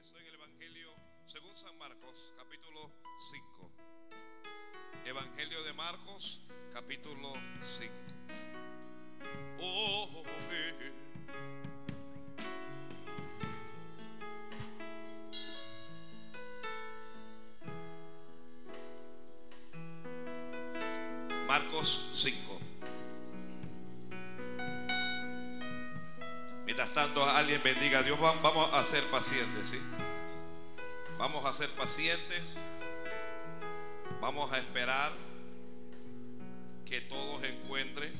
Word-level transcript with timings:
Estoy 0.00 0.22
en 0.22 0.28
el 0.28 0.34
Evangelio 0.34 0.88
según 1.26 1.54
San 1.54 1.76
Marcos, 1.76 2.32
capítulo 2.38 2.90
5. 3.30 3.70
Evangelio 5.04 5.62
de 5.62 5.72
Marcos, 5.74 6.40
capítulo 6.72 7.32
5. 7.60 7.92
Oh, 9.60 10.24
eh. 10.52 10.92
Marcos 21.46 22.10
5. 22.14 22.59
Tanto, 26.94 27.24
alguien 27.24 27.62
bendiga 27.62 28.00
a 28.00 28.02
Dios. 28.02 28.18
Vamos 28.20 28.74
a 28.74 28.82
ser 28.84 29.04
pacientes, 29.04 29.68
¿sí? 29.68 29.80
Vamos 31.18 31.44
a 31.44 31.52
ser 31.54 31.70
pacientes. 31.70 32.56
Vamos 34.20 34.52
a 34.52 34.58
esperar 34.58 35.12
que 36.84 37.00
todos 37.02 37.44
encuentren 37.44 38.12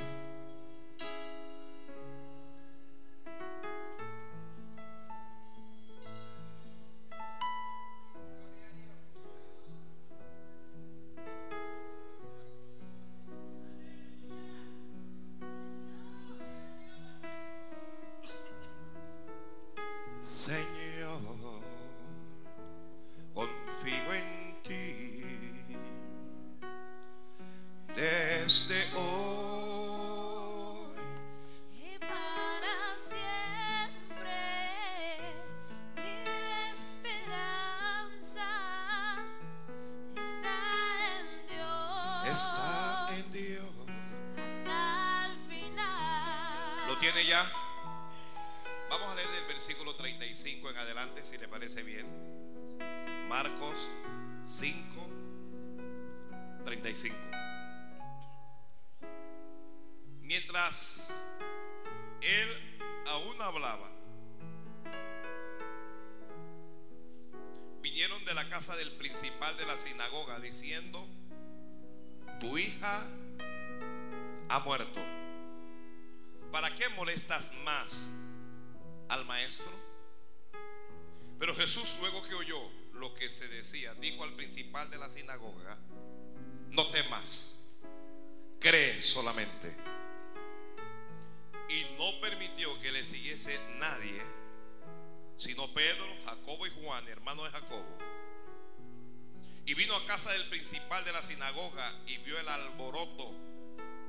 principal 100.71 101.05
de 101.05 101.13
la 101.13 101.21
sinagoga 101.21 101.93
y 102.07 102.19
vio 102.19 102.39
el 102.39 102.49
alboroto 102.49 103.35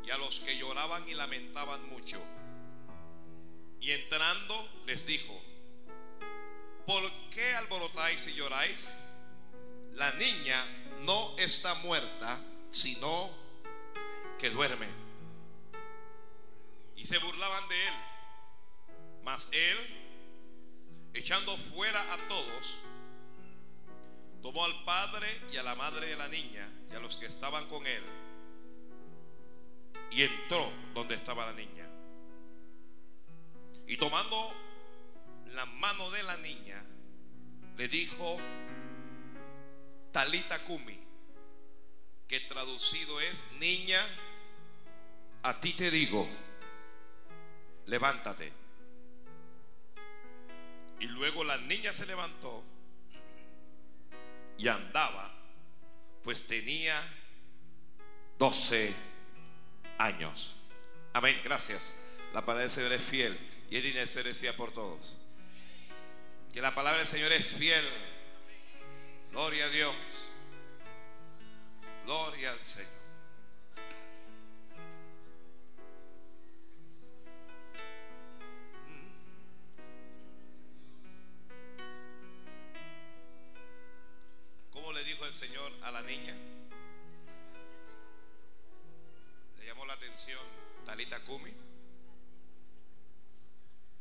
y 0.05 0.11
a 0.11 0.17
los 0.19 0.41
que 0.41 0.55
lloraban 0.57 1.09
y 1.09 1.16
lamentaban 1.16 1.89
mucho. 1.89 2.22
Y 3.79 3.89
entrando 3.89 4.69
les 4.85 5.07
dijo, 5.07 5.33
¿por 6.85 7.01
qué 7.31 7.55
alborotáis 7.55 8.27
y 8.27 8.33
lloráis? 8.35 8.94
La 9.94 10.11
niña 10.13 10.63
no 11.00 11.35
está 11.39 11.73
muerta, 11.75 12.39
sino 12.69 13.31
que 14.38 14.51
duerme. 14.51 14.88
Y 16.95 17.05
se 17.07 17.17
burlaban 17.17 17.67
de 17.69 17.88
él. 17.88 17.94
Mas 19.23 19.50
él, 19.51 19.77
echando 21.16 21.57
fuera 21.57 22.13
a 22.13 22.27
todos, 22.27 22.81
tomó 24.41 24.66
al 24.66 24.84
padre 24.84 25.28
y 25.52 25.57
a 25.57 25.63
la 25.63 25.75
madre 25.75 26.07
de 26.07 26.16
la 26.16 26.28
niña 26.28 26.68
y 26.91 26.96
a 26.96 27.00
los 27.00 27.18
que 27.18 27.25
estaban 27.25 27.66
con 27.68 27.85
él 27.85 28.03
y 30.12 30.24
entró 30.24 30.69
donde 30.94 31.16
estaba 31.16 31.46
la 31.46 31.53
niña. 31.53 31.88
Y 33.88 33.97
tomando 33.97 34.53
la 35.53 35.66
mano 35.66 36.12
de 36.12 36.24
la 36.24 36.38
niña, 36.38 36.84
le 37.78 37.88
dijo, 37.88 38.38
Talita 40.12 40.63
Kumi, 40.66 40.97
que 42.28 42.40
traducido 42.41 43.19
es, 43.22 43.47
niña, 43.59 44.01
a 45.44 45.59
ti 45.59 45.74
te 45.74 45.90
digo, 45.90 46.28
levántate. 47.85 48.51
Y 51.00 51.06
luego 51.07 51.44
la 51.44 51.57
niña 51.57 51.91
se 51.94 52.06
levantó 52.06 52.63
y 54.61 54.67
andaba, 54.67 55.31
pues 56.23 56.45
tenía 56.45 56.95
12 58.38 58.94
años. 59.97 60.57
Amén, 61.13 61.39
gracias. 61.44 61.99
La 62.31 62.41
palabra 62.41 62.61
del 62.61 62.71
Señor 62.71 62.94
es 62.94 63.01
fiel 63.01 63.38
y 63.71 63.77
Él 63.77 63.88
intercedía 63.88 64.55
por 64.55 64.71
todos. 64.71 65.16
Que 66.53 66.61
la 66.61 66.75
palabra 66.75 67.00
del 67.00 67.07
Señor 67.07 67.31
es 67.31 67.47
fiel. 67.47 67.83
Gloria 69.31 69.66
a 69.66 69.69
Dios. 69.69 69.95
Gloria 72.05 72.51
al 72.51 72.59
Señor. 72.59 72.91
¿Cómo 84.91 85.00
le 85.00 85.09
dijo 85.09 85.25
el 85.25 85.34
Señor 85.34 85.72
a 85.84 85.91
la 85.91 86.02
niña? 86.02 86.35
Le 89.57 89.66
llamó 89.66 89.85
la 89.85 89.94
atención 89.94 90.41
Talita 90.85 91.18
Kumi. 91.22 91.53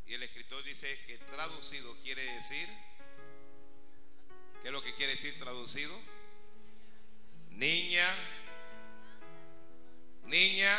Y 0.09 0.15
el 0.15 0.23
escritor 0.25 0.65
dice 0.65 0.99
que 1.07 1.17
traducido 1.19 1.95
quiere 2.03 2.25
decir, 2.35 2.69
¿qué 4.63 4.67
es 4.67 4.73
lo 4.73 4.83
que 4.83 4.93
quiere 4.97 5.13
decir 5.13 5.39
traducido? 5.39 5.97
Niña, 7.51 8.09
niña, 10.25 10.77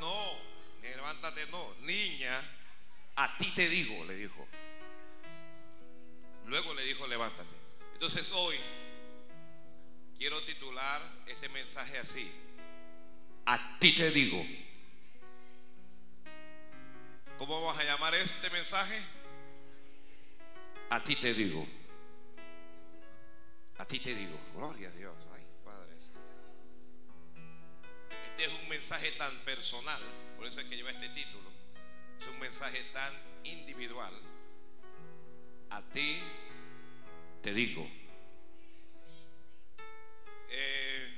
no, 0.00 0.36
levántate, 0.82 1.46
no, 1.46 1.74
niña, 1.76 2.38
a 3.16 3.38
ti 3.38 3.50
te 3.54 3.70
digo, 3.70 4.04
le 4.04 4.16
dijo. 4.16 4.46
Luego 6.44 6.74
le 6.74 6.84
dijo, 6.84 7.06
levántate. 7.06 7.59
Entonces 8.00 8.32
hoy 8.32 8.56
quiero 10.16 10.40
titular 10.44 11.02
este 11.26 11.50
mensaje 11.50 11.98
así. 11.98 12.32
A 13.44 13.78
ti 13.78 13.92
te 13.94 14.10
digo. 14.10 14.42
¿Cómo 17.36 17.60
vamos 17.60 17.78
a 17.78 17.84
llamar 17.84 18.14
este 18.14 18.48
mensaje? 18.48 18.98
A 20.88 20.98
ti 21.00 21.14
te 21.14 21.34
digo. 21.34 21.68
A 23.76 23.84
ti 23.84 23.98
te 23.98 24.14
digo. 24.14 24.40
Gloria 24.56 24.88
a 24.88 24.92
Dios. 24.92 25.28
Ay, 25.34 25.46
Padre. 25.62 25.94
Este 28.24 28.44
es 28.46 28.50
un 28.62 28.68
mensaje 28.70 29.10
tan 29.18 29.36
personal. 29.40 30.00
Por 30.38 30.46
eso 30.46 30.58
es 30.58 30.66
que 30.68 30.76
lleva 30.76 30.88
este 30.88 31.10
título. 31.10 31.50
Es 32.18 32.26
un 32.28 32.38
mensaje 32.38 32.82
tan 32.94 33.12
individual. 33.44 34.14
A 35.68 35.82
ti 35.92 36.18
te 37.42 37.52
digo. 37.52 37.88
Eh, 40.50 41.08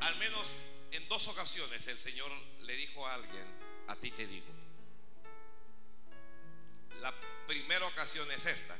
al 0.00 0.16
menos 0.16 0.64
en 0.92 1.08
dos 1.08 1.28
ocasiones 1.28 1.86
el 1.88 1.98
Señor 1.98 2.30
le 2.60 2.76
dijo 2.76 3.06
a 3.06 3.14
alguien, 3.14 3.46
a 3.88 3.96
ti 3.96 4.10
te 4.10 4.26
digo. 4.26 4.64
ocasión 8.04 8.30
es 8.32 8.44
esta, 8.44 8.76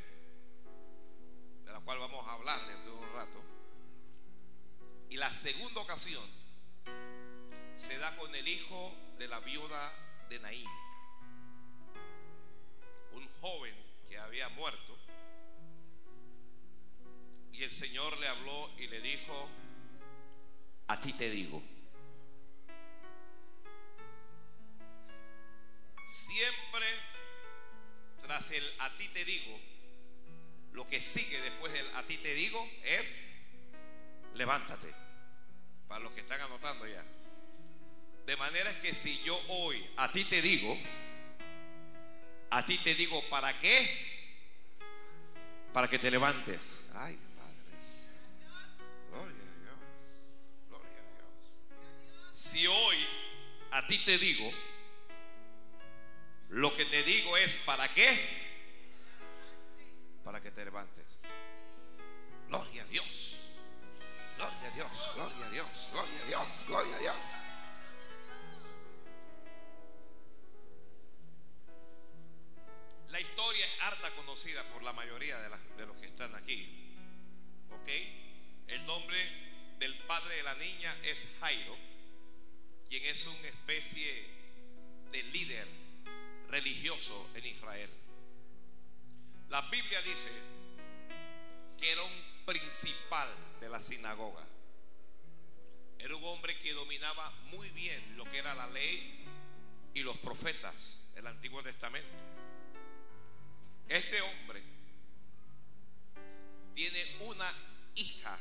de 1.65 1.73
la 1.73 1.81
cual 1.81 1.99
vamos 1.99 2.27
a 2.27 2.33
hablar 2.33 2.61
dentro 2.67 2.93
de 2.93 2.99
un 2.99 3.13
rato. 3.15 3.43
Y 5.09 5.17
la 5.17 5.33
segunda 5.33 5.81
ocasión 5.81 6.23
se 7.75 7.97
da 7.97 8.15
con 8.17 8.35
el 8.35 8.47
hijo 8.47 8.93
de 9.19 9.29
la 9.29 9.41
viuda 9.41 9.93
de 10.29 10.41
Naín, 10.41 10.69
un 13.13 13.27
joven 13.41 13.84
que 14.15 14.21
había 14.21 14.49
muerto. 14.51 14.97
Y 17.53 17.65
el 17.65 17.73
Señor 17.73 18.17
le 18.19 18.29
habló 18.29 18.71
y 18.79 18.87
le 18.87 19.01
dijo, 19.01 19.49
a 20.87 21.01
ti 21.01 21.13
te 21.15 21.29
digo, 21.31 21.61
siempre 26.07 26.87
tras 28.23 28.53
el 28.53 28.65
a 28.79 28.91
ti 28.97 29.09
te 29.09 29.25
digo, 29.25 29.59
lo 30.75 30.87
que 30.87 31.03
sigue 31.03 31.41
después 31.41 31.73
del 31.73 31.97
a 31.97 32.05
ti 32.05 32.17
te 32.19 32.35
digo 32.35 32.65
es 32.85 33.33
levántate. 34.35 34.95
Para 35.89 36.05
los 36.05 36.13
que 36.13 36.21
están 36.21 36.41
anotando 36.41 36.87
ya. 36.87 37.05
De 38.27 38.37
manera 38.37 38.73
que 38.81 38.95
si 38.95 39.21
yo 39.25 39.37
hoy 39.49 39.85
a 39.97 40.11
ti 40.13 40.25
te 40.25 40.41
digo, 40.41 40.79
a 42.55 42.65
ti 42.65 42.79
te 42.79 42.95
digo, 42.95 43.21
¿para 43.31 43.53
qué? 43.59 43.85
Para 45.73 45.89
que 45.89 45.99
te 45.99 46.09
levantes. 46.09 46.89
Ay, 46.95 47.19
padres. 47.37 48.11
Gloria 49.11 49.43
a 49.43 49.59
Dios. 49.59 50.21
Gloria 50.69 50.99
a 51.01 51.17
Dios. 51.17 52.33
Si 52.33 52.65
hoy 52.69 52.97
a 53.73 53.85
ti 53.89 53.99
te 54.05 54.19
digo, 54.19 54.53
lo 56.51 56.73
que 56.77 56.85
te 56.85 57.03
digo 57.03 57.37
es, 57.39 57.57
¿para 57.67 57.89
qué? 57.89 58.17
Para 60.23 60.41
que 60.41 60.53
te 60.53 60.65
levantes. 60.65 61.19
Gloria 62.47 62.83
a 62.83 62.87
Dios. 62.87 63.31
Gloria 64.37 64.69
a 64.69 64.71
Dios, 64.71 65.13
gloria 65.15 65.47
a 65.47 65.51
Dios, 65.51 65.89
gloria 65.93 66.23
a 66.23 66.27
Dios, 66.27 66.65
gloria 66.69 66.97
a 66.97 66.99
Dios. 66.99 67.44
La 73.15 73.21
historia 73.21 73.65
es 73.65 73.81
harta 73.83 74.11
conocida 74.17 74.61
por 74.73 74.83
la 74.83 74.93
mayoría 74.93 75.39
de, 75.39 75.87
los 75.87 75.97
que 75.99 76.07
están 76.07 76.35
aquí. 76.35 76.69
¿Ok? 77.71 77.89
El 78.67 78.85
nombre 78.87 79.17
del 79.79 79.97
padre 79.99 80.35
de 80.35 80.43
la 80.43 80.55
niña 80.57 80.93
es 81.05 81.29
Jairo, 81.39 81.77
quien 82.89 83.05
es 83.05 83.25
una 83.29 83.47
especie 83.47 84.27
de 85.13 85.23
líder 85.23 85.65
religioso 86.49 87.31
en 87.37 87.47
Israel. 87.47 87.91
La 89.49 89.61
Biblia 89.61 90.03
dice 90.03 90.33
que 91.79 91.93
era 91.93 92.03
un 92.03 92.45
principal 92.45 93.29
de 93.61 93.69
la 93.69 93.81
sinagoga. 93.81 94.45
Era 96.01 96.17
un 96.17 96.25
hombre 96.25 96.59
que 96.59 96.73
dominaba 96.73 97.31
muy 97.53 97.71
bien 97.71 98.17
lo 98.17 98.29
que 98.29 98.39
era 98.39 98.57
la 98.57 98.67
ley 98.71 99.25
y 99.95 100.01
los 100.01 100.17
profetas 100.17 100.97
del 101.15 101.29
Antiguo 101.29 101.63
Testamento. 101.63 102.34
Este 103.89 104.21
hombre 104.23 104.63
tiene 106.75 107.05
una 107.21 107.51
hija 107.95 108.39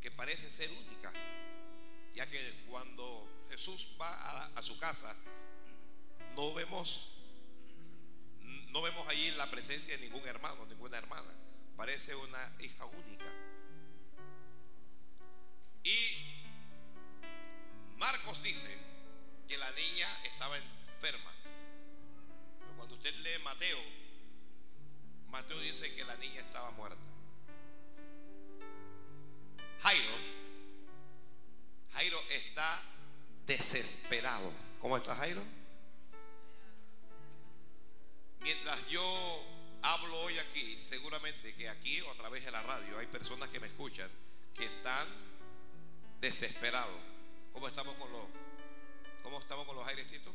que 0.00 0.10
parece 0.10 0.50
ser 0.50 0.70
única, 0.70 1.12
ya 2.14 2.26
que 2.26 2.64
cuando 2.68 3.46
Jesús 3.48 3.96
va 4.00 4.46
a, 4.56 4.62
su 4.62 4.78
casa, 4.78 5.14
no 6.34 6.54
vemos 6.54 7.10
no 8.70 8.82
vemos 8.82 9.06
allí 9.08 9.30
la 9.32 9.48
presencia 9.50 9.96
de 9.96 10.02
ningún 10.02 10.26
hermano, 10.26 10.66
ninguna 10.66 10.98
hermana. 10.98 11.32
Parece 11.76 12.14
una 12.16 12.52
hija 12.58 12.84
única. 12.84 13.24
Y 15.84 16.34
Marcos 17.96 18.42
dice 18.42 18.76
que 19.46 19.56
la 19.56 19.70
niña 19.70 20.08
estaba 20.24 20.56
enferma. 20.56 21.32
Pero 22.58 22.76
cuando 22.76 22.96
usted 22.96 23.14
lee 23.14 23.42
Mateo, 23.44 23.78
Mateo 25.34 25.58
dice 25.58 25.92
que 25.96 26.04
la 26.04 26.14
niña 26.18 26.42
estaba 26.42 26.70
muerta. 26.70 26.96
Jairo, 29.82 30.12
Jairo 31.92 32.20
está 32.30 32.80
desesperado. 33.44 34.52
¿Cómo 34.78 34.96
está 34.96 35.16
Jairo? 35.16 35.42
Mientras 38.42 38.86
yo 38.86 39.02
hablo 39.82 40.20
hoy 40.20 40.38
aquí, 40.38 40.78
seguramente 40.78 41.52
que 41.56 41.68
aquí 41.68 42.00
o 42.02 42.12
a 42.12 42.14
través 42.14 42.44
de 42.44 42.52
la 42.52 42.62
radio 42.62 42.96
hay 42.96 43.08
personas 43.08 43.48
que 43.48 43.58
me 43.58 43.66
escuchan 43.66 44.08
que 44.54 44.66
están 44.66 45.08
desesperados. 46.20 46.94
¿Cómo 47.52 47.66
estamos 47.66 47.92
con 47.96 48.12
los 48.12 48.22
cómo 49.24 49.40
estamos 49.40 49.66
con 49.66 49.74
los 49.74 49.88
aires, 49.88 50.08
Tito? 50.08 50.32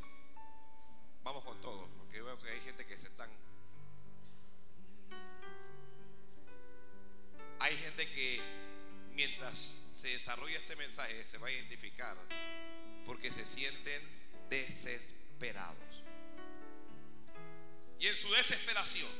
Vamos 1.24 1.42
con 1.46 1.62
todo, 1.62 1.88
porque 2.00 2.22
veo 2.22 2.38
que 2.42 2.50
hay 2.50 2.60
gente 2.60 2.86
que 2.86 2.98
se 2.98 3.08
están 3.08 3.30
Hay 7.60 7.76
gente 7.78 8.08
que 8.08 8.42
mientras 9.14 9.76
se 9.92 10.10
desarrolla 10.10 10.58
este 10.58 10.76
mensaje 10.76 11.26
se 11.26 11.38
va 11.38 11.48
a 11.48 11.52
identificar 11.52 12.16
porque 13.06 13.32
se 13.32 13.46
sienten 13.46 14.02
desesperados. 14.50 16.04
Y 18.00 18.08
en 18.08 18.16
su 18.16 18.32
desesperación, 18.32 19.12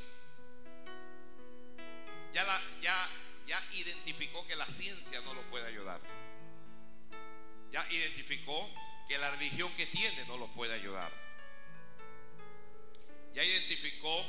ya, 2.32 2.44
ya, 2.80 3.08
ya 3.46 3.62
identificó 3.74 4.46
que 4.46 4.56
la 4.56 4.64
ciencia 4.64 5.20
no 5.20 5.34
lo 5.34 5.42
puede 5.50 5.66
ayudar. 5.66 6.00
Ya 7.70 7.86
identificó 7.90 8.70
que 9.06 9.18
la 9.18 9.30
religión 9.32 9.70
que 9.76 9.86
tiene 9.86 10.24
no 10.26 10.38
lo 10.38 10.46
puede 10.54 10.72
ayudar. 10.72 11.12
Ya 13.34 13.44
identificó 13.44 14.24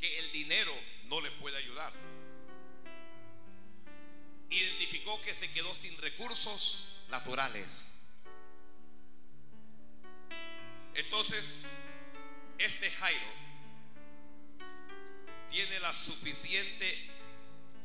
que 0.00 0.18
el 0.18 0.32
dinero 0.32 0.72
no 1.04 1.20
le 1.20 1.30
puede 1.32 1.56
ayudar. 1.58 1.92
Identificó 4.54 5.20
que 5.22 5.34
se 5.34 5.50
quedó 5.52 5.74
sin 5.74 5.96
recursos 5.98 7.04
naturales. 7.10 7.90
Entonces, 10.94 11.64
este 12.58 12.90
Jairo 12.90 13.26
tiene 15.50 15.80
la 15.80 15.92
suficiente 15.92 17.14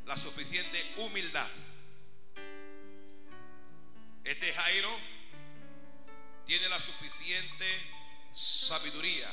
la 0.10 0.18
suficiente 0.18 0.84
humildad. 0.98 1.48
Este 4.24 4.52
Jairo 4.52 4.90
tiene 6.48 6.68
la 6.68 6.80
suficiente 6.80 7.66
sabiduría 8.32 9.30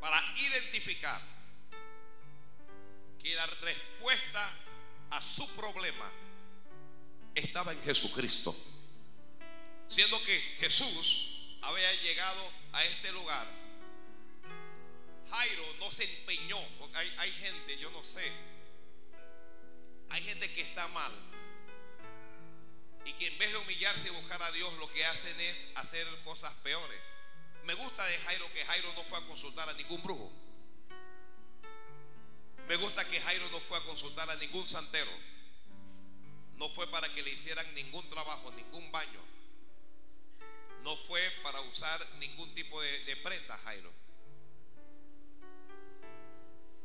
para 0.00 0.22
identificar 0.36 1.20
que 3.20 3.34
la 3.34 3.46
respuesta 3.46 4.48
a 5.10 5.22
su 5.22 5.46
problema 5.56 6.10
estaba 7.34 7.72
en 7.72 7.82
Jesucristo. 7.82 8.54
Siendo 9.86 10.22
que 10.24 10.38
Jesús 10.60 11.58
había 11.62 11.92
llegado 12.02 12.42
a 12.72 12.84
este 12.84 13.10
lugar 13.12 13.46
Jairo 15.30 15.64
no 15.80 15.90
se 15.90 16.04
empeñó, 16.04 16.58
porque 16.78 16.96
hay, 16.96 17.14
hay 17.18 17.32
gente, 17.32 17.78
yo 17.78 17.90
no 17.90 18.02
sé, 18.02 18.30
hay 20.10 20.22
gente 20.22 20.50
que 20.52 20.62
está 20.62 20.88
mal 20.88 21.12
y 23.04 23.12
que 23.12 23.26
en 23.26 23.38
vez 23.38 23.52
de 23.52 23.58
humillarse 23.58 24.08
y 24.08 24.10
buscar 24.12 24.42
a 24.42 24.52
Dios 24.52 24.72
lo 24.78 24.90
que 24.92 25.04
hacen 25.04 25.38
es 25.40 25.72
hacer 25.76 26.06
cosas 26.24 26.52
peores. 26.62 27.00
Me 27.64 27.74
gusta 27.74 28.04
de 28.06 28.16
Jairo 28.18 28.50
que 28.54 28.64
Jairo 28.64 28.92
no 28.94 29.04
fue 29.04 29.18
a 29.18 29.22
consultar 29.22 29.68
a 29.68 29.74
ningún 29.74 30.02
brujo. 30.02 30.32
Me 32.68 32.76
gusta 32.76 33.02
que 33.08 33.18
Jairo 33.18 33.48
no 33.50 33.60
fue 33.60 33.78
a 33.78 33.82
consultar 33.82 34.28
a 34.28 34.36
ningún 34.36 34.66
santero. 34.66 35.10
No 36.56 36.68
fue 36.68 36.86
para 36.88 37.08
que 37.14 37.22
le 37.22 37.30
hicieran 37.30 37.66
ningún 37.74 38.08
trabajo, 38.10 38.50
ningún 38.52 38.92
baño. 38.92 39.20
No 40.84 40.94
fue 40.96 41.20
para 41.42 41.60
usar 41.62 42.06
ningún 42.18 42.54
tipo 42.54 42.78
de, 42.80 43.04
de 43.04 43.16
prenda, 43.16 43.56
Jairo. 43.64 43.90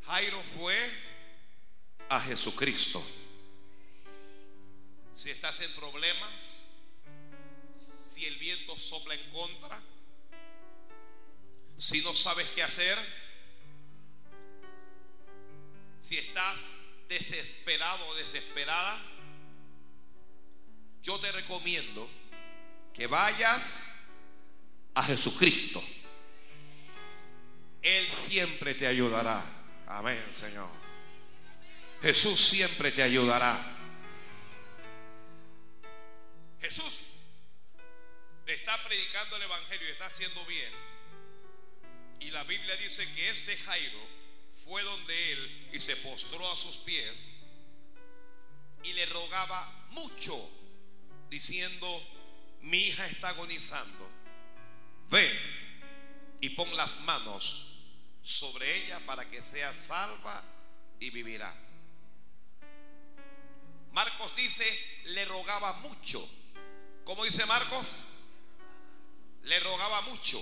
Jairo 0.06 0.42
fue 0.58 0.78
a 2.08 2.20
Jesucristo. 2.22 3.04
Si 5.14 5.30
estás 5.32 5.60
en 5.62 5.72
problemas, 5.74 6.32
si 7.74 8.26
el 8.26 8.38
viento 8.38 8.80
sopla 8.80 9.16
en 9.16 9.32
contra, 9.32 9.82
si 11.76 12.02
no 12.02 12.16
sabes 12.16 12.48
qué 12.56 12.64
hacer, 12.64 12.98
si 16.04 16.18
estás 16.18 16.66
desesperado 17.08 18.06
o 18.10 18.16
desesperada, 18.16 19.00
yo 21.02 21.18
te 21.18 21.32
recomiendo 21.32 22.10
que 22.94 23.08
vayas 23.08 24.10
a 24.96 25.04
Jesucristo. 25.04 25.82
Él 27.82 28.06
siempre 28.06 28.74
te 28.74 28.86
ayudará. 28.86 29.42
Amén, 29.88 30.22
Señor. 30.32 30.70
Jesús 32.02 32.38
siempre 32.38 32.92
te 32.92 33.02
ayudará. 33.02 33.58
Jesús 36.60 37.12
está 38.46 38.78
predicando 38.84 39.38
el 39.38 39.44
Evangelio 39.44 39.88
y 39.88 39.92
está 39.92 40.08
haciendo 40.08 40.46
bien. 40.48 40.72
Y 42.20 42.32
la 42.32 42.44
Biblia 42.44 42.76
dice 42.76 43.10
que 43.16 43.30
este 43.30 43.56
Jairo 43.56 44.23
fue 44.68 44.82
donde 44.84 45.32
él 45.32 45.70
y 45.74 45.80
se 45.80 45.96
postró 45.98 46.52
a 46.52 46.56
sus 46.56 46.78
pies 46.78 47.30
y 48.84 48.94
le 48.94 49.06
rogaba 49.08 49.88
mucho, 49.92 50.50
diciendo, 51.30 51.88
mi 52.62 52.78
hija 52.78 53.06
está 53.08 53.30
agonizando, 53.30 54.10
ven 55.10 55.32
y 56.42 56.50
pon 56.50 56.76
las 56.76 57.02
manos 57.02 57.80
sobre 58.22 58.76
ella 58.78 59.00
para 59.06 59.30
que 59.30 59.42
sea 59.42 59.74
salva 59.74 60.44
y 61.00 61.10
vivirá. 61.10 61.54
Marcos 63.92 64.36
dice, 64.36 64.66
le 65.06 65.24
rogaba 65.26 65.74
mucho. 65.74 66.28
¿Cómo 67.06 67.24
dice 67.24 67.46
Marcos? 67.46 68.06
Le 69.44 69.60
rogaba 69.60 70.02
mucho. 70.02 70.42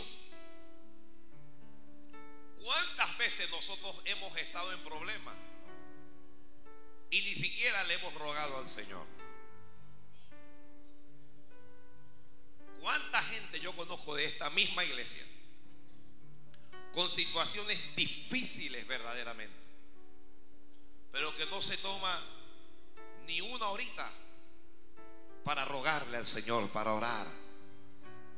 ¿Cuántas 2.61 3.17
veces 3.17 3.49
nosotros 3.49 3.95
hemos 4.05 4.37
estado 4.37 4.71
en 4.71 4.79
problemas 4.81 5.35
y 7.09 7.19
ni 7.21 7.33
siquiera 7.33 7.83
le 7.85 7.95
hemos 7.95 8.13
rogado 8.13 8.57
al 8.59 8.69
Señor? 8.69 9.03
¿Cuánta 12.79 13.21
gente 13.23 13.59
yo 13.59 13.73
conozco 13.73 14.13
de 14.15 14.25
esta 14.25 14.49
misma 14.51 14.83
iglesia 14.83 15.25
con 16.93 17.09
situaciones 17.09 17.95
difíciles 17.95 18.85
verdaderamente, 18.85 19.57
pero 21.11 21.35
que 21.37 21.45
no 21.47 21.61
se 21.63 21.77
toma 21.77 22.19
ni 23.25 23.41
una 23.41 23.69
horita 23.69 24.11
para 25.43 25.65
rogarle 25.65 26.17
al 26.17 26.27
Señor, 26.27 26.69
para 26.69 26.93
orar, 26.93 27.25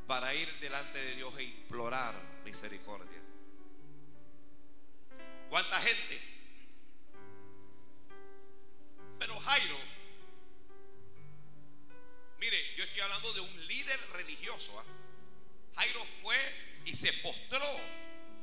para 0.07 0.33
ir 0.33 0.47
delante 0.59 0.97
de 0.97 1.15
Dios 1.15 1.33
e 1.39 1.43
implorar 1.43 2.15
misericordia? 2.45 3.12
¿Cuánta 5.53 5.79
gente? 5.81 6.19
Pero 9.19 9.39
Jairo, 9.39 9.77
mire, 12.39 12.75
yo 12.75 12.83
estoy 12.83 13.01
hablando 13.01 13.33
de 13.33 13.41
un 13.41 13.67
líder 13.67 13.99
religioso. 14.13 14.79
¿ah? 14.79 14.83
Jairo 15.75 16.03
fue 16.23 16.35
y 16.85 16.95
se 16.95 17.13
postró 17.13 17.67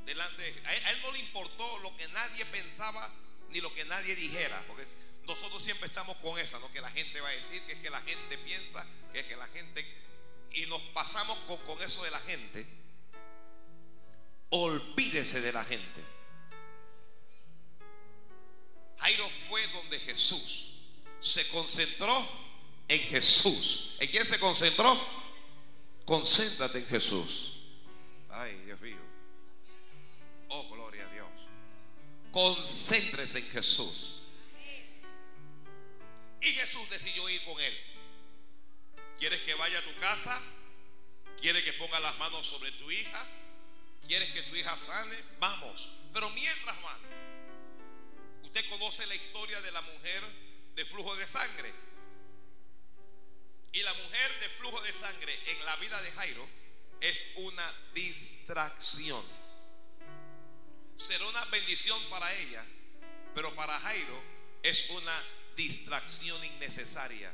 delante 0.07 0.41
de 0.41 0.51
él, 0.51 0.63
a 0.65 0.91
él 0.93 1.03
no 1.03 1.11
le 1.11 1.19
importó 1.19 1.79
lo 1.81 1.97
que 1.97 2.07
nadie 2.11 2.45
pensaba 2.45 3.13
ni 3.49 3.61
lo 3.61 3.75
que 3.75 3.85
nadie 3.87 4.15
dijera, 4.15 4.63
porque 4.69 4.85
nosotros 5.27 5.65
siempre 5.65 5.89
estamos 5.89 6.17
con 6.19 6.39
esa, 6.39 6.61
¿no? 6.61 6.73
Que 6.73 6.81
la 6.81 6.93
gente 6.93 7.21
va 7.21 7.31
a 7.31 7.33
decir, 7.33 7.61
que 7.63 7.73
es 7.73 7.81
que 7.81 7.91
la 7.91 8.03
gente 8.03 8.39
piensa, 8.39 8.87
que 9.13 9.19
es 9.19 9.27
que 9.27 9.35
la 9.35 9.49
gente 9.49 9.85
y 10.53 10.65
nos 10.67 10.81
pasamos 10.95 11.37
con, 11.41 11.59
con 11.67 11.83
eso 11.83 12.05
de 12.05 12.13
la 12.13 12.21
gente. 12.21 12.65
Olvídese 14.51 15.41
de 15.41 15.53
la 15.53 15.65
gente. 15.65 16.10
Jairo 19.01 19.29
fue 19.49 19.67
donde 19.69 19.99
Jesús 19.99 20.71
se 21.21 21.49
concentró 21.49 22.27
en 22.89 22.99
Jesús. 22.99 23.97
¿En 24.01 24.09
quién 24.09 24.27
se 24.27 24.39
concentró? 24.39 24.99
Concéntrate 26.05 26.79
en 26.79 26.87
Jesús. 26.87 27.59
Ay, 28.31 28.55
Dios 28.67 28.81
mío. 28.81 28.99
Oh, 30.49 30.69
gloria 30.71 31.07
a 31.07 31.13
Dios. 31.13 31.29
Concéntrese 32.33 33.39
en 33.39 33.49
Jesús. 33.51 34.23
Y 36.43 36.53
Jesús 36.53 36.89
decidió 36.91 37.29
ir 37.29 37.43
con 37.45 37.61
él. 37.61 37.79
¿Quieres 39.19 39.41
que 39.43 39.55
vaya 39.55 39.79
a 39.79 39.83
tu 39.83 39.95
casa? 40.01 40.41
¿Quieres 41.41 41.63
que 41.65 41.73
ponga 41.75 42.01
las 42.01 42.17
manos 42.19 42.47
sobre 42.47 42.73
tu 42.73 42.91
hija? 42.91 43.27
¿Quieres 44.07 44.31
que 44.31 44.43
tu 44.43 44.57
hija 44.57 44.77
sane? 44.77 45.17
Vamos. 45.39 45.91
Pero 46.13 46.29
mientras 46.31 46.83
van, 46.83 46.99
usted 48.53 48.69
conoce 48.69 49.07
la 49.07 49.15
historia 49.15 49.61
de 49.61 49.71
la 49.71 49.81
mujer 49.81 50.23
de 50.75 50.85
flujo 50.85 51.15
de 51.15 51.25
sangre. 51.25 51.73
Y 53.73 53.81
la 53.83 53.95
mujer 53.95 54.41
de 54.41 54.49
flujo 54.49 54.81
de 54.83 54.93
sangre 54.93 55.39
en 55.47 55.65
la 55.65 55.77
vida 55.77 56.03
de 56.03 56.11
Jairo 56.11 56.49
es 57.01 57.33
una 57.37 57.73
distracción. 57.95 59.25
Será 60.97 61.25
una 61.27 61.45
bendición 61.45 61.97
para 62.11 62.35
ella, 62.35 62.65
pero 63.37 63.55
para 63.55 63.79
Jairo 63.79 64.21
es 64.65 64.91
una 64.91 65.23
distracción 65.55 66.45
innecesaria. 66.45 67.33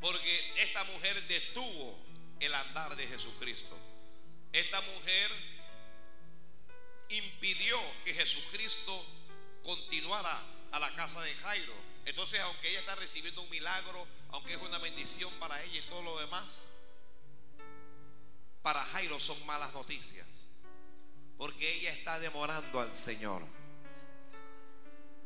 Porque 0.00 0.62
esta 0.64 0.82
mujer 0.82 1.22
detuvo 1.28 1.96
el 2.40 2.52
andar 2.52 2.96
de 2.96 3.06
Jesucristo. 3.06 3.78
Esta 4.52 4.80
mujer 4.80 5.30
impidió 7.08 7.78
que 8.04 8.14
Jesucristo 8.14 9.21
continuara 9.62 10.40
a 10.72 10.78
la 10.78 10.90
casa 10.94 11.20
de 11.22 11.34
Jairo. 11.34 11.74
Entonces, 12.04 12.40
aunque 12.40 12.70
ella 12.70 12.80
está 12.80 12.94
recibiendo 12.96 13.42
un 13.42 13.50
milagro, 13.50 14.06
aunque 14.30 14.54
es 14.54 14.62
una 14.62 14.78
bendición 14.78 15.32
para 15.34 15.62
ella 15.62 15.78
y 15.78 15.88
todo 15.88 16.02
lo 16.02 16.18
demás, 16.18 16.62
para 18.62 18.84
Jairo 18.84 19.18
son 19.20 19.44
malas 19.46 19.72
noticias. 19.72 20.26
Porque 21.36 21.72
ella 21.74 21.92
está 21.92 22.18
demorando 22.18 22.80
al 22.80 22.94
Señor. 22.94 23.42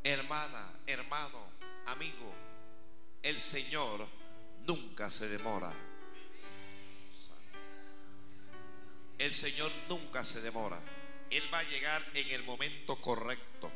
Hermana, 0.02 0.72
hermano, 0.86 1.50
amigo, 1.86 2.32
el 3.22 3.40
Señor 3.40 4.06
nunca 4.66 5.10
se 5.10 5.28
demora. 5.28 5.72
El 9.18 9.34
Señor 9.34 9.70
nunca 9.88 10.24
se 10.24 10.42
demora. 10.42 10.78
Él 11.30 11.42
va 11.52 11.58
a 11.58 11.64
llegar 11.64 12.02
en 12.14 12.28
el 12.30 12.44
momento 12.44 12.96
correcto. 12.96 13.70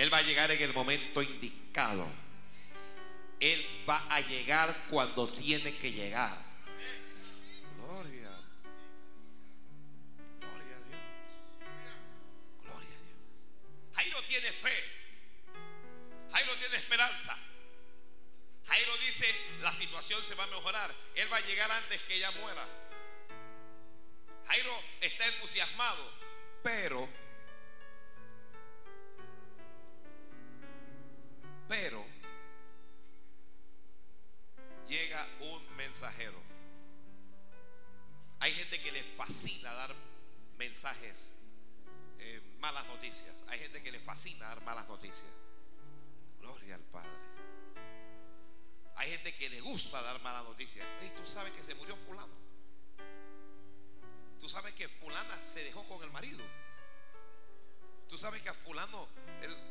Él 0.00 0.10
va 0.10 0.16
a 0.16 0.22
llegar 0.22 0.50
en 0.50 0.62
el 0.62 0.72
momento 0.72 1.20
indicado. 1.20 2.08
Él 3.38 3.84
va 3.86 4.02
a 4.08 4.20
llegar 4.22 4.74
cuando 4.88 5.28
tiene 5.28 5.76
que 5.76 5.92
llegar. 5.92 6.34
Gloria. 7.76 8.30
Gloria 10.38 10.76
a 10.76 10.82
Dios. 10.88 11.00
Gloria 12.62 12.96
a 12.96 13.02
Dios. 13.02 13.94
Jairo 13.94 14.22
tiene 14.22 14.52
fe. 14.52 14.72
Jairo 16.32 16.54
tiene 16.54 16.76
esperanza. 16.76 17.36
Jairo 18.68 18.96
dice, 19.04 19.26
la 19.60 19.72
situación 19.74 20.24
se 20.24 20.34
va 20.34 20.44
a 20.44 20.46
mejorar. 20.46 20.94
Él 21.14 21.30
va 21.30 21.36
a 21.36 21.40
llegar 21.40 21.70
antes 21.70 22.00
que 22.04 22.14
ella 22.14 22.30
muera. 22.40 22.66
Jairo 24.46 24.82
está 25.02 25.26
entusiasmado, 25.26 26.10
pero, 26.62 27.06
pero, 31.70 32.04
llega 34.88 35.24
un 35.52 35.76
mensajero. 35.76 36.36
Hay 38.40 38.50
gente 38.50 38.80
que 38.80 38.90
le 38.90 39.04
fascina 39.04 39.72
dar 39.74 39.94
mensajes, 40.58 41.30
eh, 42.18 42.42
malas 42.58 42.84
noticias. 42.88 43.44
Hay 43.46 43.60
gente 43.60 43.80
que 43.84 43.92
le 43.92 44.00
fascina 44.00 44.48
dar 44.48 44.60
malas 44.62 44.88
noticias. 44.88 45.30
Gloria 46.40 46.74
al 46.74 46.82
Padre. 46.86 47.10
Hay 48.96 49.08
gente 49.10 49.32
que 49.36 49.48
le 49.48 49.60
gusta 49.60 50.02
dar 50.02 50.20
malas 50.22 50.42
noticias. 50.42 50.84
Tú 51.16 51.24
sabes 51.24 51.52
que 51.52 51.62
se 51.62 51.76
murió 51.76 51.94
fulano. 51.98 52.34
Tú 54.40 54.48
sabes 54.48 54.74
que 54.74 54.88
fulana 54.88 55.40
se 55.44 55.62
dejó 55.62 55.84
con 55.84 56.02
el 56.02 56.10
marido. 56.10 56.42
Tú 58.08 58.18
sabes 58.18 58.42
que 58.42 58.48
a 58.48 58.54
fulano, 58.54 59.06
el, 59.42 59.69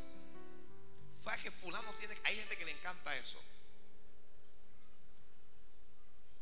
que 1.38 1.52
fulano 1.52 1.94
tiene, 1.94 2.18
hay 2.24 2.36
gente 2.36 2.58
que 2.58 2.66
le 2.66 2.72
encanta 2.72 3.16
eso. 3.16 3.42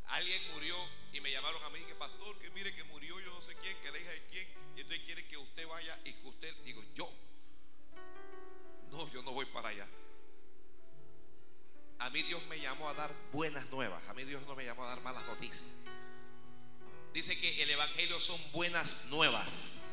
Alguien 0.06 0.42
murió 0.54 0.76
y 1.14 1.22
me 1.22 1.32
llamaron 1.32 1.62
a 1.64 1.70
mí 1.70 1.80
que 1.82 1.96
pastor, 1.96 2.38
que 2.40 2.50
mire 2.52 2.74
que 2.74 2.84
murió 2.86 3.20
yo 3.20 3.34
no 3.34 3.42
sé 3.42 3.56
quién, 3.56 3.76
que 3.82 3.92
la 3.92 4.00
hija 4.00 4.12
de 4.12 4.26
quién, 4.28 4.48
y 4.76 4.82
entonces 4.82 5.04
quiere 5.06 5.28
que 5.28 5.38
usted 5.38 5.68
vaya 5.68 6.00
y 6.06 6.14
que 6.14 6.28
usted, 6.28 6.56
digo 6.64 6.84
yo, 6.96 7.12
no, 8.92 9.12
yo 9.12 9.22
no 9.24 9.32
voy 9.32 9.46
para 9.46 9.70
allá. 9.70 9.88
A 12.00 12.10
mí 12.12 12.22
Dios 12.24 12.42
me 12.46 12.60
llamó 12.60 12.88
a 12.88 12.94
dar 12.94 13.12
buenas 13.34 13.66
nuevas, 13.70 14.02
a 14.08 14.14
mí 14.14 14.24
Dios 14.24 14.46
no 14.48 14.56
me 14.56 14.64
llamó 14.64 14.86
a 14.86 14.90
dar 14.90 15.02
malas 15.02 15.26
noticias. 15.26 15.70
Dice 17.14 17.38
que 17.40 17.64
el 17.64 17.70
Evangelio 17.72 18.20
son 18.20 18.40
buenas 18.52 19.06
nuevas. 19.06 19.86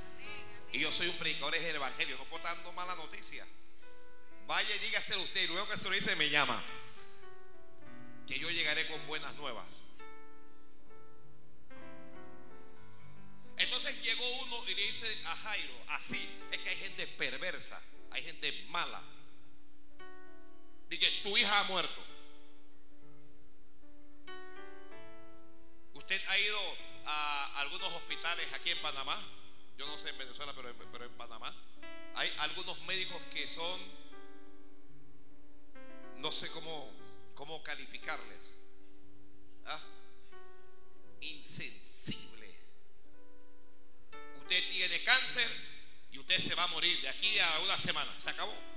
Y 0.72 0.80
yo 0.80 0.92
soy 0.92 1.08
un 1.08 1.16
predicador 1.16 1.54
del 1.54 1.76
Evangelio, 1.76 2.16
no 2.18 2.24
puedo 2.24 2.36
estar 2.36 2.54
dando 2.56 2.72
mala 2.72 2.94
noticia. 2.96 3.46
Vaya 4.46 4.76
y 4.76 4.78
dígaselo 4.78 5.22
usted, 5.22 5.44
y 5.44 5.46
luego 5.46 5.68
que 5.68 5.76
se 5.76 5.84
lo 5.84 5.90
dice, 5.90 6.14
me 6.16 6.28
llama. 6.28 6.62
Que 8.26 8.38
yo 8.38 8.50
llegaré 8.50 8.86
con 8.86 9.06
buenas 9.06 9.34
nuevas. 9.36 9.66
Entonces 13.56 14.02
llegó 14.02 14.24
uno 14.42 14.56
y 14.68 14.74
le 14.74 14.82
dice 14.82 15.06
a 15.26 15.36
Jairo, 15.36 15.74
así, 15.88 16.28
es 16.50 16.58
que 16.58 16.68
hay 16.68 16.76
gente 16.76 17.06
perversa, 17.06 17.80
hay 18.10 18.22
gente 18.22 18.52
mala. 18.68 19.00
Dice, 20.88 21.10
tu 21.22 21.36
hija 21.36 21.60
ha 21.60 21.64
muerto. 21.64 21.93
De 47.00 47.08
aquí 47.08 47.38
a 47.38 47.60
una 47.64 47.78
semana, 47.78 48.10
se 48.16 48.30
acabó. 48.30 48.73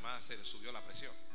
Supuesto 0.00 0.08
que 0.08 0.08
a 0.08 0.08
la 0.08 0.08
hermana 0.08 0.22
se 0.22 0.36
le 0.36 0.44
subió 0.44 0.72
la 0.72 0.80
presión. 0.80 1.29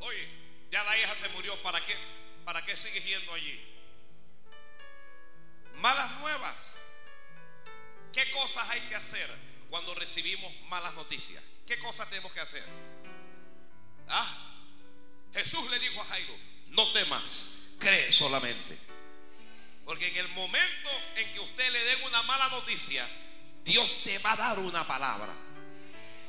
Oye, 0.00 0.28
ya 0.70 0.82
la 0.84 0.98
hija 0.98 1.14
se 1.16 1.28
murió, 1.30 1.56
¿para 1.62 1.84
qué? 1.84 1.96
¿Para 2.44 2.64
qué 2.64 2.76
sigues 2.76 3.04
yendo 3.04 3.32
allí? 3.32 3.60
Malas 5.76 6.10
nuevas. 6.20 6.76
¿Qué 8.12 8.30
cosas 8.32 8.68
hay 8.70 8.80
que 8.82 8.94
hacer 8.94 9.30
cuando 9.70 9.94
recibimos 9.94 10.52
malas 10.68 10.94
noticias? 10.94 11.42
¿Qué 11.66 11.78
cosas 11.78 12.08
tenemos 12.08 12.32
que 12.32 12.40
hacer? 12.40 12.64
Ah, 14.08 14.52
Jesús 15.32 15.70
le 15.70 15.78
dijo 15.78 16.00
a 16.00 16.04
Jairo, 16.04 16.36
no 16.68 16.92
temas, 16.92 17.74
cree 17.78 18.12
solamente. 18.12 18.78
Porque 19.84 20.08
en 20.08 20.16
el 20.16 20.28
momento 20.28 20.90
en 21.16 21.32
que 21.32 21.40
usted 21.40 21.70
le 21.70 21.82
den 21.84 22.02
una 22.04 22.22
mala 22.24 22.48
noticia, 22.48 23.06
Dios 23.64 24.02
te 24.04 24.18
va 24.18 24.32
a 24.32 24.36
dar 24.36 24.58
una 24.58 24.86
palabra. 24.86 25.32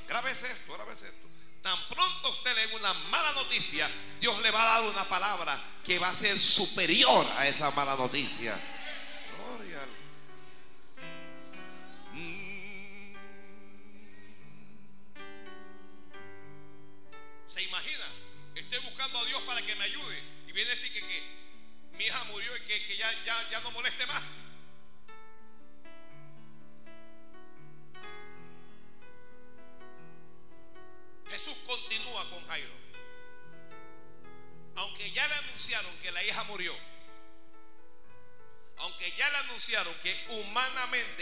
Grábese 0.08 0.52
esto, 0.52 0.74
grábese 0.74 1.08
esto. 1.08 1.28
Tan 1.63 1.80
pronto 1.88 2.30
usted 2.30 2.54
le 2.58 2.76
una 2.76 2.93
mala 3.10 3.32
noticia, 3.32 3.89
Dios 4.19 4.38
le 4.41 4.52
va 4.52 4.62
a 4.62 4.82
dar 4.82 4.89
una 4.89 5.06
palabra 5.06 5.58
que 5.86 5.97
va 5.97 6.10
a 6.10 6.13
ser 6.13 6.38
superior 6.38 7.26
a 7.38 7.47
esa 7.47 7.71
mala 7.71 7.95
noticia. 7.95 8.54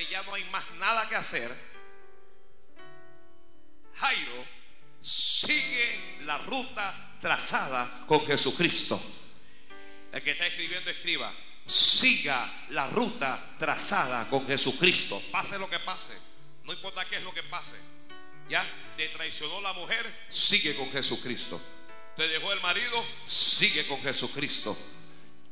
Ya 0.09 0.23
no 0.23 0.33
hay 0.33 0.43
más 0.45 0.63
nada 0.79 1.07
que 1.07 1.15
hacer. 1.15 1.51
Jairo 3.95 4.45
sigue 4.99 6.19
la 6.25 6.37
ruta 6.39 7.17
trazada 7.21 8.05
con 8.07 8.25
Jesucristo. 8.25 9.01
El 10.11 10.21
que 10.21 10.31
está 10.31 10.45
escribiendo, 10.47 10.89
escriba. 10.89 11.31
Siga 11.65 12.51
la 12.69 12.87
ruta 12.87 13.55
trazada 13.57 14.27
con 14.29 14.45
Jesucristo. 14.45 15.21
Pase 15.31 15.57
lo 15.57 15.69
que 15.69 15.79
pase. 15.79 16.13
No 16.63 16.73
importa 16.73 17.05
qué 17.05 17.17
es 17.17 17.23
lo 17.23 17.33
que 17.33 17.43
pase. 17.43 17.75
Ya 18.49 18.65
te 18.97 19.07
traicionó 19.09 19.61
la 19.61 19.71
mujer, 19.73 20.25
sigue 20.27 20.75
con 20.75 20.91
Jesucristo. 20.91 21.61
Te 22.17 22.27
dejó 22.27 22.51
el 22.51 22.59
marido, 22.59 23.05
sigue 23.25 23.85
con 23.87 24.01
Jesucristo. 24.01 24.77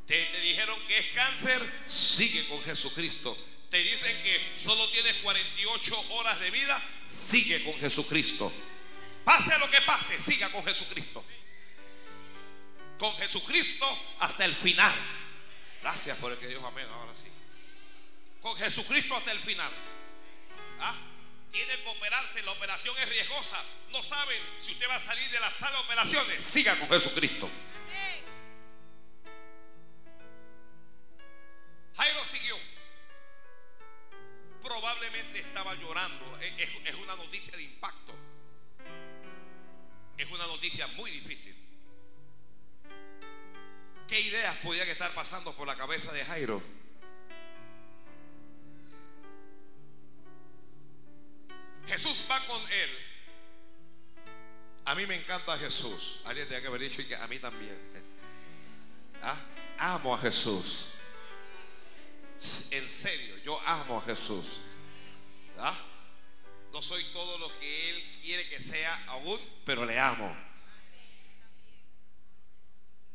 Te, 0.06 0.22
te 0.22 0.42
dijeron 0.42 0.76
que 0.88 0.98
es 0.98 1.08
cáncer, 1.14 1.62
sigue 1.86 2.46
con 2.48 2.62
Jesucristo. 2.64 3.38
Te 3.70 3.78
dicen 3.78 4.24
que 4.24 4.54
solo 4.58 4.90
tienes 4.90 5.16
48 5.18 6.06
horas 6.14 6.40
de 6.40 6.50
vida, 6.50 6.82
sigue 7.08 7.64
con 7.64 7.80
Jesucristo. 7.80 8.52
Pase 9.24 9.58
lo 9.60 9.70
que 9.70 9.80
pase, 9.82 10.20
siga 10.20 10.50
con 10.50 10.66
Jesucristo. 10.66 11.24
Con 12.98 13.16
Jesucristo 13.18 13.86
hasta 14.20 14.46
el 14.46 14.56
final. 14.56 14.94
Gracias 15.82 16.18
por 16.18 16.32
el 16.32 16.38
que 16.40 16.48
dijo 16.48 16.66
amén. 16.66 16.88
Ahora 16.92 17.14
sí. 17.16 17.30
Con 18.42 18.58
Jesucristo 18.58 19.16
hasta 19.16 19.32
el 19.32 19.40
final. 19.40 19.72
¿Ah? 20.80 20.96
Tiene 21.52 21.74
que 21.78 21.90
operarse, 21.90 22.42
la 22.44 22.52
operación 22.52 22.96
es 23.00 23.10
riesgosa. 23.10 23.64
No 23.92 24.02
saben 24.02 24.42
si 24.58 24.72
usted 24.72 24.90
va 24.90 24.96
a 24.96 25.00
salir 25.00 25.30
de 25.30 25.40
la 25.40 25.52
sala 25.52 25.78
de 25.78 25.84
operaciones. 25.84 26.44
Siga 26.44 26.76
con 26.76 26.90
Jesucristo. 26.90 27.50
Jairo 31.96 32.26
siguió. 32.26 32.69
Probablemente 34.64 35.40
estaba 35.40 35.74
llorando. 35.76 36.38
Es, 36.42 36.96
una 36.96 37.16
noticia 37.16 37.56
de 37.56 37.64
impacto. 37.64 38.14
Es 40.18 40.30
una 40.30 40.48
noticia 40.48 40.88
muy 40.88 41.12
difícil. 41.12 41.56
¿Qué 44.08 44.20
ideas 44.20 44.56
podían 44.58 44.88
estar 44.90 45.12
pasando 45.14 45.54
por 45.56 45.68
la 45.68 45.76
cabeza 45.76 46.12
de 46.12 46.26
Jairo? 46.26 46.62
Jesús 51.88 52.26
va 52.30 52.40
con 52.46 52.62
él. 52.72 52.90
A 54.86 54.96
mí 54.96 55.06
me 55.06 55.16
encanta 55.16 55.58
Jesús. 55.58 56.22
Alguien 56.26 56.48
tenía 56.48 56.62
que 56.62 56.68
haber 56.68 56.82
dicho 56.82 57.08
que 57.08 57.16
a 57.16 57.28
mí 57.28 57.40
también. 57.40 57.78
¿Ah? 59.22 59.38
Amo 59.78 60.16
a 60.16 60.18
Jesús. 60.20 60.90
En 62.40 62.90
serio, 62.90 63.38
yo 63.44 63.60
amo 63.66 63.98
a 63.98 64.02
Jesús. 64.04 64.62
¿Ah? 65.58 65.76
No 66.72 66.82
soy 66.82 67.04
todo 67.12 67.38
lo 67.38 67.60
que 67.60 67.90
Él 67.90 68.04
quiere 68.24 68.48
que 68.48 68.62
sea 68.62 68.98
aún, 69.08 69.38
pero 69.66 69.86
le 69.86 70.00
amo. 70.00 70.34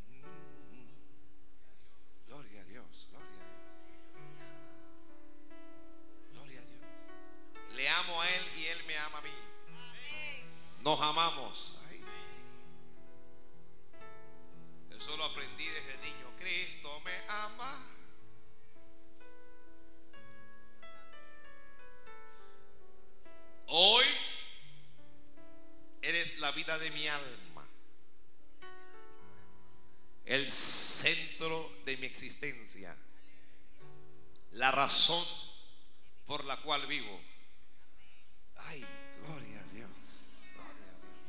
Mm. 0.08 0.88
Gloria 2.26 2.60
a 2.60 2.64
Dios, 2.64 3.08
gloria 6.32 6.60
a 6.60 6.64
Dios. 6.66 6.80
Le 7.76 7.88
amo 7.88 8.20
a 8.20 8.28
Él 8.28 8.42
y 8.58 8.64
Él 8.66 8.84
me 8.86 8.98
ama 8.98 9.18
a 9.18 9.22
mí. 9.22 9.30
Nos 10.82 11.00
amamos. 11.00 11.78
Eso 14.90 15.16
lo 15.16 15.24
aprendí 15.24 15.64
desde 15.66 15.96
niño. 15.98 16.30
Cristo 16.38 17.00
me 17.04 17.12
ama. 17.28 17.93
De 26.84 26.90
mi 26.90 27.08
alma. 27.08 27.66
el 30.26 30.52
centro 30.52 31.70
de 31.86 31.96
mi 31.96 32.06
existencia, 32.06 32.94
la 34.52 34.70
razón 34.70 35.24
por 36.26 36.44
la 36.44 36.56
cual 36.58 36.84
vivo. 36.86 37.20
Ay, 38.56 38.84
gloria 39.22 39.60
a 39.60 39.64
Dios, 39.64 39.90
gloria 40.54 40.88
a 40.90 40.98
Dios, 41.00 41.22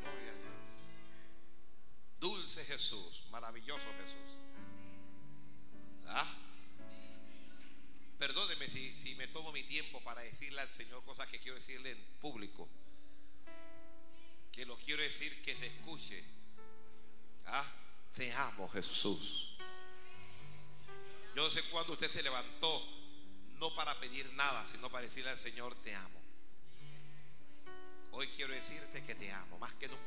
gloria 0.00 0.30
a 0.30 0.36
Dios. 0.36 0.70
Dulce 2.18 2.64
Jesús, 2.64 3.24
maravilloso 3.30 3.86
Jesús. 4.00 4.38
¿Ah? 6.06 6.38
Perdóneme 8.18 8.68
si, 8.68 8.96
si 8.96 9.14
me 9.16 9.28
tomo 9.28 9.52
mi 9.52 9.62
tiempo 9.64 10.00
para 10.00 10.22
decirle 10.22 10.62
al 10.62 10.70
Señor 10.70 11.04
cosas 11.04 11.28
que 11.28 11.40
quiero 11.40 11.56
decirle 11.56 11.90
en 11.90 12.02
público. 12.20 12.68
Que 14.52 14.66
lo 14.66 14.76
quiero 14.78 15.02
decir 15.02 15.42
que 15.42 15.54
se 15.54 15.66
escuche. 15.66 16.22
Ah, 17.46 17.64
te 18.14 18.32
amo 18.32 18.68
Jesús. 18.68 19.56
Yo 21.34 21.42
no 21.42 21.50
sé 21.50 21.62
cuándo 21.70 21.94
usted 21.94 22.08
se 22.08 22.22
levantó, 22.22 22.86
no 23.58 23.74
para 23.74 23.98
pedir 23.98 24.30
nada, 24.34 24.66
sino 24.66 24.90
para 24.90 25.04
decirle 25.04 25.30
al 25.30 25.38
Señor, 25.38 25.74
te 25.76 25.94
amo. 25.94 26.20
Hoy 28.10 28.26
quiero 28.36 28.52
decirte 28.52 29.02
que 29.02 29.14
te 29.14 29.32
amo, 29.32 29.58
más 29.58 29.72
que 29.74 29.88
nunca. 29.88 30.02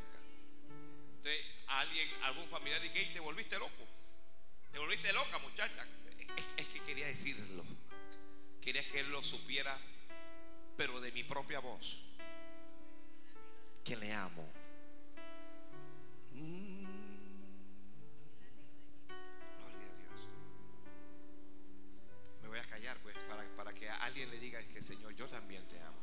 Entonces, 1.18 1.46
alguien, 1.68 2.08
algún 2.24 2.48
familiar 2.50 2.80
dice, 2.80 3.00
"Ey, 3.00 3.14
te 3.14 3.20
volviste 3.20 3.58
loco. 3.58 3.88
Te 4.72 4.78
volviste 4.78 5.12
loca, 5.14 5.40
muchacha. 5.40 5.88
Es, 6.38 6.46
es 6.58 6.68
que 6.68 6.82
quería 6.82 7.08
decirlo. 7.08 7.66
Quería 8.62 8.84
que 8.92 9.00
él 9.00 9.12
lo 9.12 9.24
supiera, 9.24 9.76
pero 10.78 11.02
de 11.02 11.12
mi 11.14 11.24
propia 11.24 11.60
voz. 11.60 12.05
Que 13.86 13.96
le 13.96 14.12
amo. 14.12 14.44
Mm. 16.34 16.86
Gloria 19.60 19.88
a 19.88 19.96
Dios. 20.00 20.28
Me 22.42 22.48
voy 22.48 22.58
a 22.58 22.64
callar, 22.64 22.98
pues, 23.04 23.16
para, 23.30 23.44
para 23.56 23.74
que 23.76 23.88
alguien 23.88 24.32
le 24.32 24.40
diga 24.40 24.60
que 24.74 24.82
Señor, 24.82 25.14
yo 25.14 25.28
también 25.28 25.64
te 25.68 25.80
amo. 25.80 26.00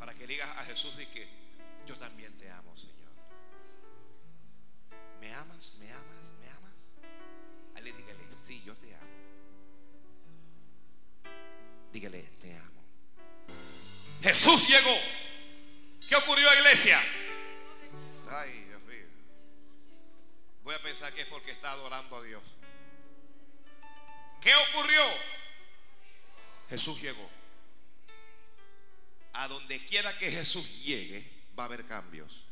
Para 0.00 0.12
que 0.14 0.26
digas 0.26 0.48
a 0.58 0.64
Jesús 0.64 0.96
de 0.96 1.06
que 1.06 1.28
yo 1.86 1.96
también 1.96 2.36
te 2.36 2.50
amo, 2.50 2.76
Señor. 2.76 3.12
¿Me 5.20 5.32
amas? 5.32 5.76
¿Me 5.78 5.92
amas? 5.92 6.32
¿Me 6.40 6.48
amas? 6.48 6.92
A 7.76 7.78
él 7.78 7.84
dígale, 7.84 8.34
sí, 8.34 8.60
yo 8.64 8.74
te 8.74 8.92
amo. 8.96 9.06
Dígale, 11.92 12.22
te 12.40 12.56
amo. 12.56 12.82
Jesús 14.22 14.68
llegó. 14.68 15.19
¿Qué 16.10 16.16
ocurrió, 16.16 16.52
iglesia? 16.54 17.00
Ay, 18.30 18.64
Dios 18.64 18.82
mío. 18.82 19.06
Voy 20.64 20.74
a 20.74 20.78
pensar 20.80 21.12
que 21.12 21.20
es 21.20 21.28
porque 21.28 21.52
está 21.52 21.70
adorando 21.70 22.16
a 22.16 22.22
Dios. 22.24 22.42
¿Qué 24.40 24.52
ocurrió? 24.52 25.04
Jesús 26.68 27.00
llegó. 27.00 27.30
A 29.34 29.46
donde 29.46 29.78
quiera 29.86 30.12
que 30.18 30.32
Jesús 30.32 30.82
llegue, 30.82 31.24
va 31.56 31.62
a 31.62 31.66
haber 31.66 31.86
cambios. 31.86 32.44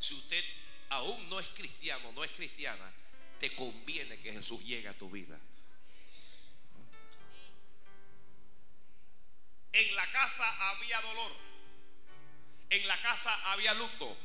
Si 0.00 0.14
usted 0.14 0.44
aún 0.90 1.30
no 1.30 1.38
es 1.38 1.46
cristiano, 1.50 2.10
no 2.16 2.24
es 2.24 2.32
cristiana, 2.32 2.92
te 3.38 3.54
conviene 3.54 4.18
que 4.18 4.32
Jesús 4.32 4.64
llegue 4.64 4.88
a 4.88 4.98
tu 4.98 5.08
vida. 5.10 5.40
En 9.70 9.94
la 9.94 10.10
casa 10.10 10.72
había 10.72 11.00
dolor. 11.00 11.53
En 12.70 12.86
la 12.88 13.00
casa 13.02 13.52
había 13.52 13.74
luto. 13.74 14.16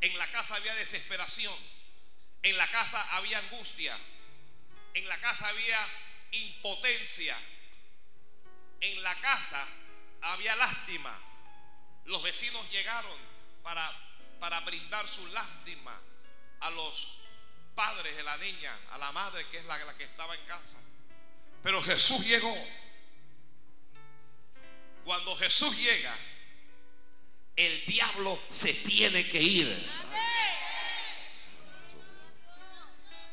En 0.00 0.16
la 0.18 0.26
casa 0.30 0.56
había 0.56 0.74
desesperación. 0.74 1.54
En 2.42 2.56
la 2.58 2.66
casa 2.68 3.16
había 3.16 3.38
angustia. 3.38 3.96
En 4.94 5.08
la 5.08 5.18
casa 5.18 5.48
había 5.48 5.78
impotencia. 6.32 7.36
En 8.80 9.02
la 9.02 9.14
casa 9.16 9.66
había 10.22 10.56
lástima. 10.56 11.16
Los 12.04 12.22
vecinos 12.22 12.70
llegaron 12.70 13.18
para, 13.62 13.90
para 14.40 14.60
brindar 14.60 15.08
su 15.08 15.26
lástima 15.28 15.98
a 16.60 16.70
los 16.70 17.20
padres 17.74 18.14
de 18.16 18.22
la 18.22 18.36
niña, 18.36 18.76
a 18.92 18.98
la 18.98 19.10
madre 19.12 19.46
que 19.48 19.58
es 19.58 19.64
la, 19.64 19.76
la 19.78 19.96
que 19.96 20.04
estaba 20.04 20.34
en 20.34 20.44
casa. 20.44 20.76
Pero 21.62 21.82
Jesús 21.82 22.26
llegó. 22.26 22.54
Cuando 25.04 25.36
Jesús 25.36 25.76
llega, 25.76 26.14
el 27.56 27.86
diablo 27.86 28.38
se 28.50 28.72
tiene 28.72 29.24
que 29.28 29.40
ir. 29.40 29.90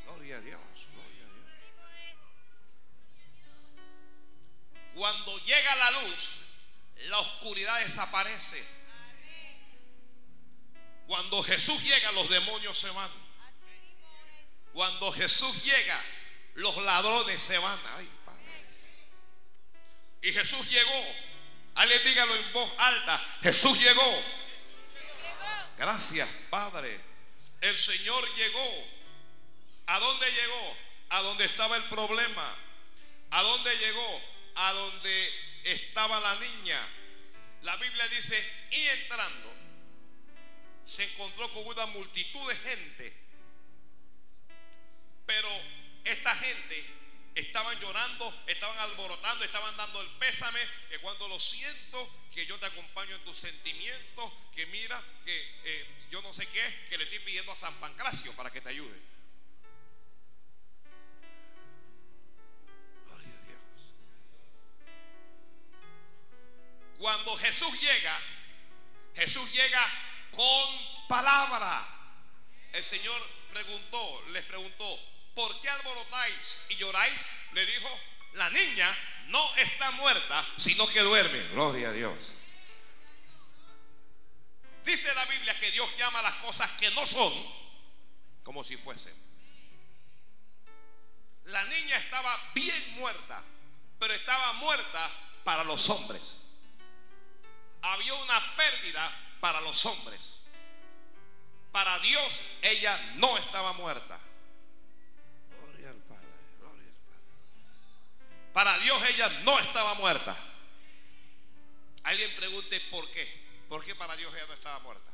Gloria 0.05 0.37
a 0.37 0.41
Dios. 0.41 0.61
Cuando 4.93 5.37
llega 5.45 5.75
la 5.75 5.91
luz, 5.91 6.29
la 7.07 7.19
oscuridad 7.19 7.79
desaparece. 7.79 8.63
Cuando 11.07 11.41
Jesús 11.43 11.83
llega, 11.83 12.11
los 12.11 12.29
demonios 12.29 12.77
se 12.77 12.89
van. 12.91 13.09
Cuando 14.73 15.11
Jesús 15.11 15.63
llega, 15.63 15.99
los 16.55 16.77
ladrones 16.83 17.41
se 17.41 17.57
van. 17.57 17.79
Ay. 17.97 18.09
Y 20.21 20.31
Jesús 20.31 20.69
llegó. 20.69 21.30
Alguien 21.75 22.03
dígalo 22.03 22.35
en 22.35 22.53
voz 22.53 22.71
alta. 22.77 23.21
Jesús 23.41 23.79
llegó. 23.79 24.23
Gracias, 25.77 26.27
Padre. 26.49 26.99
El 27.61 27.77
Señor 27.77 28.27
llegó. 28.35 28.87
¿A 29.87 29.99
dónde 29.99 30.31
llegó? 30.31 30.77
A 31.09 31.21
donde 31.21 31.45
estaba 31.45 31.77
el 31.77 31.83
problema. 31.83 32.55
¿A 33.31 33.41
dónde 33.41 33.77
llegó? 33.77 34.21
A 34.55 34.73
donde 34.73 35.33
estaba 35.63 36.19
la 36.19 36.35
niña. 36.35 36.79
La 37.63 37.75
Biblia 37.77 38.07
dice, 38.07 38.67
y 38.71 38.87
entrando, 38.87 39.53
se 40.83 41.03
encontró 41.03 41.49
con 41.53 41.65
una 41.67 41.85
multitud 41.87 42.47
de 42.49 42.55
gente. 42.55 43.13
Pero 45.25 45.49
esta 46.03 46.35
gente 46.35 47.00
estaban 47.35 47.79
llorando, 47.79 48.43
estaban 48.47 48.77
alborotando, 48.79 49.45
estaban 49.45 49.75
dando 49.77 50.01
el 50.01 50.09
pésame, 50.11 50.59
que 50.89 50.99
cuando 50.99 51.27
lo 51.27 51.39
siento, 51.39 52.09
que 52.33 52.45
yo 52.45 52.57
te 52.59 52.65
acompaño 52.65 53.15
en 53.15 53.23
tus 53.23 53.37
sentimientos, 53.37 54.31
que 54.53 54.65
mira, 54.67 55.01
que 55.23 55.59
eh, 55.63 56.07
yo 56.09 56.21
no 56.21 56.33
sé 56.33 56.47
qué, 56.47 56.87
que 56.89 56.97
le 56.97 57.05
estoy 57.05 57.19
pidiendo 57.19 57.51
a 57.51 57.55
San 57.55 57.73
Pancracio 57.75 58.33
para 58.33 58.51
que 58.51 58.61
te 58.61 58.69
ayude. 58.69 58.99
Gloria 63.07 63.27
a 63.27 63.45
Dios. 63.47 63.59
Cuando 66.97 67.37
Jesús 67.37 67.81
llega, 67.81 68.19
Jesús 69.15 69.51
llega 69.53 69.87
con 70.31 71.07
palabra. 71.07 71.87
El 72.73 72.83
Señor 72.83 73.21
preguntó, 73.51 74.23
les 74.31 74.43
preguntó, 74.45 75.10
¿por 75.35 75.59
qué 75.61 75.69
alborotáis 75.69 76.65
y 76.69 76.75
lloráis? 76.75 77.41
Le 77.53 77.65
dijo, 77.65 77.99
la 78.33 78.49
niña 78.49 78.97
no 79.27 79.55
está 79.55 79.91
muerta, 79.91 80.45
sino 80.57 80.87
que 80.87 81.01
duerme. 81.01 81.39
Gloria 81.49 81.89
a 81.89 81.93
Dios. 81.93 82.33
Dice 84.85 85.13
la 85.13 85.25
Biblia 85.25 85.55
que 85.57 85.71
Dios 85.71 85.89
llama 85.97 86.21
las 86.21 86.35
cosas 86.35 86.71
que 86.71 86.89
no 86.91 87.05
son 87.05 87.31
como 88.43 88.63
si 88.63 88.77
fuesen. 88.77 89.13
La 91.45 91.63
niña 91.65 91.97
estaba 91.97 92.37
bien 92.55 92.95
muerta, 92.95 93.41
pero 93.99 94.13
estaba 94.13 94.53
muerta 94.53 95.09
para 95.43 95.63
los 95.63 95.89
hombres. 95.89 96.21
Había 97.81 98.13
una 98.13 98.55
pérdida 98.55 99.35
para 99.39 99.61
los 99.61 99.85
hombres. 99.85 100.41
Para 101.71 101.97
Dios 101.99 102.39
ella 102.61 102.97
no 103.15 103.37
estaba 103.37 103.73
muerta. 103.73 104.19
Para 108.53 108.77
Dios 108.79 109.03
ella 109.09 109.29
no 109.43 109.57
estaba 109.59 109.93
muerta. 109.95 110.35
Alguien 112.03 112.31
pregunte 112.35 112.79
por 112.91 113.09
qué. 113.11 113.41
¿Por 113.69 113.85
qué 113.85 113.95
para 113.95 114.15
Dios 114.17 114.33
ella 114.33 114.47
no 114.47 114.53
estaba 114.53 114.79
muerta? 114.79 115.09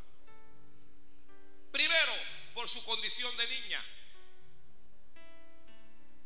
Primero, 1.71 2.13
por 2.53 2.67
su 2.67 2.83
condición 2.85 3.35
de 3.37 3.47
niña. 3.47 3.83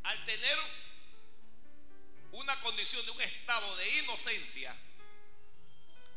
Al 0.04 0.26
tener 0.26 0.58
una 2.32 2.56
condición 2.62 3.06
de 3.06 3.12
un 3.12 3.22
estado 3.22 3.76
de 3.76 4.00
inocencia, 4.00 4.74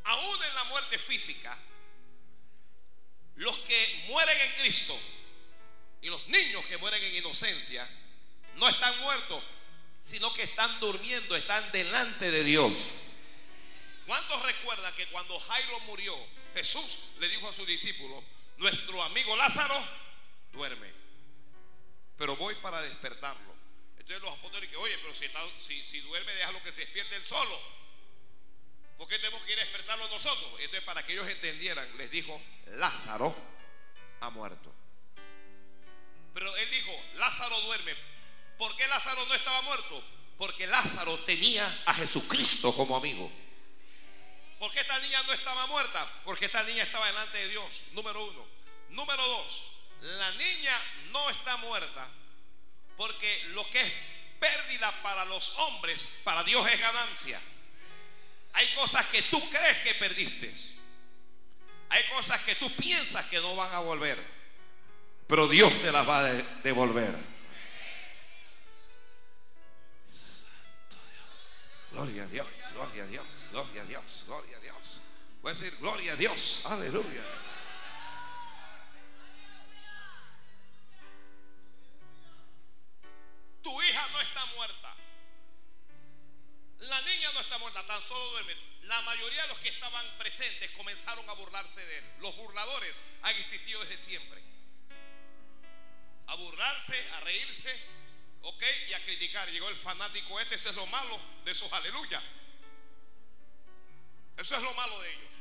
aún 0.05 0.43
en 0.45 0.55
la 0.55 0.65
muerte 0.65 0.99
física, 0.99 1.57
los 3.37 3.57
que 3.59 4.05
mueren 4.09 4.41
en 4.41 4.53
Cristo 4.61 4.97
y 6.03 6.09
los 6.09 6.27
niños 6.29 6.65
que 6.67 6.79
mueren 6.79 7.03
en 7.03 7.17
inocencia 7.17 7.89
no 8.55 8.69
están 8.69 8.97
muertos, 9.01 9.43
sino 10.05 10.33
que 10.35 10.43
están 10.43 10.79
durmiendo, 10.81 11.35
están 11.35 11.73
delante 11.73 12.31
de 12.31 12.45
Dios. 12.45 12.73
¿Cuántos 14.07 14.43
recuerdan 14.43 14.95
que 14.95 15.07
cuando 15.07 15.41
Jairo 15.41 15.81
murió, 15.81 16.15
Jesús 16.55 17.13
le 17.21 17.29
dijo 17.31 17.49
a 17.49 17.53
sus 17.55 17.67
discípulos, 17.67 18.23
nuestro 18.59 19.03
amigo 19.03 19.35
Lázaro 19.35 19.75
duerme, 20.53 20.93
pero 22.19 22.37
voy 22.37 22.55
para 22.57 22.83
despertarlo. 22.83 23.55
Entonces 23.93 24.23
los 24.23 24.39
apóstoles 24.39 24.69
que, 24.69 24.77
oye, 24.77 24.97
pero 24.99 25.15
si, 25.15 25.27
si, 25.59 25.87
si 25.87 26.01
duerme, 26.01 26.35
déjalo 26.35 26.63
que 26.63 26.71
se 26.71 26.83
despierte 26.83 27.17
él 27.17 27.25
solo. 27.25 27.59
¿Por 28.99 29.09
qué 29.09 29.19
tenemos 29.19 29.43
que 29.45 29.53
ir 29.53 29.59
a 29.59 29.63
despertarlo 29.63 30.07
nosotros? 30.09 30.51
Entonces, 30.59 30.83
para 30.83 31.05
que 31.05 31.15
ellos 31.15 31.27
entendieran, 31.27 31.89
les 31.97 32.11
dijo, 32.11 32.41
Lázaro 32.67 33.35
ha 34.21 34.29
muerto. 34.31 34.71
Pero 36.35 36.55
él 36.57 36.71
dijo, 36.71 36.93
Lázaro 37.15 37.59
duerme. 37.63 38.14
¿Por 38.59 38.75
qué 38.77 38.87
Lázaro 38.89 39.25
no 39.27 39.35
estaba 39.35 39.63
muerto? 39.63 40.03
Porque 40.39 40.67
Lázaro 40.67 41.17
tenía 41.21 41.65
a 41.87 41.95
Jesucristo 41.95 42.75
como 42.75 42.97
amigo. 42.97 43.31
¿Por 44.59 44.73
qué 44.73 44.81
esta 44.81 44.99
niña 45.01 45.23
no 45.27 45.33
estaba 45.33 45.67
muerta? 45.67 46.07
Porque 46.25 46.47
esta 46.47 46.63
niña 46.63 46.83
estaba 46.83 47.07
delante 47.07 47.39
de 47.39 47.49
Dios. 47.49 47.65
Número 47.93 48.25
uno. 48.25 48.47
Número 48.91 49.23
dos. 49.27 49.73
La 50.01 50.31
niña 50.33 50.79
no 51.13 51.31
está 51.31 51.57
muerta 51.59 52.07
porque 52.97 53.45
lo 53.55 53.69
que 53.71 53.81
es 53.81 53.93
pérdida 54.39 54.91
para 55.03 55.25
los 55.25 55.59
hombres, 55.59 56.17
para 56.25 56.45
Dios 56.45 56.67
es 56.69 56.81
ganancia. 56.81 57.41
Hay 58.53 58.69
cosas 58.75 59.07
que 59.07 59.23
tú 59.23 59.41
crees 59.51 59.79
que 59.79 59.95
perdiste. 59.95 60.53
Hay 61.91 62.05
cosas 62.09 62.41
que 62.43 62.55
tú 62.55 62.71
piensas 62.73 63.27
que 63.27 63.39
no 63.41 63.57
van 63.57 63.73
a 63.73 63.79
volver. 63.81 64.17
Pero 65.27 65.49
Dios 65.49 65.73
te 65.83 65.91
las 65.91 66.09
va 66.09 66.19
a 66.21 66.25
de- 66.25 66.43
devolver. 66.63 67.34
Gloria 71.95 72.25
a 72.25 72.27
Dios, 72.27 72.49
gloria 72.75 73.05
a 73.05 73.07
Dios, 73.07 73.49
gloria 73.53 73.83
a 73.83 73.85
Dios, 73.85 74.25
gloria 74.27 74.57
a 74.57 74.61
Dios. 74.61 75.01
Voy 75.43 75.53
a 75.53 75.55
decir 75.55 75.77
gloria 75.79 76.13
a 76.13 76.17
Dios, 76.17 76.67
aleluya. 76.67 77.23
Tu 83.63 83.83
hija 83.83 84.09
no 84.11 84.21
está 84.21 84.45
muerta. 84.57 84.97
La 86.79 87.01
niña 87.03 87.33
no 87.33 87.41
está 87.41 87.59
muerta, 87.59 87.87
tan 87.87 88.03
solo 88.03 88.29
duerme. 88.33 88.57
La 88.83 89.01
mayoría 89.03 89.43
de 89.43 89.49
los 89.49 89.59
que 89.61 89.69
estaban 89.69 90.05
presentes 90.19 90.73
comenzaron 90.73 91.31
a 91.31 91.35
burlarse 91.35 91.81
de 91.81 91.99
él. 91.99 92.05
Los 92.19 92.37
burladores 92.39 93.01
han 93.23 93.37
existido 93.37 93.81
desde 93.85 93.99
siempre. 93.99 94.43
A 96.27 96.35
burlarse, 96.35 97.01
a 97.13 97.21
reírse, 97.21 97.73
ok, 98.45 98.63
y 98.89 98.93
a 98.93 99.01
criticar. 99.01 99.49
Llegó 99.51 99.69
el 99.69 99.77
fanático 99.77 100.39
este, 100.41 100.55
eso 100.55 100.71
es 100.71 100.77
lo 100.77 100.87
malo 100.87 101.19
de 101.45 101.53
esos 101.53 101.73
aleluya. 101.73 102.23
Eso 104.37 104.57
es 104.57 104.63
lo 104.63 104.75
malo 104.75 105.01
de 105.01 105.13
ellos. 105.13 105.35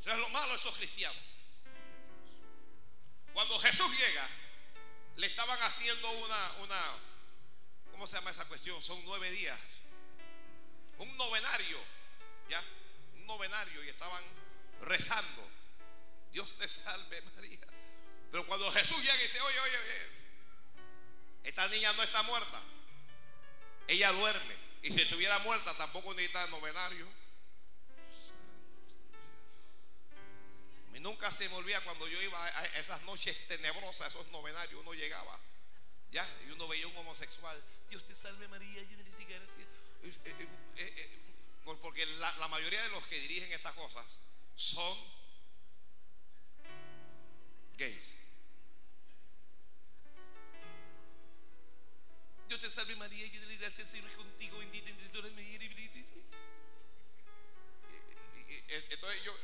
Eso 0.00 0.12
es 0.12 0.18
lo 0.18 0.28
malo 0.30 0.48
de 0.50 0.56
esos 0.56 0.76
cristianos. 0.76 1.22
Cuando 3.32 3.58
Jesús 3.60 3.90
llega, 3.98 4.26
le 5.16 5.26
estaban 5.26 5.60
haciendo 5.62 6.10
una, 6.10 6.52
una, 6.60 6.80
¿cómo 7.90 8.06
se 8.06 8.16
llama 8.16 8.30
esa 8.30 8.46
cuestión? 8.46 8.80
Son 8.82 9.00
nueve 9.04 9.30
días. 9.30 9.58
Un 10.98 11.16
novenario, 11.16 11.78
¿ya? 12.48 12.62
Un 13.14 13.26
novenario 13.26 13.84
y 13.84 13.88
estaban 13.88 14.22
rezando. 14.82 15.48
Dios 16.32 16.54
te 16.54 16.68
salve 16.68 17.22
María. 17.36 17.60
Pero 18.30 18.46
cuando 18.46 18.70
Jesús 18.72 18.98
llega 18.98 19.16
y 19.16 19.22
dice, 19.22 19.40
oye, 19.40 19.60
oye, 19.60 19.78
oye, 19.78 20.19
esta 21.44 21.66
niña 21.68 21.92
no 21.94 22.02
está 22.02 22.22
muerta. 22.24 22.60
Ella 23.88 24.12
duerme. 24.12 24.54
Y 24.82 24.92
si 24.92 25.02
estuviera 25.02 25.38
muerta 25.40 25.76
tampoco 25.76 26.14
necesita 26.14 26.46
novenario. 26.48 27.06
Nunca 31.00 31.30
se 31.30 31.48
me 31.48 31.54
olvida 31.54 31.80
cuando 31.80 32.06
yo 32.08 32.20
iba 32.22 32.44
a 32.44 32.64
esas 32.78 33.00
noches 33.04 33.34
tenebrosas, 33.48 34.08
esos 34.08 34.26
novenarios, 34.28 34.78
uno 34.82 34.92
llegaba, 34.92 35.40
ya, 36.10 36.28
y 36.46 36.50
uno 36.50 36.68
veía 36.68 36.86
un 36.88 36.96
homosexual. 36.98 37.58
Dios 37.88 38.06
te 38.06 38.14
salve 38.14 38.46
María, 38.48 38.82
llena 38.82 39.02
de 39.02 39.24
gracia. 39.24 39.64
Eh, 40.02 40.12
eh, 40.26 40.48
eh, 40.76 40.94
eh, 40.96 41.20
por- 41.64 41.78
porque 41.80 42.04
la, 42.04 42.36
la 42.36 42.48
mayoría 42.48 42.82
de 42.82 42.90
los 42.90 43.06
que 43.06 43.18
dirigen 43.18 43.50
estas 43.50 43.72
cosas 43.74 44.04
son 44.56 44.98
María, 53.10 53.26
llena 53.26 53.46
de 53.46 53.56
gracia, 53.56 53.84
Señor 53.84 54.12
contigo, 54.12 54.58
bendita 54.58 54.88
entre 54.88 55.08
todas 55.08 55.24
las 55.24 55.32
mujeres. 55.32 55.68
Entonces 58.90 59.24
yo, 59.24 59.34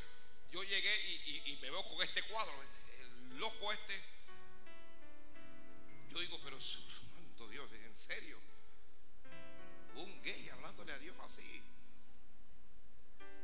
yo 0.52 0.62
llegué 0.62 1.00
y 1.46 1.58
me 1.60 1.70
veo 1.70 1.82
con 1.82 2.00
este 2.00 2.22
cuadro, 2.24 2.54
el 2.62 3.38
loco 3.40 3.72
este. 3.72 4.00
Yo 6.10 6.20
digo, 6.20 6.40
pero 6.44 6.60
santo 6.60 7.48
Dios, 7.48 7.68
en 7.72 7.96
serio. 7.96 8.38
Un 9.96 10.22
gay 10.22 10.48
hablándole 10.50 10.92
a 10.92 10.98
Dios 10.98 11.16
así. 11.24 11.60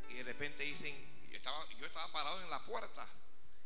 Y 0.08 0.14
de 0.14 0.22
repente 0.22 0.62
dicen, 0.62 0.94
yo 1.30 1.36
estaba, 1.36 1.68
yo 1.80 1.84
estaba 1.84 2.12
parado 2.12 2.40
en 2.42 2.48
la 2.50 2.64
puerta. 2.64 3.08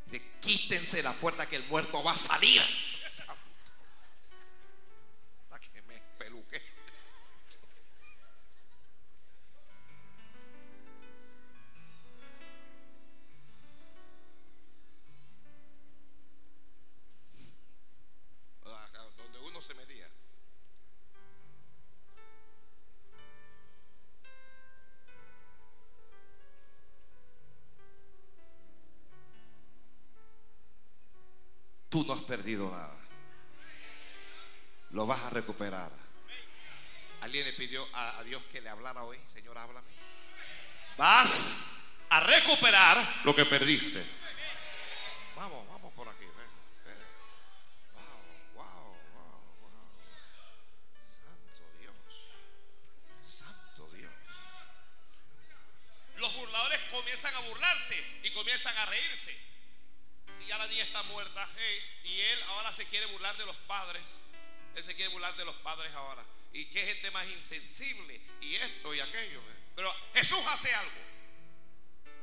Dice, 0.06 0.22
quítense 0.40 1.02
la 1.02 1.12
puerta 1.12 1.46
que 1.46 1.56
el 1.56 1.64
muerto 1.64 2.02
va 2.02 2.12
a 2.12 2.16
salir. 2.16 2.62
A, 38.18 38.22
Dios 38.22 38.42
que 38.50 38.60
le 38.60 38.68
hablara 38.68 39.04
hoy. 39.04 39.18
Señor, 39.26 39.56
háblame. 39.58 39.88
Vas 40.96 41.98
a 42.10 42.20
recuperar 42.20 42.96
lo 43.24 43.34
que 43.34 43.44
perdiste. 43.44 44.04
Vamos, 45.34 45.68
vamos 45.68 45.92
por 45.94 46.08
aquí. 46.08 46.24
ven. 46.24 46.96
Wow, 47.94 48.64
wow, 48.64 48.96
wow, 49.12 49.58
wow. 49.60 49.70
Santo 50.98 51.62
Dios. 51.78 51.94
Santo 53.24 53.88
Dios. 53.94 54.12
Los 56.16 56.34
burladores 56.36 56.80
comienzan 56.90 57.34
a 57.34 57.40
burlarse 57.40 58.20
y 58.22 58.30
comienzan 58.30 58.76
a 58.78 58.86
reírse. 58.86 59.36
Si 60.40 60.46
ya 60.46 60.58
la 60.58 60.66
niña 60.66 60.84
está 60.84 61.02
muerta, 61.04 61.46
y 62.04 62.20
él 62.20 62.42
ahora 62.48 62.72
se 62.72 62.86
quiere 62.86 63.06
burlar 63.06 63.36
de 63.36 63.46
los 63.46 63.56
padres. 63.68 64.20
Él 64.74 64.84
se 64.84 64.94
quiere 64.94 65.10
burlar 65.10 65.34
de 65.34 65.44
los 65.44 65.54
padres 65.56 65.92
ahora. 65.94 66.22
Y 66.56 66.64
qué 66.66 66.80
gente 66.86 67.10
más 67.10 67.28
insensible. 67.28 68.18
Y 68.40 68.54
esto 68.54 68.94
y 68.94 69.00
aquello. 69.00 69.40
eh. 69.40 69.56
Pero 69.74 69.94
Jesús 70.14 70.40
hace 70.48 70.74
algo. 70.74 70.90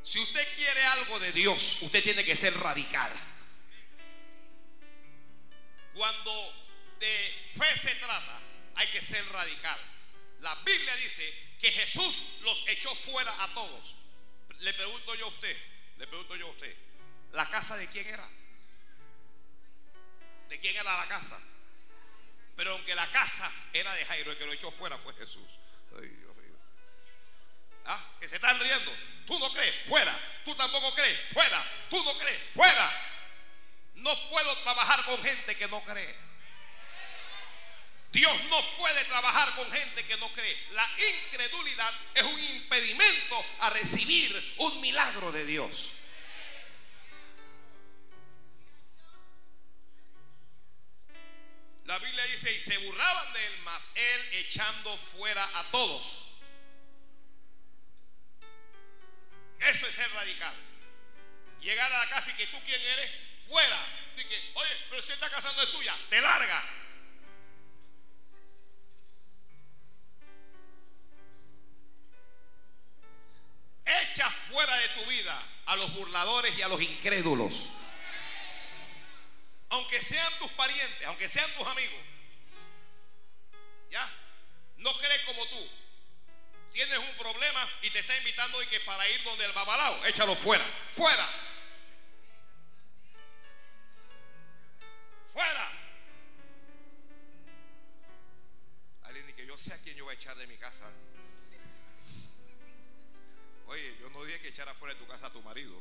Si 0.02 0.19
usted 0.19 0.56
quiere 0.56 0.84
algo 0.86 1.19
de 1.19 1.32
Dios, 1.32 1.84
usted 1.84 2.04
tiene 2.04 2.26
que 2.26 2.36
ser 2.36 2.52
radical. 2.58 3.12
Cuando 5.93 6.65
de 7.00 7.52
fe 7.56 7.78
se 7.80 7.96
trata, 7.96 8.39
hay 8.76 8.88
que 8.88 9.02
ser 9.02 9.24
radical. 9.30 9.80
La 10.39 10.56
Biblia 10.56 10.96
dice 10.96 11.32
que 11.62 11.72
Jesús 11.72 12.39
los 12.41 12.67
echó 12.69 12.93
fuera 12.96 13.43
a 13.43 13.54
todos. 13.54 13.96
Le 14.60 14.74
pregunto 14.74 15.13
yo 15.15 15.26
a 15.26 15.30
usted, 15.30 15.56
le 15.98 16.08
pregunto 16.08 16.36
yo 16.36 16.48
a 16.48 16.52
usted, 16.52 16.76
¿la 17.34 17.48
casa 17.50 17.78
de 17.78 17.88
quién 17.88 18.08
era? 18.08 18.28
¿De 20.50 20.60
quién 20.60 20.76
era 20.76 20.98
la 20.98 21.08
casa? 21.08 21.39
Pero 22.56 22.72
aunque 22.72 22.96
la 22.96 23.08
casa 23.12 23.52
era 23.74 23.94
de 23.94 24.06
Jairo, 24.06 24.32
el 24.32 24.38
que 24.38 24.46
lo 24.46 24.54
echó 24.54 24.72
fuera 24.72 24.98
fue 24.98 25.13
Jesús. 25.16 25.48
Ay, 26.00 26.08
Dios 26.08 26.36
mío. 26.36 26.56
Ah, 27.86 28.12
que 28.20 28.30
se 28.30 28.36
están 28.36 28.60
riendo. 28.60 28.92
Tú 29.26 29.39
no 29.39 29.52
crees, 29.54 29.76
fuera. 29.88 30.18
Tú 30.46 30.54
tampoco 30.56 30.94
crees, 30.94 31.20
fuera. 31.34 31.63
Tú 31.89 32.04
no 32.04 32.18
crees, 32.18 32.42
fuera. 32.54 32.92
No 33.96 34.30
puedo 34.30 34.56
trabajar 34.58 35.04
con 35.06 35.22
gente 35.24 35.56
que 35.56 35.68
no 35.68 35.82
cree. 35.82 36.16
Dios 38.12 38.44
no 38.50 38.62
puede 38.78 39.04
trabajar 39.06 39.50
con 39.56 39.72
gente 39.72 40.04
que 40.06 40.18
no 40.18 40.30
cree. 40.30 40.68
La 40.74 40.88
incredulidad 40.98 41.92
es 42.13 42.24
un 42.24 42.39
impedimento 42.39 43.46
a 43.62 43.72
recibir 43.72 44.56
un 44.58 44.82
milagro 44.82 45.32
de 45.32 45.46
Dios. 45.46 45.92
Se 52.63 52.78
burlaban 52.78 53.34
de 53.34 53.45
él, 53.45 53.58
mas 53.65 53.91
él 53.93 54.30
echando 54.34 54.95
fuera 54.95 55.43
a 55.56 55.63
todos. 55.65 56.28
Eso 59.60 59.88
es 59.88 59.95
ser 59.95 60.10
radical. 60.13 60.54
Llegar 61.60 61.91
a 61.91 62.06
la 62.06 62.10
casa 62.10 62.32
y 62.32 62.34
que 62.36 62.47
tú 62.47 62.58
quién 62.65 62.80
eres, 62.80 63.12
fuera. 63.47 63.78
Oye, 64.56 64.69
pero 64.89 65.02
si 65.02 65.12
esta 65.12 65.30
casa 65.30 65.52
no 65.52 65.62
es 65.62 65.71
tuya, 65.71 65.93
te 66.10 66.21
larga. 66.21 66.63
Echa 73.86 74.30
fuera 74.30 74.76
de 74.78 74.88
tu 74.89 75.06
vida 75.08 75.41
a 75.65 75.76
los 75.76 75.93
burladores 75.95 76.58
y 76.58 76.62
a 76.62 76.69
los 76.69 76.82
incrédulos. 76.82 77.73
Aunque 79.69 80.02
sean 80.02 80.32
tus 80.39 80.52
parientes, 80.52 81.08
aunque 81.08 81.28
sean 81.28 81.49
tus 81.58 81.67
amigos. 81.67 82.12
¿Ya? 83.93 84.10
No 84.77 84.91
cree 84.97 85.25
como 85.25 85.45
tú. 85.45 85.69
Tienes 86.71 86.97
un 86.97 87.15
problema 87.15 87.69
y 87.84 87.91
te 87.91 87.99
está 87.99 88.17
invitando 88.17 88.60
y 88.63 88.65
que 88.65 88.79
para 88.79 89.08
ir 89.08 89.23
donde 89.23 89.45
el 89.45 89.51
babalao, 89.51 90.03
échalo 90.08 90.36
fuera. 90.36 90.63
Fuera. 90.91 91.29
Fuera. 95.32 95.71
Alguien 99.03 99.36
que 99.36 99.45
yo 99.45 99.56
sé 99.60 99.75
a 99.75 99.77
quién 99.84 99.95
yo 99.95 100.06
voy 100.06 100.15
a 100.15 100.17
echar 100.17 100.36
de 100.38 100.47
mi 100.47 100.58
casa. 100.58 100.89
Oye, 103.67 103.95
yo 104.01 104.10
no 104.10 104.23
dije 104.23 104.41
que 104.41 104.47
echara 104.47 104.73
fuera 104.73 104.95
de 104.95 104.99
tu 105.01 105.06
casa 105.06 105.27
a 105.27 105.32
tu 105.32 105.41
marido. 105.43 105.79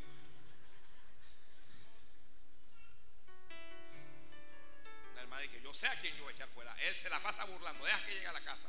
Dice 5.22 5.48
que 5.50 5.62
yo 5.62 5.72
sé 5.72 5.86
a 5.88 5.94
quién 6.00 6.16
yo 6.16 6.24
voy 6.24 6.32
a 6.32 6.36
echar 6.36 6.48
fuera. 6.50 6.74
Él 6.80 6.96
se 6.96 7.08
la 7.08 7.20
pasa 7.20 7.44
burlando. 7.44 7.84
Deja 7.84 8.06
que 8.06 8.14
llegue 8.14 8.26
a 8.26 8.32
la 8.32 8.40
casa. 8.40 8.68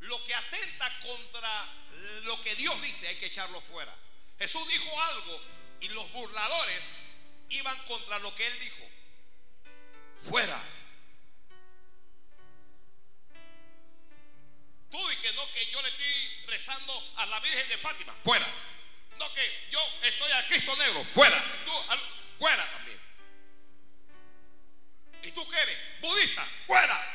Lo 0.00 0.24
que 0.24 0.34
atenta 0.34 0.98
contra 1.00 1.74
lo 2.24 2.42
que 2.42 2.54
Dios 2.56 2.80
dice 2.82 3.08
hay 3.08 3.16
que 3.16 3.26
echarlo 3.26 3.60
fuera. 3.60 3.94
Jesús 4.38 4.66
dijo 4.68 5.02
algo 5.02 5.40
y 5.80 5.88
los 5.88 6.12
burladores 6.12 6.82
iban 7.50 7.76
contra 7.86 8.18
lo 8.20 8.34
que 8.34 8.46
él 8.46 8.60
dijo. 8.60 8.88
Fuera. 10.28 10.60
No 15.38 15.52
que 15.52 15.66
yo 15.66 15.80
le 15.82 15.88
estoy 15.88 16.44
rezando 16.48 17.12
a 17.16 17.26
la 17.26 17.38
Virgen 17.40 17.68
de 17.68 17.78
Fátima. 17.78 18.12
Fuera. 18.24 18.46
No 19.18 19.32
que 19.34 19.68
yo 19.70 19.80
estoy 20.02 20.32
al 20.32 20.46
Cristo 20.46 20.74
negro. 20.76 21.04
Fuera. 21.14 21.40
Tú 21.64 21.72
al- 21.90 22.00
fuera 22.38 22.70
también. 22.72 22.98
¿Y 25.22 25.30
tú 25.30 25.48
qué 25.48 25.58
eres? 25.60 25.78
Budista. 26.00 26.44
Fuera. 26.66 27.14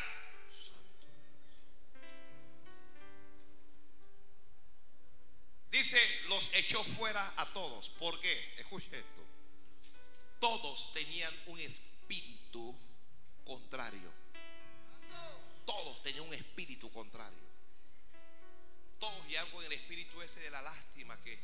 Dice, 5.71 5.99
los 6.29 6.53
echó 6.53 6.83
fuera 6.83 7.33
a 7.37 7.45
todos. 7.47 7.89
¿Por 7.89 8.19
qué? 8.21 8.53
Escuche 8.59 8.87
esto. 8.97 9.21
Todos 10.39 10.93
tenían 10.93 11.33
un 11.47 11.59
espíritu 11.59 12.77
contrario. 13.45 14.11
Todos 15.65 16.03
tenían 16.03 16.25
un 16.27 16.33
espíritu 16.33 16.91
contrario. 16.91 17.39
Todos 19.03 19.27
ya 19.27 19.43
con 19.47 19.61
el 19.65 19.71
espíritu 19.73 20.21
ese 20.21 20.39
de 20.39 20.49
la 20.49 20.61
lástima 20.61 21.21
que, 21.25 21.37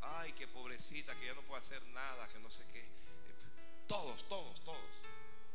ay, 0.00 0.32
qué 0.32 0.48
pobrecita, 0.48 1.14
que 1.14 1.26
ya 1.26 1.34
no 1.34 1.42
puede 1.42 1.62
hacer 1.62 1.80
nada, 1.94 2.26
que 2.30 2.40
no 2.40 2.50
sé 2.50 2.64
qué. 2.72 2.84
Todos, 3.86 4.28
todos, 4.28 4.64
todos. 4.64 4.80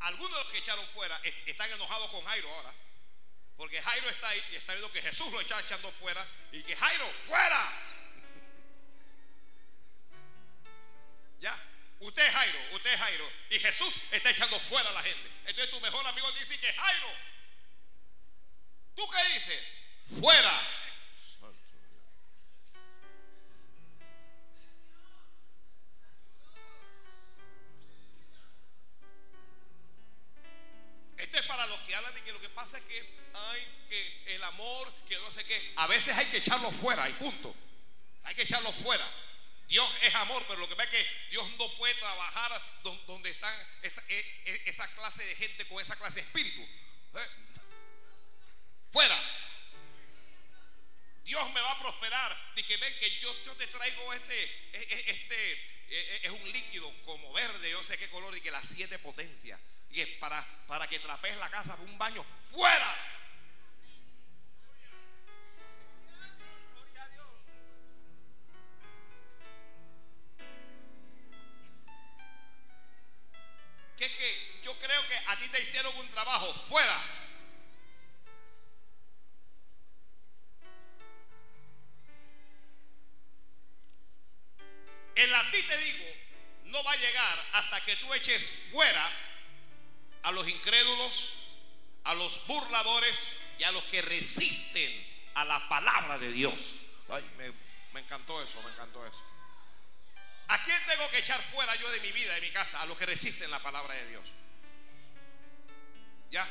Algunos 0.00 0.30
de 0.32 0.38
los 0.44 0.46
que 0.50 0.56
echaron 0.58 0.86
fuera 0.94 1.14
est- 1.22 1.46
están 1.46 1.70
enojados 1.70 2.10
con 2.10 2.24
Jairo 2.24 2.48
ahora. 2.54 2.72
Porque 3.58 3.82
Jairo 3.82 4.08
está 4.08 4.30
ahí 4.30 4.42
y 4.52 4.56
está 4.56 4.72
viendo 4.72 4.90
que 4.92 5.02
Jesús 5.02 5.30
lo 5.30 5.42
está 5.42 5.60
echando 5.60 5.92
fuera. 5.92 6.26
Y 6.52 6.62
que 6.62 6.74
Jairo, 6.74 7.06
fuera. 7.26 7.72
Ya. 11.40 11.54
Usted 12.00 12.26
es 12.26 12.32
Jairo, 12.34 12.58
usted 12.76 12.92
es 12.94 12.98
Jairo. 12.98 13.30
Y 13.50 13.58
Jesús 13.58 13.94
está 14.10 14.30
echando 14.30 14.58
fuera 14.60 14.88
a 14.88 14.92
la 14.92 15.02
gente. 15.02 15.28
Entonces 15.44 15.68
tu 15.70 15.80
mejor 15.82 16.06
amigo 16.06 16.32
dice 16.32 16.58
que 16.58 16.72
Jairo. 16.72 17.08
¿Tú 18.96 19.06
qué 19.10 19.34
dices? 19.34 19.62
Fuera. 20.18 20.71
A 35.82 35.86
veces 35.88 36.16
hay 36.16 36.26
que 36.26 36.36
echarlo 36.36 36.70
fuera 36.70 37.08
y 37.08 37.12
punto. 37.14 37.52
Hay 38.22 38.36
que 38.36 38.42
echarlo 38.42 38.70
fuera. 38.72 39.04
Dios 39.66 39.90
es 40.02 40.14
amor, 40.14 40.40
pero 40.46 40.60
lo 40.60 40.68
que 40.68 40.76
pasa 40.76 40.88
es 40.90 40.96
que 40.96 41.10
Dios 41.30 41.44
no 41.58 41.68
puede 41.76 41.92
trabajar 41.94 42.62
don- 42.84 43.06
donde 43.06 43.30
están 43.30 43.52
esa, 43.82 44.00
e- 44.08 44.42
e- 44.44 44.62
esa 44.66 44.86
clase 44.94 45.24
de 45.24 45.34
gente 45.34 45.66
con 45.66 45.82
esa 45.82 45.96
clase 45.96 46.20
de 46.20 46.26
espíritu. 46.26 46.60
¿Eh? 46.62 47.28
Fuera. 48.92 49.18
Dios 51.24 51.52
me 51.52 51.60
va 51.60 51.72
a 51.72 51.78
prosperar. 51.80 52.52
Y 52.54 52.62
que 52.62 52.76
ven 52.76 52.94
que 53.00 53.10
yo, 53.18 53.34
te 53.56 53.66
traigo 53.66 54.12
este, 54.12 54.44
e- 54.72 55.04
este, 55.08 56.26
es 56.26 56.30
un 56.30 56.52
líquido 56.52 56.88
como 57.04 57.32
verde, 57.32 57.72
yo 57.72 57.82
sé 57.82 57.98
qué 57.98 58.08
color, 58.10 58.36
y 58.36 58.40
que 58.40 58.52
las 58.52 58.68
siete 58.68 59.00
potencias. 59.00 59.58
Y 59.90 60.00
es 60.00 60.08
para, 60.20 60.40
para 60.68 60.86
que 60.86 61.00
trapees 61.00 61.36
la 61.38 61.50
casa 61.50 61.74
un 61.80 61.98
baño. 61.98 62.24
¡Fuera! 62.52 63.11
A 75.32 75.36
ti 75.36 75.48
te 75.48 75.60
hicieron 75.60 75.96
un 75.96 76.08
trabajo. 76.08 76.52
¡Fuera! 76.68 77.00
El 85.14 85.34
a 85.34 85.50
ti 85.50 85.62
te 85.62 85.76
digo 85.78 86.06
no 86.64 86.82
va 86.84 86.92
a 86.92 86.96
llegar 86.96 87.44
hasta 87.52 87.80
que 87.84 87.94
tú 87.96 88.12
eches 88.14 88.62
fuera 88.70 89.10
a 90.22 90.32
los 90.32 90.48
incrédulos, 90.48 91.34
a 92.04 92.14
los 92.14 92.46
burladores 92.46 93.36
y 93.58 93.64
a 93.64 93.72
los 93.72 93.84
que 93.84 94.00
resisten 94.00 95.30
a 95.34 95.44
la 95.44 95.68
palabra 95.68 96.18
de 96.18 96.32
Dios. 96.32 96.52
Ay, 97.10 97.22
me, 97.36 98.00
encantó 98.00 98.42
eso, 98.42 98.62
me 98.62 98.70
encantó 98.70 99.06
eso. 99.06 99.22
¿A 100.48 100.62
quién 100.64 100.78
tengo 100.86 101.08
que 101.10 101.18
echar 101.18 101.40
fuera 101.42 101.74
yo 101.76 101.90
de 101.90 102.00
mi 102.00 102.12
vida, 102.12 102.34
de 102.34 102.40
mi 102.40 102.50
casa? 102.50 102.80
A 102.80 102.86
los 102.86 102.96
que 102.96 103.06
resisten 103.06 103.50
la 103.50 103.60
palabra 103.60 103.94
de 103.94 104.08
Dios. 104.08 104.24
¿Ya? 106.32 106.48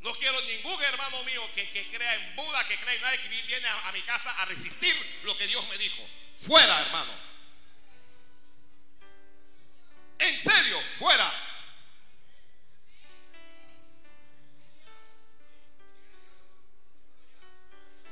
No 0.00 0.14
quiero 0.16 0.38
ningún 0.42 0.82
hermano 0.82 1.24
mío 1.24 1.42
que, 1.54 1.66
que 1.70 1.90
crea 1.90 2.14
en 2.16 2.36
Buda, 2.36 2.62
que 2.68 2.76
crea 2.76 2.94
en 2.94 3.00
nadie, 3.00 3.18
que 3.18 3.28
viene 3.28 3.66
a, 3.66 3.90
mi 3.92 4.02
casa 4.02 4.30
a 4.42 4.44
resistir 4.44 4.94
lo 5.24 5.34
que 5.34 5.46
Dios 5.46 5.66
me 5.70 5.78
dijo. 5.78 6.06
Fuera, 6.46 6.82
hermano. 6.82 7.12
En 10.18 10.38
serio, 10.38 10.78
fuera. 10.98 11.32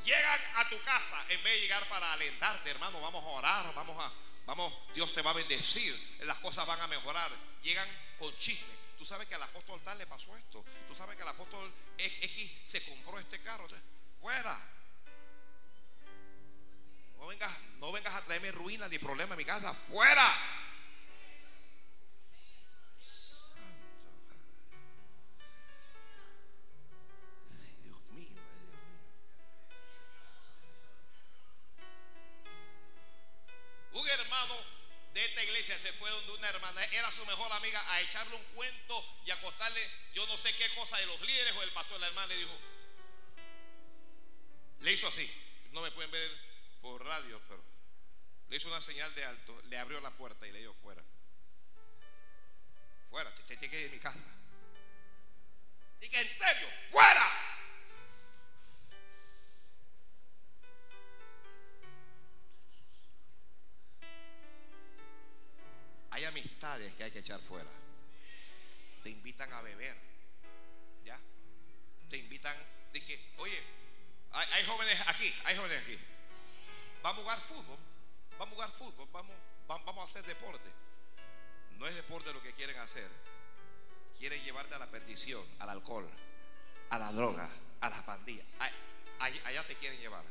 Llegan 0.07 0.41
a 0.57 0.69
tu 0.71 0.81
casa 0.81 1.23
en 1.29 1.43
vez 1.45 1.53
de 1.53 1.61
llegar 1.61 1.85
para 1.91 2.15
alentarte, 2.15 2.71
hermano. 2.71 2.99
Vamos 3.03 3.23
a 3.23 3.29
orar, 3.29 3.75
vamos 3.75 4.03
a, 4.03 4.11
vamos, 4.47 4.73
Dios 4.95 5.13
te 5.13 5.21
va 5.21 5.33
a 5.33 5.35
bendecir, 5.35 5.95
las 6.21 6.39
cosas 6.39 6.67
van 6.67 6.81
a 6.81 6.87
mejorar. 6.87 7.31
Llegan 7.63 7.89
con 8.19 8.35
chisme. 8.39 8.82
Tú 9.03 9.07
sabes 9.07 9.27
que 9.27 9.35
al 9.35 9.43
apóstol 9.43 9.83
tal 9.83 9.99
le 9.99 10.07
pasó 10.07 10.37
esto. 10.37 10.65
Tú 10.87 10.95
sabes 10.95 11.17
que 11.17 11.23
el 11.23 11.29
apóstol 11.29 11.69
X 11.99 12.61
se 12.63 12.85
compró 12.85 13.19
este 13.19 13.41
carro. 13.41 13.67
Fuera. 14.21 14.57
No 17.19 17.27
vengas, 17.27 17.61
no 17.81 17.91
vengas 17.91 18.15
a 18.15 18.21
traerme 18.21 18.53
ruina 18.53 18.87
ni 18.87 19.01
problema 19.01 19.35
en 19.35 19.39
mi 19.39 19.45
casa. 19.45 19.75
Fuera. 19.75 20.33
Un 33.95 34.09
hermano 34.09 34.55
de 35.13 35.25
esta 35.25 35.45
iglesia 35.45 35.79
se 35.79 35.93
fue 35.95 36.11
donde 36.11 36.33
una 36.33 36.49
hermana, 36.49 36.85
era 36.87 37.11
su 37.11 37.25
mejor 37.27 37.53
amiga, 37.53 37.83
a 37.93 38.01
echarle 38.01 38.35
un 38.35 38.45
cuento 38.55 39.05
y 39.27 39.31
a 39.31 39.41
contarle 39.41 39.81
yo 40.15 40.27
no 40.27 40.39
sé 40.39 40.55
qué 40.55 40.69
cosa 40.71 40.97
de 40.99 41.07
los 41.07 41.21
líderes 41.21 41.55
o 41.57 41.61
del 41.61 41.71
pastor. 41.73 42.01
La 42.01 42.09
hermana 42.09 42.29
le 42.29 42.37
dijo, 42.39 42.59
le 44.81 44.93
hizo 44.93 45.07
así, 45.09 45.31
no 45.73 45.83
me 45.83 45.91
pueden 45.91 46.11
ver 46.11 46.31
por 46.81 47.05
radio, 47.05 47.41
pero 47.49 47.63
le 48.49 48.57
hizo 48.57 48.69
una 48.69 48.81
señal 48.81 49.15
de 49.15 49.25
alto, 49.25 49.61
le 49.69 49.79
abrió 49.79 50.01
la 50.01 50.11
puerta 50.11 50.47
y 50.47 50.53
le 50.53 50.61
dio 50.61 50.75
fuera. 50.75 51.03
fuera, 53.11 53.35
te, 53.35 53.57
te 53.57 53.69
que 53.69 53.81
ir 53.81 53.91
de 53.91 53.97
mi 53.97 54.03
casa. 54.03 54.19
Y 56.01 56.09
que 56.09 56.21
en 56.21 56.29
serio, 56.29 56.69
fuera. 56.91 57.62
Hay 66.13 66.25
amistades 66.25 66.95
que 66.95 67.05
hay 67.05 67.11
que 67.11 67.19
echar 67.19 67.41
fuera. 67.41 67.69
Te 69.03 69.11
invitan 69.11 69.53
a 69.53 69.61
beber. 69.63 69.97
¿Ya? 71.05 71.19
Te 72.09 72.17
invitan 72.19 72.57
que, 72.93 73.33
oye, 73.39 73.59
hay, 74.33 74.65
jóvenes 74.67 75.01
aquí, 75.09 75.33
hay 75.47 75.57
jóvenes 75.57 75.83
aquí. 75.83 75.99
Vamos 77.03 77.19
a 77.19 77.23
jugar 77.23 77.39
fútbol. 77.41 77.79
Vamos 78.39 78.53
a 78.53 78.55
jugar 78.55 78.71
fútbol. 78.71 79.09
Vamos, 79.13 79.37
va- 79.71 79.79
vamos 79.85 80.05
a 80.07 80.09
hacer 80.11 80.25
deporte. 80.25 80.71
No 81.79 81.87
es 81.89 81.95
deporte 81.95 82.33
lo 82.33 82.43
que 82.43 82.53
quieren 82.53 82.79
hacer. 82.79 83.09
Quieren 84.19 84.41
llevarte 84.45 84.75
a 84.75 84.79
la 84.79 84.87
perdición, 84.91 85.45
al 85.59 85.71
alcohol, 85.71 86.09
a 86.91 86.99
la 86.99 87.11
droga, 87.13 87.49
a 87.81 87.89
las 87.91 88.03
pandillas. 88.03 88.47
Allá 89.19 89.67
te 89.67 89.75
quieren 89.77 89.99
llevar. 89.99 90.23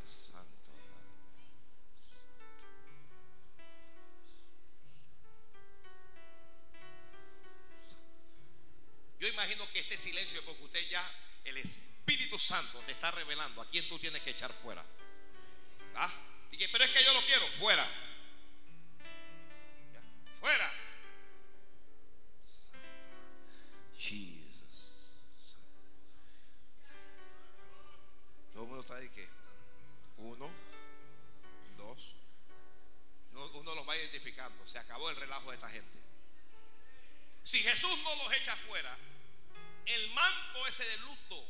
Yo 9.21 9.27
imagino 9.27 9.69
que 9.71 9.81
este 9.81 9.95
silencio 9.99 10.43
porque 10.43 10.63
usted 10.63 10.89
ya, 10.89 11.03
el 11.43 11.55
Espíritu 11.57 12.39
Santo 12.39 12.79
te 12.87 12.93
está 12.93 13.11
revelando 13.11 13.61
a 13.61 13.67
quién 13.67 13.87
tú 13.87 13.99
tienes 13.99 14.19
que 14.23 14.31
echar 14.31 14.51
fuera. 14.51 14.83
¿Ah? 15.93 16.11
Y 16.51 16.67
pero 16.67 16.83
es 16.83 16.89
que 16.89 17.03
yo 17.03 17.13
lo 17.13 17.21
quiero, 17.21 17.45
fuera. 17.59 17.87
Fuera. 20.39 20.73
Jesus. 23.95 24.95
Todo 28.53 28.63
el 28.63 28.69
mundo 28.69 28.81
está 28.81 28.95
ahí 28.95 29.09
que 29.09 29.29
uno, 30.17 30.49
dos. 31.77 32.15
Uno, 33.33 33.45
uno 33.53 33.75
los 33.75 33.87
va 33.87 33.95
identificando. 33.95 34.65
Se 34.65 34.79
acabó 34.79 35.11
el 35.11 35.15
relajo 35.15 35.51
de 35.51 35.57
esta 35.57 35.69
gente. 35.69 35.99
Si 37.43 37.59
Jesús 37.59 37.99
no 38.03 38.15
los 38.15 38.33
echa 38.33 38.55
fuera, 38.55 38.97
el 39.85 40.09
manto 40.11 40.67
ese 40.67 40.85
de 40.85 40.97
luto 40.99 41.49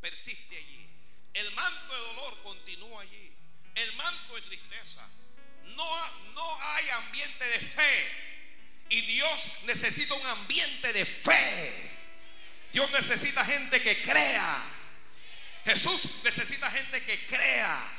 persiste 0.00 0.56
allí. 0.56 0.90
El 1.32 1.50
manto 1.52 1.94
de 1.94 2.00
dolor 2.00 2.42
continúa 2.42 3.02
allí. 3.02 3.32
El 3.74 3.92
manto 3.94 4.34
de 4.36 4.42
tristeza. 4.42 5.06
No, 5.76 6.10
no 6.34 6.62
hay 6.62 6.90
ambiente 6.90 7.44
de 7.44 7.58
fe. 7.58 8.24
Y 8.90 9.00
Dios 9.00 9.60
necesita 9.64 10.14
un 10.14 10.26
ambiente 10.26 10.92
de 10.92 11.04
fe. 11.04 11.90
Dios 12.72 12.90
necesita 12.92 13.44
gente 13.44 13.80
que 13.80 14.02
crea. 14.02 14.62
Jesús 15.64 16.22
necesita 16.22 16.70
gente 16.70 17.02
que 17.02 17.26
crea. 17.26 17.93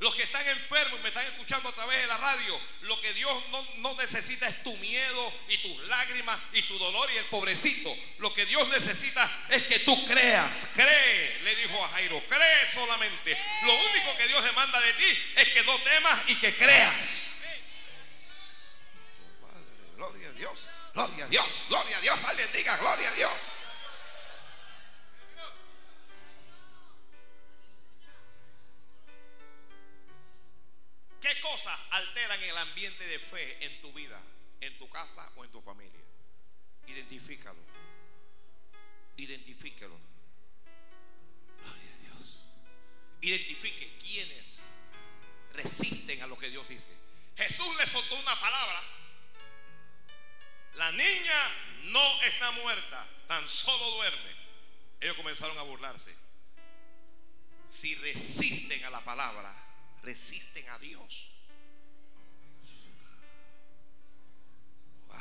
Los 0.00 0.14
que 0.14 0.22
están 0.22 0.46
enfermos 0.48 0.98
y 0.98 1.02
me 1.02 1.08
están 1.08 1.26
escuchando 1.26 1.68
a 1.68 1.72
través 1.72 2.00
de 2.00 2.06
la 2.06 2.16
radio, 2.16 2.58
lo 2.82 2.98
que 3.02 3.12
Dios 3.12 3.36
no, 3.80 3.94
necesita 3.96 4.48
es 4.48 4.62
tu 4.62 4.74
miedo 4.78 5.32
y 5.46 5.58
tus 5.58 5.88
lágrimas 5.88 6.40
y 6.54 6.62
tu 6.62 6.78
dolor 6.78 7.06
y 7.12 7.18
el 7.18 7.24
pobrecito. 7.26 7.94
Lo 8.18 8.32
que 8.32 8.46
Dios 8.46 8.66
necesita 8.68 9.30
es 9.50 9.62
que 9.64 9.78
tú 9.80 10.06
creas. 10.06 10.72
Cree, 10.74 11.40
le 11.42 11.54
dijo 11.54 11.84
a 11.84 11.88
Jairo, 11.90 12.18
cree 12.30 12.72
solamente. 12.72 13.36
Lo 13.62 13.74
único 13.74 14.16
que 14.16 14.26
Dios 14.26 14.42
demanda 14.42 14.80
de 14.80 14.92
ti 14.94 15.18
es 15.36 15.48
que 15.50 15.64
no 15.64 15.78
temas 15.80 16.18
y 16.28 16.34
que 16.36 16.54
creas. 16.54 16.94
Gloria 19.96 20.28
a 20.28 20.32
Dios, 20.32 20.60
gloria 20.94 21.24
a 21.26 21.28
Dios, 21.28 21.64
gloria 21.68 21.98
a 21.98 22.00
Dios. 22.00 22.24
Alguien 22.24 22.48
diga, 22.54 22.74
gloria 22.78 23.10
a 23.10 23.14
Dios. 23.16 23.59
¿Qué 31.20 31.40
cosas 31.40 31.78
alteran 31.90 32.42
el 32.42 32.56
ambiente 32.56 33.04
de 33.04 33.18
fe 33.18 33.66
en 33.66 33.80
tu 33.82 33.92
vida, 33.92 34.18
en 34.60 34.76
tu 34.78 34.88
casa 34.88 35.30
o 35.36 35.44
en 35.44 35.50
tu 35.50 35.60
familia? 35.60 36.00
Identifícalo. 36.86 37.60
Identifícalo. 39.16 39.98
Gloria 41.62 41.92
a 41.92 41.98
Dios. 41.98 42.42
Identifique 43.20 43.98
quiénes 43.98 44.60
resisten 45.52 46.22
a 46.22 46.26
lo 46.26 46.38
que 46.38 46.48
Dios 46.48 46.66
dice. 46.68 46.96
Jesús 47.36 47.76
le 47.76 47.86
soltó 47.86 48.14
una 48.16 48.40
palabra. 48.40 48.82
La 50.74 50.90
niña 50.92 51.50
no 51.84 52.22
está 52.22 52.50
muerta, 52.52 53.06
tan 53.26 53.46
solo 53.48 53.96
duerme. 53.96 54.30
Ellos 55.00 55.16
comenzaron 55.16 55.56
a 55.58 55.62
burlarse. 55.62 56.16
Si 57.68 57.94
resisten 57.96 58.84
a 58.84 58.90
la 58.90 59.00
palabra, 59.04 59.69
resisten 60.02 60.68
a 60.70 60.78
Dios. 60.78 61.30
Wow. 65.08 65.16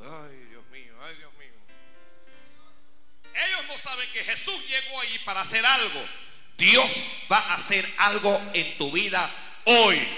Ay, 0.00 0.36
Dios 0.50 0.66
mío, 0.66 0.94
ay, 1.02 1.16
Dios 1.16 1.32
mío. 1.34 1.52
Ellos 3.34 3.66
no 3.68 3.78
saben 3.78 4.10
que 4.12 4.24
Jesús 4.24 4.68
llegó 4.68 5.00
allí 5.00 5.18
para 5.20 5.42
hacer 5.42 5.64
algo. 5.64 6.04
Dios 6.56 7.24
va 7.30 7.38
a 7.38 7.54
hacer 7.54 7.86
algo 7.98 8.40
en 8.54 8.78
tu 8.78 8.90
vida 8.90 9.30
hoy. 9.64 10.08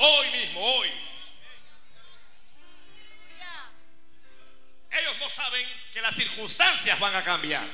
Hoy 0.00 0.30
mismo, 0.30 0.60
hoy. 0.60 0.90
Ellos 4.90 5.16
no 5.20 5.30
saben 5.30 5.66
que 5.92 6.02
las 6.02 6.14
circunstancias 6.14 6.98
van 6.98 7.14
a 7.14 7.24
cambiar. 7.24 7.66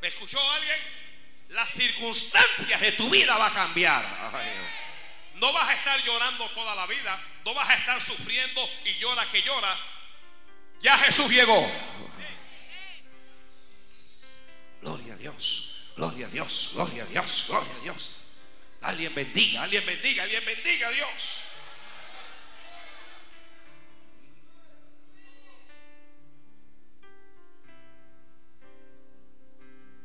¿Me 0.00 0.08
escuchó 0.08 0.40
alguien? 0.52 1.01
Las 1.52 1.70
circunstancias 1.70 2.80
de 2.80 2.92
tu 2.92 3.10
vida 3.10 3.36
va 3.36 3.46
a 3.46 3.52
cambiar. 3.52 4.02
No 5.34 5.52
vas 5.52 5.68
a 5.68 5.74
estar 5.74 6.02
llorando 6.02 6.48
toda 6.50 6.74
la 6.74 6.86
vida. 6.86 7.18
No 7.44 7.52
vas 7.52 7.68
a 7.68 7.74
estar 7.74 8.00
sufriendo 8.00 8.68
y 8.86 8.94
llora 8.94 9.26
que 9.30 9.42
llora. 9.42 9.76
Ya 10.80 10.96
Jesús 10.98 11.30
llegó. 11.30 11.70
Gloria 14.80 15.12
a 15.12 15.16
Dios. 15.16 15.92
Gloria 15.96 16.26
a 16.26 16.30
Dios. 16.30 16.70
Gloria 16.74 17.02
a 17.02 17.06
Dios. 17.06 17.44
Gloria 17.48 17.72
a 17.72 17.82
Dios. 17.82 18.16
Alguien 18.82 19.14
bendiga, 19.14 19.62
alguien 19.62 19.84
bendiga, 19.86 20.22
alguien 20.22 20.44
bendiga 20.44 20.88
a 20.88 20.90
Dios. 20.90 21.08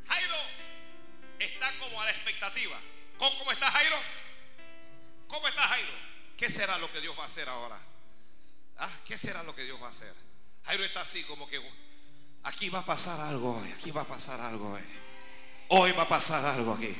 Jairo 0.06 0.47
está 1.38 1.72
como 1.78 2.00
a 2.00 2.04
la 2.04 2.10
expectativa. 2.10 2.78
¿Cómo, 3.18 3.50
está 3.50 3.70
Jairo? 3.70 3.96
¿Cómo 5.26 5.48
está 5.48 5.62
Jairo? 5.62 5.92
¿Qué 6.36 6.50
será 6.50 6.78
lo 6.78 6.90
que 6.92 7.00
Dios 7.00 7.18
va 7.18 7.24
a 7.24 7.26
hacer 7.26 7.48
ahora? 7.48 7.78
¿Ah? 8.78 8.90
¿Qué 9.04 9.18
será 9.18 9.42
lo 9.42 9.54
que 9.54 9.64
Dios 9.64 9.80
va 9.82 9.88
a 9.88 9.90
hacer? 9.90 10.14
Jairo 10.64 10.84
está 10.84 11.00
así 11.00 11.24
como 11.24 11.48
que 11.48 11.60
aquí 12.44 12.68
va 12.68 12.80
a 12.80 12.84
pasar 12.84 13.20
algo 13.20 13.58
hoy, 13.58 13.72
aquí 13.72 13.90
va 13.90 14.02
a 14.02 14.06
pasar 14.06 14.40
algo 14.40 14.72
hoy. 14.72 14.82
Hoy 15.70 15.92
va 15.92 16.04
a 16.04 16.08
pasar 16.08 16.44
algo 16.44 16.74
aquí. 16.74 16.94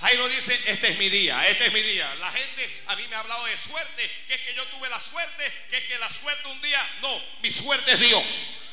Jairo 0.00 0.28
dice, 0.28 0.54
este 0.66 0.92
es 0.92 0.98
mi 0.98 1.08
día, 1.08 1.46
este 1.48 1.66
es 1.66 1.72
mi 1.72 1.82
día. 1.82 2.14
La 2.16 2.30
gente 2.30 2.82
a 2.86 2.96
mí 2.96 3.06
me 3.08 3.16
ha 3.16 3.20
hablado 3.20 3.44
de 3.46 3.56
suerte, 3.56 4.10
que 4.26 4.34
es 4.34 4.40
que 4.42 4.54
yo 4.54 4.66
tuve 4.66 4.88
la 4.88 5.00
suerte, 5.00 5.52
que 5.70 5.78
es 5.78 5.84
que 5.84 5.98
la 5.98 6.10
suerte 6.10 6.46
un 6.48 6.60
día, 6.60 6.98
no, 7.00 7.18
mi 7.42 7.50
suerte 7.50 7.92
es 7.92 8.00
Dios. 8.00 8.63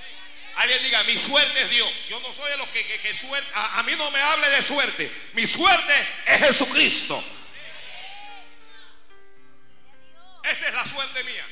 Alguien 0.56 0.84
diga, 0.84 1.04
mi 1.06 1.18
suerte 1.18 1.62
es 1.62 1.70
Dios. 1.70 1.91
Yo 2.10 2.20
no 2.20 2.34
soy 2.34 2.49
de 2.52 2.58
los 2.58 2.68
que, 2.70 2.86
que- 2.86 2.99
que 2.99 3.16
a, 3.56 3.80
a 3.80 3.84
mí 3.84 3.93
no 3.97 4.10
me 4.12 4.22
hable 4.22 4.49
de 4.49 4.62
suerte. 4.62 5.12
Mi 5.34 5.47
suerte 5.47 5.93
es 6.26 6.39
Jesucristo. 6.41 7.24
Esa 10.43 10.68
es 10.68 10.74
la 10.74 10.86
suerte 10.86 11.24
mía. 11.24 11.45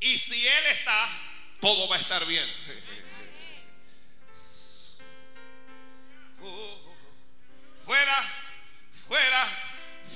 Y 0.00 0.18
si 0.18 0.46
Él 0.46 0.66
está, 0.66 1.08
todo 1.60 1.88
va 1.88 1.96
a 1.96 2.00
estar 2.00 2.24
bien. 2.26 2.46
Fuera, 7.84 8.24
fuera, 9.08 9.46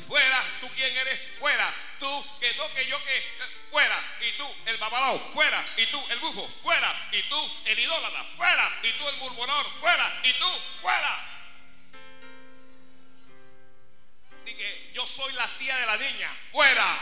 fuera. 0.09 0.45
¿Tú 0.61 0.69
quién 0.75 0.97
eres? 0.97 1.21
Fuera. 1.39 1.73
Tú, 1.99 2.39
que 2.41 2.53
no, 2.55 2.75
que 2.75 2.87
yo, 2.87 3.03
que 3.05 3.23
fuera. 3.71 4.03
Y 4.21 4.31
tú, 4.33 4.47
el 4.67 4.77
babalao, 4.79 5.19
fuera. 5.33 5.65
Y 5.77 5.87
tú, 5.87 6.05
el 6.11 6.19
bujo, 6.19 6.49
fuera. 6.63 7.09
Y 7.13 7.23
tú, 7.23 7.61
el 7.67 7.79
idólatra, 7.79 8.25
fuera. 8.37 8.79
Y 8.83 8.93
tú, 8.93 9.09
el 9.09 9.17
murmurador, 9.17 9.67
fuera. 9.81 10.21
Y 10.25 10.33
tú, 10.35 10.49
fuera. 10.81 11.31
Dije, 14.45 14.91
yo 14.95 15.07
soy 15.07 15.33
la 15.33 15.49
tía 15.59 15.77
de 15.77 15.87
la 15.87 15.97
niña, 15.97 16.31
fuera. 16.53 16.99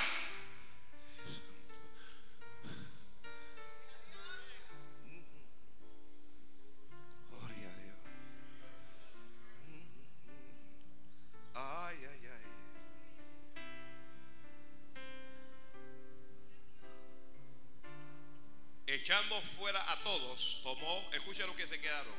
Escucha 21.13 21.47
lo 21.47 21.57
que 21.57 21.67
se 21.67 21.81
quedaron, 21.81 22.15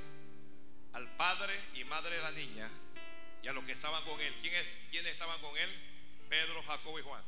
al 0.93 1.15
padre 1.15 1.53
y 1.75 1.83
madre 1.85 2.15
de 2.15 2.21
la 2.21 2.31
niña 2.31 2.69
y 3.41 3.47
a 3.47 3.53
los 3.53 3.63
que 3.63 3.73
estaban 3.73 4.03
con 4.03 4.19
él. 4.19 4.33
¿Quién 4.41 4.53
es, 4.53 4.65
¿Quiénes 4.89 5.11
estaban 5.11 5.39
con 5.41 5.55
él? 5.57 5.69
Pedro, 6.29 6.63
Jacobo 6.63 6.99
y 6.99 7.03
Juan. 7.03 7.23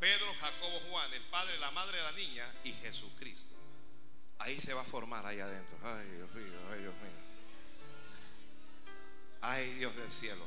Pedro, 0.00 0.32
Jacobo, 0.40 0.80
Juan, 0.90 1.12
el 1.12 1.22
padre, 1.22 1.58
la 1.58 1.70
madre 1.72 1.98
de 1.98 2.04
la 2.04 2.12
niña 2.12 2.54
y 2.64 2.72
Jesucristo. 2.72 3.44
Ahí 4.38 4.60
se 4.60 4.72
va 4.72 4.82
a 4.82 4.84
formar 4.84 5.26
ahí 5.26 5.40
adentro. 5.40 5.76
Ay, 5.82 6.08
Dios 6.08 6.32
mío, 6.32 6.58
ay, 6.72 6.80
Dios 6.80 6.94
mío. 6.94 7.28
Ay, 9.40 9.72
Dios 9.74 9.96
del 9.96 10.10
cielo. 10.10 10.46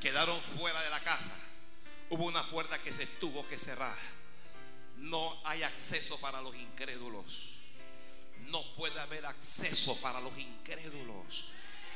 Quedaron 0.00 0.38
fuera 0.58 0.80
de 0.82 0.90
la 0.90 1.00
casa. 1.00 1.38
Hubo 2.10 2.24
una 2.26 2.42
puerta 2.50 2.78
que 2.78 2.92
se 2.92 3.06
tuvo 3.06 3.46
que 3.48 3.58
cerrar. 3.58 3.96
No 4.96 5.40
hay 5.44 5.62
acceso 5.62 6.18
para 6.20 6.40
los 6.40 6.54
incrédulos. 6.54 7.54
No 8.46 8.62
puede 8.74 8.98
haber 9.00 9.24
acceso 9.26 10.00
para 10.00 10.20
los 10.20 10.36
incrédulos. 10.38 11.46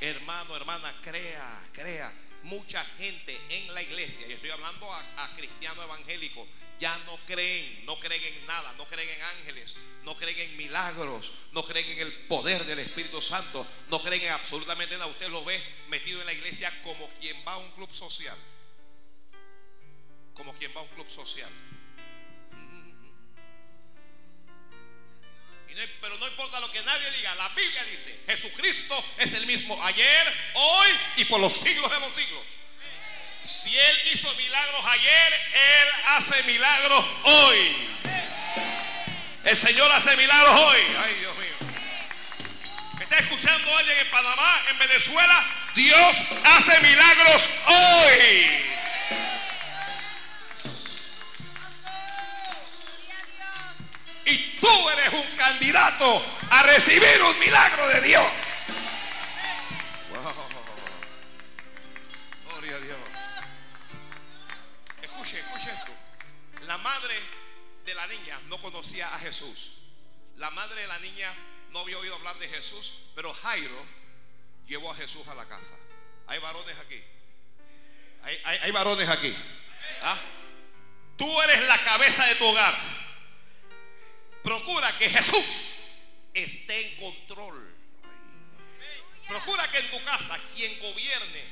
Hermano, 0.01 0.57
hermana, 0.57 0.95
crea, 1.03 1.69
crea. 1.73 2.13
Mucha 2.43 2.85
gente 2.97 3.37
en 3.49 3.75
la 3.75 3.83
iglesia, 3.83 4.27
y 4.29 4.33
estoy 4.33 4.51
hablando 4.51 4.93
a, 4.93 5.25
a 5.25 5.37
cristianos 5.37 5.85
evangélicos, 5.85 6.47
ya 6.79 6.97
no 6.99 7.19
creen, 7.27 7.85
no 7.87 7.99
creen 7.99 8.23
en 8.23 8.47
nada, 8.47 8.73
no 8.79 8.85
creen 8.87 9.09
en 9.09 9.23
ángeles, 9.23 9.77
no 10.05 10.17
creen 10.17 10.39
en 10.39 10.57
milagros, 10.57 11.33
no 11.53 11.65
creen 11.65 11.91
en 11.91 11.99
el 11.99 12.13
poder 12.29 12.65
del 12.65 12.79
Espíritu 12.79 13.21
Santo, 13.21 13.67
no 13.89 14.01
creen 14.01 14.23
en 14.23 14.31
absolutamente 14.31 14.97
nada. 14.97 15.11
Usted 15.11 15.29
lo 15.29 15.45
ve 15.45 15.61
metido 15.89 16.21
en 16.21 16.27
la 16.27 16.33
iglesia 16.33 16.73
como 16.85 17.09
quien 17.21 17.37
va 17.47 17.55
a 17.55 17.59
un 17.59 17.71
club 17.73 17.93
social. 17.93 18.37
Como 20.35 20.55
quien 20.55 20.73
va 20.77 20.81
a 20.81 20.85
un 20.85 20.91
club 20.91 21.11
social. 21.11 21.51
Pero 26.01 26.17
no 26.19 26.27
importa 26.27 26.61
lo 26.61 26.71
que 26.73 26.83
nadie 26.83 27.11
diga, 27.13 27.35
la 27.37 27.49
Biblia 27.51 27.85
dice, 27.85 28.19
Jesucristo 28.27 29.05
es 29.19 29.33
el 29.35 29.47
mismo 29.47 29.81
ayer, 29.85 30.35
hoy 30.55 30.89
y 31.19 31.25
por 31.27 31.41
los 31.41 31.53
siglos 31.53 31.91
de 31.91 32.01
los 32.01 32.15
siglos. 32.15 32.43
Si 33.45 33.79
Él 33.79 34.01
hizo 34.13 34.33
milagros 34.35 34.85
ayer, 34.87 35.33
Él 35.53 35.89
hace 36.09 36.43
milagros 36.45 37.05
hoy. 37.23 37.89
El 39.45 39.57
Señor 39.57 39.91
hace 39.93 40.17
milagros 40.17 40.55
hoy. 40.55 40.81
Ay, 40.99 41.15
Dios 41.21 41.37
mío. 41.37 41.55
¿Me 42.99 43.05
está 43.05 43.19
escuchando 43.19 43.77
alguien 43.79 43.99
en 43.99 44.11
Panamá, 44.11 44.63
en 44.71 44.79
Venezuela? 44.79 45.45
Dios 45.75 46.19
hace 46.45 46.81
milagros 46.81 47.49
hoy. 47.67 48.78
Tú 54.69 54.91
eres 54.91 55.13
un 55.13 55.37
candidato 55.37 56.25
a 56.51 56.63
recibir 56.63 57.23
un 57.23 57.39
milagro 57.39 57.89
de 57.89 58.01
Dios. 58.03 58.33
Wow. 60.11 60.35
Gloria 62.47 62.77
a 62.77 62.81
Dios. 62.81 62.99
Escuche, 65.03 65.39
escuche 65.39 65.71
esto. 65.71 65.93
La 66.67 66.77
madre 66.79 67.15
de 67.85 67.95
la 67.95 68.07
niña 68.07 68.39
no 68.49 68.59
conocía 68.59 69.07
a 69.15 69.19
Jesús. 69.19 69.79
La 70.37 70.51
madre 70.51 70.83
de 70.83 70.87
la 70.87 70.99
niña 70.99 71.33
no 71.71 71.81
había 71.81 71.99
oído 71.99 72.15
hablar 72.17 72.37
de 72.37 72.49
Jesús, 72.49 73.05
pero 73.15 73.33
Jairo 73.35 73.87
llevó 74.67 74.93
a 74.93 74.95
Jesús 74.95 75.27
a 75.29 75.35
la 75.35 75.45
casa. 75.47 75.75
Hay 76.27 76.39
varones 76.41 76.77
aquí. 76.79 77.03
Hay, 78.45 78.71
varones 78.73 79.09
aquí. 79.09 79.35
¿Ah? 80.03 80.17
Tú 81.17 81.43
eres 81.43 81.63
la 81.67 81.79
cabeza 81.79 82.27
de 82.27 82.35
tu 82.35 82.45
hogar. 82.45 83.08
Procura 84.43 84.97
que 84.99 85.11
Jesús 85.11 85.69
esté 86.35 86.81
en 86.81 86.97
control. 86.97 87.75
Procura 89.29 89.69
que 89.71 89.79
en 89.79 89.91
tu 89.91 90.03
casa 90.05 90.39
quien 90.55 90.79
gobierne, 90.81 91.45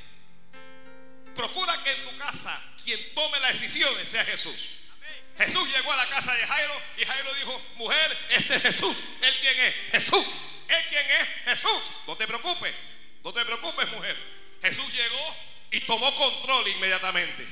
procura 1.35 1.77
que 1.83 1.91
en 1.91 2.03
tu 2.05 2.17
casa 2.17 2.59
quien 2.83 2.99
tome 3.13 3.39
las 3.39 3.59
decisiones 3.59 4.09
sea 4.09 4.25
Jesús. 4.25 4.77
Jesús 5.37 5.69
llegó 5.71 5.93
a 5.93 5.97
la 5.97 6.07
casa 6.07 6.33
de 6.33 6.47
Jairo 6.47 6.81
y 6.97 7.05
Jairo 7.05 7.33
dijo, 7.35 7.61
mujer, 7.75 8.17
este 8.31 8.55
es 8.55 8.63
Jesús. 8.63 8.97
¿Él 9.21 9.35
quién 9.39 9.59
es? 9.59 9.75
Jesús. 9.91 10.25
¿Él 10.67 10.83
quién 10.89 11.05
es? 11.11 11.27
Jesús. 11.45 11.83
No 12.07 12.15
te 12.17 12.25
preocupes, 12.25 12.73
no 13.23 13.31
te 13.31 13.45
preocupes, 13.45 13.87
mujer. 13.91 14.17
Jesús 14.63 14.91
llegó 14.91 15.35
y 15.69 15.79
tomó 15.81 16.13
control 16.15 16.67
inmediatamente. 16.69 17.45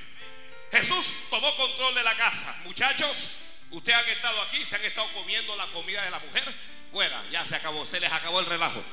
Jesús 0.71 1.05
tomó 1.29 1.55
control 1.55 1.93
de 1.93 2.03
la 2.03 2.15
casa. 2.15 2.61
Muchachos, 2.63 3.37
ustedes 3.77 3.97
han 3.97 4.09
estado 4.09 4.41
aquí, 4.43 4.63
se 4.63 4.75
han 4.75 4.83
estado 4.85 5.07
comiendo 5.13 5.55
la 5.55 5.67
comida 5.67 6.03
de 6.03 6.11
la 6.11 6.19
mujer. 6.19 6.43
Fuera, 6.91 7.21
ya 7.31 7.45
se 7.45 7.55
acabó, 7.55 7.85
se 7.85 7.99
les 7.99 8.11
acabó 8.11 8.39
el 8.39 8.45
relajo. 8.45 8.83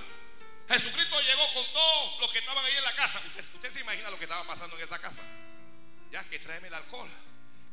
Jesucristo 0.68 1.20
llegó 1.22 1.55
con 1.55 1.64
todos 1.72 2.20
los 2.20 2.30
que 2.33 2.39
estaban 2.39 2.64
ahí 2.64 2.76
en 2.76 2.85
la 2.85 2.93
casa. 2.95 3.20
Usted, 3.55 3.70
se 3.70 3.80
imagina 3.80 4.11
lo 4.11 4.18
que 4.18 4.24
estaba 4.24 4.45
pasando 4.45 4.76
en 4.76 4.83
esa 4.85 4.99
casa. 4.99 5.22
Ya, 6.11 6.22
que 6.24 6.39
tráeme 6.39 6.68
el 6.68 6.74
alcohol. 6.74 7.09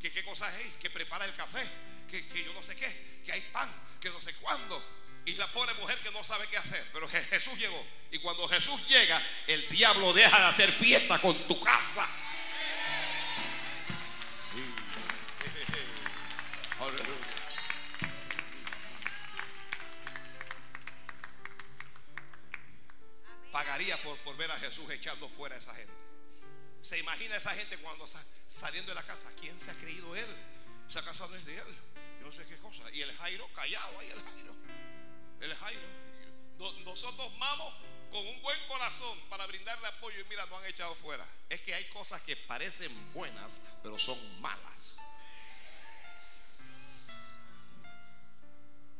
Que 0.01 0.11
qué 0.11 0.23
cosas 0.23 0.53
hay, 0.53 0.73
que 0.81 0.89
prepara 0.89 1.25
el 1.25 1.33
café. 1.35 1.65
Que, 2.09 2.27
que 2.27 2.43
yo 2.43 2.53
no 2.53 2.63
sé 2.63 2.75
qué, 2.75 3.21
que 3.25 3.31
hay 3.31 3.41
pan, 3.53 3.69
que 4.01 4.09
no 4.09 4.19
sé 4.21 4.33
cuándo. 4.35 4.83
Y 5.25 5.33
la 5.35 5.47
pobre 5.47 5.73
mujer 5.75 5.97
que 5.99 6.11
no 6.11 6.23
sabe 6.23 6.47
qué 6.47 6.57
hacer. 6.57 6.83
Pero 6.91 7.07
Je- 7.09 7.25
Jesús 7.29 7.57
llegó. 7.57 7.85
Y 8.11 8.19
cuando 8.19 8.47
Jesús 8.47 8.81
llega, 8.87 9.21
el 9.47 9.67
diablo 9.69 10.11
deja 10.13 10.37
de 10.39 10.45
hacer 10.45 10.71
fiesta 10.71 11.19
con 11.19 11.35
tu 11.47 11.59
casa. 11.61 12.07
Pagaría 23.51 23.97
por, 23.97 24.17
por 24.19 24.35
ver 24.37 24.51
a 24.51 24.59
Jesús 24.59 24.89
echando 24.91 25.27
fuera 25.29 25.55
a 25.55 25.57
esa 25.57 25.73
gente. 25.75 25.93
Se 26.81 26.97
imagina 26.99 27.35
esa 27.35 27.53
gente 27.55 27.77
cuando 27.79 28.07
sa- 28.07 28.23
saliendo 28.47 28.91
de 28.91 28.95
la 28.95 29.03
casa. 29.03 29.29
¿Quién 29.39 29.59
se 29.59 29.71
ha 29.71 29.73
creído 29.75 30.15
él? 30.15 30.35
Esa 30.87 31.03
casa 31.03 31.27
no 31.27 31.35
es 31.35 31.45
de 31.45 31.57
él. 31.57 31.77
Yo 32.21 32.27
no 32.27 32.31
sé 32.31 32.45
qué 32.47 32.57
cosa. 32.57 32.89
Y 32.91 33.01
el 33.01 33.11
Jairo 33.17 33.47
callado 33.53 33.99
ahí, 33.99 34.09
el 34.09 34.21
Jairo. 34.23 34.55
El 35.41 35.55
Jairo. 35.55 35.81
No- 36.57 36.71
Nosotros 36.83 37.37
vamos 37.39 37.73
con 38.11 38.25
un 38.25 38.41
buen 38.41 38.67
corazón 38.67 39.19
para 39.29 39.45
brindarle 39.47 39.87
apoyo 39.87 40.19
y 40.19 40.23
mira, 40.25 40.45
nos 40.47 40.59
han 40.61 40.65
echado 40.67 40.95
fuera. 40.95 41.25
Es 41.49 41.61
que 41.61 41.73
hay 41.73 41.85
cosas 41.89 42.21
que 42.21 42.35
parecen 42.35 42.91
buenas, 43.13 43.61
pero 43.83 43.97
son 43.97 44.17
malas. 44.41 44.97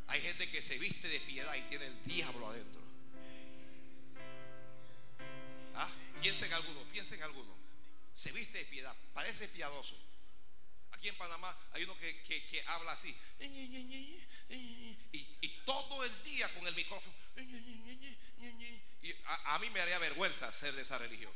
Hay 0.07 0.21
gente 0.21 0.49
que 0.49 0.61
se 0.61 0.77
viste 0.79 1.07
de 1.07 1.19
piedad 1.21 1.53
y 1.55 1.61
tiene 1.63 1.85
el 1.85 2.03
diablo 2.03 2.49
adentro. 2.49 2.78
¿Ah? 5.75 5.89
Piensa 6.21 6.45
en 6.45 6.53
alguno, 6.53 6.81
piensa 6.91 7.15
en 7.15 7.23
alguno. 7.23 7.57
Se 8.13 8.31
viste 8.31 8.57
de 8.57 8.65
piedad, 8.65 8.95
parece 9.13 9.47
piadoso. 9.49 9.95
Aquí 10.91 11.07
en 11.07 11.15
Panamá 11.17 11.55
hay 11.73 11.83
uno 11.83 11.97
que, 11.97 12.21
que- 12.23 12.45
que 12.47 12.63
habla 12.67 12.91
así. 12.93 13.15
Y, 13.39 15.37
y 15.41 15.49
todo 15.65 16.03
el 16.03 16.23
día 16.23 16.51
con 16.55 16.65
el 16.67 16.75
micrófono. 16.75 17.15
Y 19.01 19.11
a, 19.25 19.55
a 19.55 19.59
mí 19.59 19.69
me 19.69 19.79
haría 19.79 19.99
vergüenza 19.99 20.51
ser 20.51 20.73
de 20.73 20.81
esa 20.81 20.97
religión. 20.97 21.31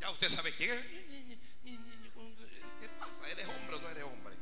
Ya 0.00 0.10
usted 0.10 0.30
sabe 0.30 0.52
quién 0.54 0.70
es. 0.70 0.82
¿Qué 2.80 2.88
pasa? 2.98 3.28
¿Eres 3.30 3.46
hombre 3.48 3.76
o 3.76 3.80
no 3.80 3.88
eres 3.90 4.04
hombre? 4.04 4.34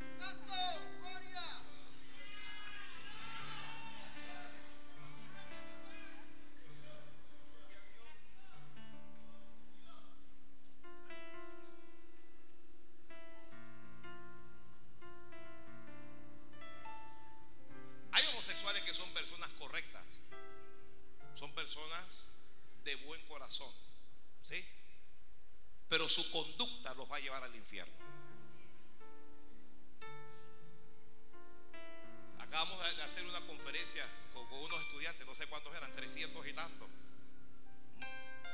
Hacer 33.08 33.24
una 33.24 33.40
conferencia 33.40 34.06
con, 34.34 34.46
unos 34.52 34.82
estudiantes, 34.82 35.26
no 35.26 35.34
sé 35.34 35.46
cuántos 35.46 35.74
eran, 35.74 35.90
300 35.94 36.46
y 36.46 36.52
tantos. 36.52 36.88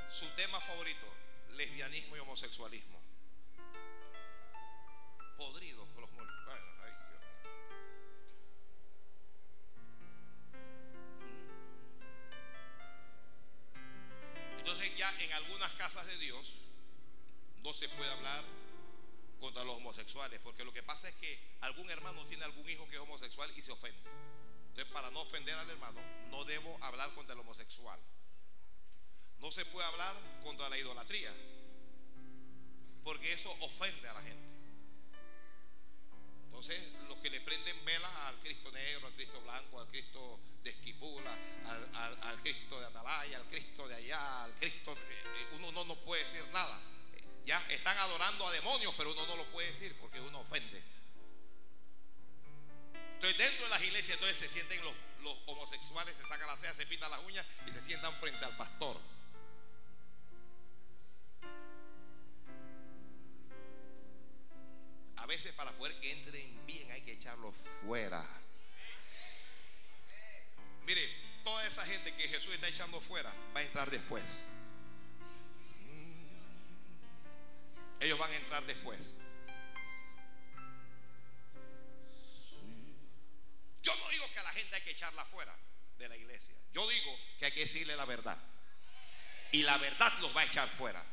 Su 0.09 0.29
tema 0.37 0.61
favorito, 0.61 1.13
lesbianismo 1.57 2.17
y 2.17 2.21
homosexualismo. 2.21 3.01
Podridos 5.37 5.89
los 5.99 6.09
ay, 6.09 6.93
Dios. 7.11 7.23
Entonces 14.59 14.97
ya 14.97 15.13
en 15.21 15.33
algunas 15.33 15.73
casas 15.73 16.07
de 16.07 16.17
Dios 16.19 16.59
no 17.65 17.75
se 17.75 17.89
puede 17.89 18.13
hablar 18.13 18.45
contra 19.41 19.65
los 19.65 19.79
homosexuales, 19.79 20.41
porque 20.45 20.65
lo 20.65 20.73
que 20.73 20.85
pasa 20.85 21.09
es 21.09 21.17
que 21.17 21.41
algún 21.63 21.91
hermano 21.91 22.25
tiene 22.27 22.45
algún 22.45 22.71
hijo 22.71 22.89
que 22.89 22.95
es 22.95 23.03
homosexual 23.03 23.53
y 23.57 23.63
se 23.63 23.73
ofende. 23.73 24.44
Entonces, 24.75 24.93
para 24.93 25.09
no 25.13 25.21
ofender 25.21 25.55
al 25.55 25.71
hermano, 25.71 26.01
no 26.33 26.45
debo 26.45 26.77
hablar 26.83 27.15
contra 27.15 27.33
el 27.35 27.39
homosexual. 27.41 27.97
No 29.39 29.53
se 29.53 29.65
puede 29.67 29.87
hablar 29.87 30.17
contra 30.43 30.69
la 30.69 30.77
idolatría, 30.77 31.33
porque 33.05 33.33
eso 33.33 33.53
ofende 33.61 34.09
a 34.09 34.15
la 34.15 34.23
gente. 34.23 34.53
Entonces, 36.47 36.93
los 37.09 37.19
que 37.19 37.31
le 37.31 37.41
prenden 37.43 37.85
vela 37.85 38.27
al 38.27 38.35
Cristo 38.41 38.73
negro, 38.73 39.07
al 39.07 39.13
Cristo 39.15 39.41
blanco, 39.43 39.81
al 39.81 39.87
Cristo 39.89 40.41
de 40.65 40.71
Esquipula, 40.71 41.33
al, 41.67 42.19
al- 42.23 42.41
Cristo 42.43 42.81
de 42.81 42.87
Atalaya, 42.87 43.37
al 43.39 43.45
Cristo 43.45 43.87
de 43.87 43.95
allá, 43.95 44.43
al 44.45 44.55
Cristo, 44.57 44.93
eh, 44.93 45.23
eh, 45.37 45.47
uno 45.53 45.71
no, 45.71 45.85
no 45.85 45.95
puede 46.01 46.25
decir 46.25 46.45
nada. 46.53 46.81
Ya 47.45 47.65
están 47.71 47.97
adorando 47.99 48.45
a 48.49 48.53
demonios, 48.53 48.93
pero 48.97 49.13
uno 49.13 49.25
no 49.27 49.37
lo 49.37 49.45
puede 49.53 49.69
decir 49.69 49.95
porque 50.01 50.21
uno 50.21 50.41
ofende. 50.41 50.83
Entonces, 53.25 53.51
dentro 53.51 53.65
de 53.65 53.71
las 53.71 53.83
iglesias, 53.83 54.19
entonces 54.19 54.37
se 54.37 54.49
sienten 54.49 54.85
los, 54.85 54.93
homosexuales, 55.47 56.15
se 56.15 56.27
sacan 56.27 56.47
la 56.47 56.59
ceja, 56.59 56.75
se 56.75 56.85
pintan 56.85 57.11
las 57.11 57.21
uñas 57.21 57.47
y 57.67 57.73
se 57.73 57.81
sientan 57.81 58.13
frente 58.17 58.45
al 58.45 58.55
pastor. 58.55 59.01
A 65.17 65.25
veces 65.25 65.55
para 65.55 65.73
poder 65.73 65.99
que 66.01 66.13
entren 66.13 66.67
bien 66.67 66.91
hay 66.93 67.01
que 67.01 67.13
echarlos 67.13 67.55
fuera. 67.81 68.23
Mire, 70.85 71.09
toda 71.45 71.67
esa 71.67 71.87
gente 71.87 72.13
que 72.13 72.29
Jesús 72.29 72.53
está 72.53 72.69
echando 72.69 73.01
fuera 73.01 73.33
va 73.57 73.61
a 73.61 73.63
entrar 73.63 73.91
después. 73.91 74.45
Mm. 75.81 76.27
Ellos 78.01 78.19
van 78.19 78.31
a 78.31 78.37
entrar 78.37 78.63
después. 78.65 79.17
Yo 83.85 83.95
no 83.97 84.09
digo 84.09 84.27
que 84.33 84.39
a 84.39 84.43
la 84.43 84.53
gente 84.53 84.75
hay 84.75 84.83
que 84.83 84.91
echarla 84.91 85.25
fuera 85.27 85.55
de 85.99 86.09
la 86.09 86.17
iglesia. 86.17 86.55
Yo 86.73 86.89
digo 86.89 87.17
que 87.39 87.45
hay 87.45 87.53
que 87.53 87.61
decirle 87.61 87.95
la 87.97 88.07
verdad. 88.07 88.37
Y 89.53 89.63
la 89.63 89.77
verdad 89.77 90.13
los 90.21 90.35
va 90.35 90.41
a 90.41 90.45
echar 90.45 90.67
fuera. 90.69 91.05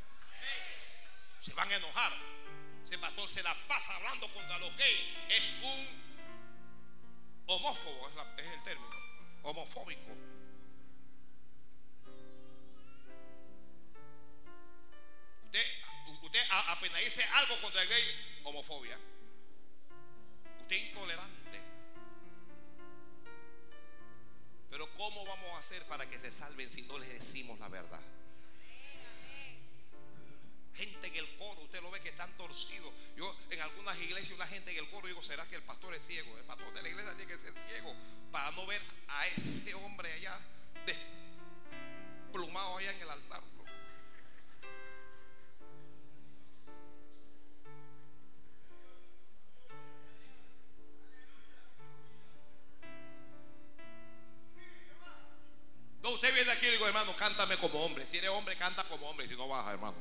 Se 1.41 1.53
van 1.53 1.69
a 1.69 1.75
enojar. 1.75 2.13
Ese 2.83 2.97
pastor 2.97 3.29
se 3.29 3.43
la 3.43 3.53
pasa 3.67 3.95
hablando 3.97 4.27
contra 4.29 4.57
los 4.59 4.75
gays. 4.77 5.07
Es 5.29 5.43
un 5.61 5.87
homófobo, 7.47 8.09
es, 8.37 8.47
el 8.47 8.63
término. 8.63 8.95
Homofóbico. 9.43 10.11
Usted, 15.43 15.65
usted 16.21 16.39
apenas 16.67 17.03
dice 17.03 17.23
algo 17.33 17.59
contra 17.59 17.81
el 17.81 17.89
gay, 17.89 18.39
homofobia. 18.45 18.97
Usted 20.61 20.75
es 20.75 20.83
intolerante. 20.83 21.40
Pero 24.71 24.87
¿cómo 24.93 25.25
vamos 25.25 25.51
a 25.51 25.59
hacer 25.59 25.83
para 25.83 26.09
que 26.09 26.17
se 26.17 26.31
salven 26.31 26.69
si 26.69 26.83
no 26.83 26.97
les 26.97 27.09
decimos 27.09 27.59
la 27.59 27.67
verdad? 27.67 27.99
Gente 30.73 31.07
en 31.07 31.15
el 31.17 31.37
coro, 31.37 31.61
usted 31.61 31.81
lo 31.81 31.91
ve 31.91 31.99
que 31.99 32.09
están 32.09 32.31
torcidos. 32.37 32.89
Yo 33.17 33.37
en 33.49 33.59
algunas 33.59 33.99
iglesias, 33.99 34.31
una 34.31 34.47
gente 34.47 34.71
en 34.71 34.77
el 34.77 34.89
coro, 34.89 35.05
digo, 35.07 35.21
¿será 35.21 35.45
que 35.45 35.55
el 35.55 35.63
pastor 35.63 35.93
es 35.93 36.07
ciego? 36.07 36.37
El 36.37 36.45
pastor 36.45 36.73
de 36.73 36.81
la 36.81 36.87
iglesia 36.87 37.13
tiene 37.17 37.29
que 37.29 37.37
ser 37.37 37.53
ciego 37.61 37.93
para 38.31 38.49
no 38.51 38.65
ver 38.65 38.81
a 39.09 39.27
ese 39.27 39.73
hombre 39.73 40.11
allá 40.13 40.39
desplumado 40.85 42.77
allá 42.77 42.91
en 42.93 43.01
el 43.01 43.09
altar. 43.09 43.43
Cántame 57.21 57.55
como 57.57 57.77
hombre. 57.85 58.03
Si 58.03 58.17
eres 58.17 58.31
hombre, 58.31 58.55
canta 58.55 58.83
como 58.85 59.07
hombre. 59.07 59.27
Si 59.27 59.35
no, 59.35 59.47
baja, 59.47 59.71
hermano. 59.71 59.93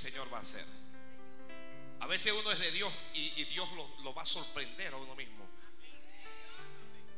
Señor 0.00 0.32
va 0.32 0.38
a 0.38 0.40
hacer. 0.40 0.64
A 2.00 2.06
veces 2.06 2.32
uno 2.32 2.50
es 2.50 2.58
de 2.58 2.70
Dios 2.72 2.90
y, 3.12 3.44
Dios 3.44 3.70
lo, 3.72 3.86
lo 4.02 4.14
va 4.14 4.22
a 4.22 4.26
sorprender 4.26 4.94
a 4.94 4.96
uno 4.96 5.14
mismo. 5.14 5.46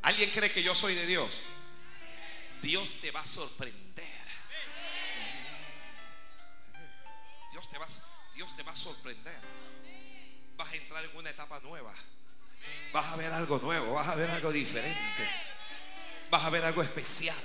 ¿Alguien 0.03 0.29
cree 0.31 0.51
que 0.51 0.65
yo 0.65 0.75
soy 0.75 0.97
de 0.97 1.07
Dios? 1.07 1.31
Dios 2.61 2.95
te 3.01 3.13
va 3.13 3.21
a 3.21 3.27
sorprender. 3.27 3.83
Dios 7.53 7.71
te 7.71 7.79
va, 7.79 7.87
Dios 8.35 8.57
te 8.57 8.63
va 8.65 8.73
a 8.73 8.77
sorprender. 8.77 9.41
Vas 10.57 10.73
a 10.73 10.77
entrar 10.77 11.05
en 11.05 11.17
una 11.17 11.31
etapa 11.31 11.61
nueva. 11.61 11.95
Vas 12.93 13.13
a 13.13 13.17
ver 13.17 13.33
algo 13.33 13.59
nuevo, 13.61 13.95
vas 13.95 14.09
a 14.09 14.17
ver 14.17 14.29
algo 14.29 14.51
diferente. 14.51 15.31
Vas 16.31 16.45
a 16.45 16.51
ver 16.51 16.65
algo 16.65 16.83
especial. 16.83 17.37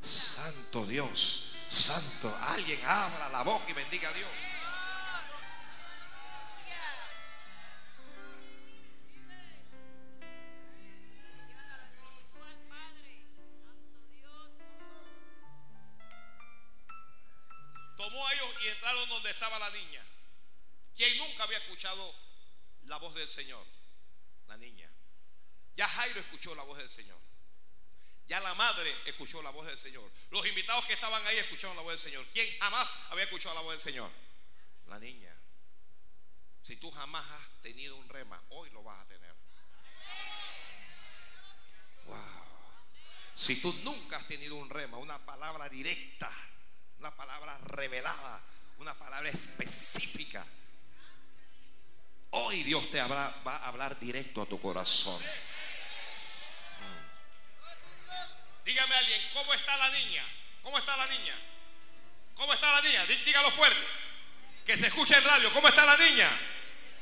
Santo 0.00 0.86
Dios, 0.86 1.49
santo. 1.70 2.36
Alguien 2.48 2.80
abra 2.84 3.28
la 3.28 3.42
boca 3.42 3.64
y 3.68 3.72
bendiga 3.72 4.08
a 4.08 4.12
Dios. 4.12 4.28
Tomó 17.96 18.26
a 18.26 18.32
ellos 18.32 18.48
y 18.62 18.68
entraron 18.68 19.08
donde 19.08 19.30
estaba 19.30 19.58
la 19.58 19.70
niña. 19.70 20.02
Quien 20.96 21.16
nunca 21.18 21.44
había 21.44 21.58
escuchado 21.58 22.14
la 22.84 22.96
voz 22.96 23.14
del 23.14 23.28
Señor. 23.28 23.64
La 24.46 24.56
niña. 24.56 24.90
Ya 25.76 25.86
Jairo 25.86 26.20
escuchó 26.20 26.54
la 26.54 26.64
voz 26.64 26.78
del 26.78 26.90
Señor. 26.90 27.29
Ya 28.30 28.38
la 28.38 28.54
madre 28.54 28.94
escuchó 29.06 29.42
la 29.42 29.50
voz 29.50 29.66
del 29.66 29.76
Señor. 29.76 30.08
Los 30.30 30.46
invitados 30.46 30.84
que 30.84 30.92
estaban 30.92 31.20
ahí 31.26 31.38
escucharon 31.38 31.74
la 31.74 31.82
voz 31.82 31.94
del 31.94 31.98
Señor. 31.98 32.24
¿Quién 32.32 32.46
jamás 32.60 32.88
había 33.10 33.24
escuchado 33.24 33.56
la 33.56 33.62
voz 33.62 33.72
del 33.72 33.80
Señor? 33.80 34.08
La 34.86 35.00
niña. 35.00 35.36
Si 36.62 36.76
tú 36.76 36.92
jamás 36.92 37.28
has 37.28 37.60
tenido 37.60 37.96
un 37.96 38.08
rema, 38.08 38.40
hoy 38.50 38.70
lo 38.70 38.84
vas 38.84 39.00
a 39.00 39.06
tener. 39.08 39.34
Wow. 42.06 42.16
Si 43.34 43.60
tú 43.60 43.72
nunca 43.82 44.18
has 44.18 44.28
tenido 44.28 44.54
un 44.54 44.70
rema, 44.70 44.98
una 44.98 45.18
palabra 45.26 45.68
directa, 45.68 46.30
una 47.00 47.10
palabra 47.16 47.58
revelada, 47.58 48.40
una 48.78 48.94
palabra 48.94 49.28
específica, 49.28 50.46
hoy 52.30 52.62
Dios 52.62 52.88
te 52.92 53.02
va 53.02 53.26
a 53.26 53.66
hablar 53.66 53.98
directo 53.98 54.42
a 54.42 54.46
tu 54.46 54.60
corazón. 54.60 55.20
Dígame 58.70 58.94
a 58.94 58.98
alguien, 58.98 59.20
¿cómo 59.34 59.52
está 59.52 59.76
la 59.78 59.88
niña? 59.90 60.24
¿Cómo 60.62 60.78
está 60.78 60.96
la 60.96 61.06
niña? 61.06 61.34
¿Cómo 62.36 62.52
está 62.54 62.70
la 62.70 62.80
niña? 62.82 63.04
Dí- 63.06 63.16
Dígalo 63.24 63.50
fuerte. 63.50 63.80
Que 64.64 64.78
se 64.78 64.86
escuche 64.86 65.16
en 65.18 65.24
radio. 65.24 65.52
¿Cómo 65.52 65.66
está 65.66 65.84
la 65.84 65.96
niña? 65.96 66.30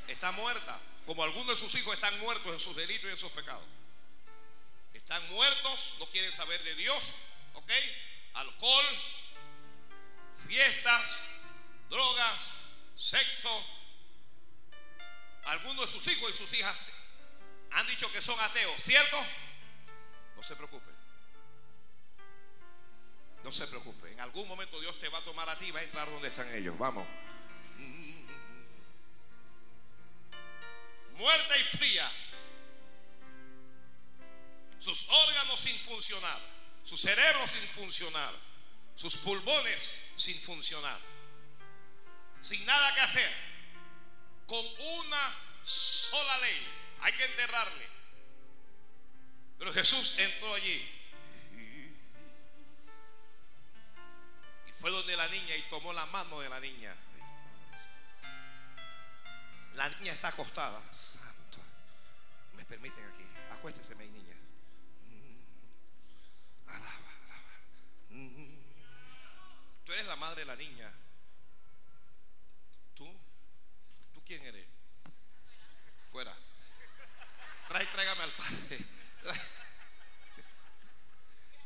Está 0.06 0.32
muerta. 0.32 0.80
Como 1.04 1.22
algunos 1.22 1.60
de 1.60 1.66
sus 1.66 1.74
hijos 1.78 1.92
están 1.94 2.18
muertos 2.20 2.50
en 2.50 2.58
sus 2.58 2.74
delitos 2.74 3.10
y 3.10 3.12
en 3.12 3.18
sus 3.18 3.30
pecados. 3.32 3.62
Están 4.94 5.22
muertos, 5.28 5.96
no 5.98 6.06
quieren 6.06 6.32
saber 6.32 6.62
de 6.62 6.74
Dios. 6.76 7.02
¿Ok? 7.52 7.70
Alcohol, 8.34 8.86
fiestas, 10.46 11.18
drogas, 11.90 12.52
sexo. 12.96 13.50
Algunos 15.44 15.84
de 15.84 15.92
sus 16.00 16.06
hijos 16.14 16.30
y 16.30 16.38
sus 16.38 16.50
hijas 16.54 16.92
han 17.72 17.86
dicho 17.88 18.10
que 18.10 18.22
son 18.22 18.40
ateos, 18.40 18.82
¿cierto? 18.82 19.22
No 20.34 20.42
se 20.42 20.56
preocupe. 20.56 20.97
No 23.44 23.52
se 23.52 23.66
preocupe. 23.66 24.12
En 24.12 24.20
algún 24.20 24.46
momento 24.48 24.80
Dios 24.80 24.98
te 24.98 25.08
va 25.08 25.18
a 25.18 25.22
tomar 25.22 25.48
a 25.48 25.56
ti 25.56 25.66
y 25.66 25.70
va 25.70 25.80
a 25.80 25.84
entrar 25.84 26.10
donde 26.10 26.28
están 26.28 26.52
ellos. 26.54 26.76
Vamos. 26.78 27.06
Muerta 31.16 31.58
y 31.58 31.62
fría. 31.76 32.10
Sus 34.78 35.08
órganos 35.08 35.60
sin 35.60 35.76
funcionar. 35.78 36.38
Su 36.84 36.96
cerebro 36.96 37.46
sin 37.46 37.66
funcionar. 37.68 38.32
Sus 38.94 39.16
pulmones 39.18 40.06
sin 40.16 40.40
funcionar. 40.40 40.98
Sin 42.40 42.64
nada 42.66 42.94
que 42.94 43.00
hacer 43.00 43.32
con 44.46 44.64
una 44.64 45.34
sola 45.62 46.38
ley. 46.38 46.66
Hay 47.00 47.12
que 47.12 47.24
enterrarle. 47.24 47.88
Pero 49.58 49.72
Jesús 49.72 50.18
entró 50.18 50.54
allí. 50.54 50.97
Fue 54.80 54.90
donde 54.90 55.16
la 55.16 55.28
niña 55.28 55.56
y 55.56 55.62
tomó 55.62 55.92
la 55.92 56.06
mano 56.06 56.40
de 56.40 56.48
la 56.48 56.60
niña. 56.60 56.94
La 59.74 59.88
niña 59.88 60.12
está 60.12 60.28
acostada. 60.28 60.80
Santo. 60.92 61.58
Me 62.54 62.64
permiten 62.64 63.04
aquí. 63.04 63.24
Acuéstese, 63.50 63.94
mi 63.96 64.08
niña. 64.08 64.34
Mm. 65.04 66.68
Alaba, 66.68 67.10
alaba. 67.24 67.52
Mm. 68.10 68.58
Tú 69.84 69.92
eres 69.92 70.06
la 70.06 70.16
madre 70.16 70.40
de 70.40 70.46
la 70.46 70.56
niña. 70.56 70.92
¿Tú? 72.94 73.08
¿Tú 74.12 74.22
quién 74.24 74.44
eres? 74.44 74.66
Fuera. 76.10 76.36
Trae, 77.68 77.86
tráigame 77.86 78.22
al 78.22 78.30
padre. 78.30 78.78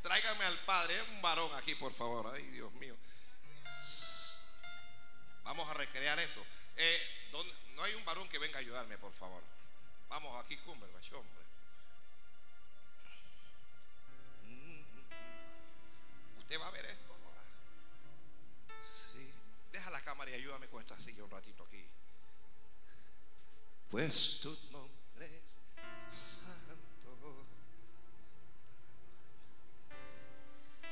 Tráigame 0.02 0.44
al 0.44 0.58
padre. 0.58 0.96
Es 0.96 1.08
un 1.08 1.22
varón 1.22 1.50
aquí, 1.54 1.74
por 1.76 1.94
favor. 1.94 2.30
Ay, 2.34 2.42
Dios 2.48 2.72
mío. 2.74 2.96
Vamos 5.44 5.68
a 5.68 5.74
recrear 5.74 6.18
esto. 6.18 6.44
Eh, 6.76 7.00
¿dónde- 7.32 7.52
no 7.76 7.82
hay 7.84 7.94
un 7.94 8.04
varón 8.04 8.28
que 8.28 8.38
venga 8.38 8.56
a 8.58 8.60
ayudarme, 8.60 8.96
por 8.98 9.12
favor. 9.12 9.42
Vamos 10.08 10.44
aquí, 10.44 10.56
Cumberbatch, 10.58 11.12
hombre. 11.12 11.42
Mm. 14.44 14.82
Usted 16.38 16.60
va 16.60 16.68
a 16.68 16.70
ver 16.70 16.84
esto. 16.86 17.12
Sí. 18.82 19.30
Deja 19.72 19.90
la 19.90 20.00
cámara 20.00 20.30
y 20.30 20.34
ayúdame 20.34 20.68
con 20.68 20.80
esta 20.80 20.98
silla 20.98 21.24
un 21.24 21.30
ratito 21.30 21.62
aquí. 21.64 21.84
Pues 23.90 24.40
tu 24.40 24.50
nombre 24.70 25.26
es 25.26 25.58
santo. 26.12 27.46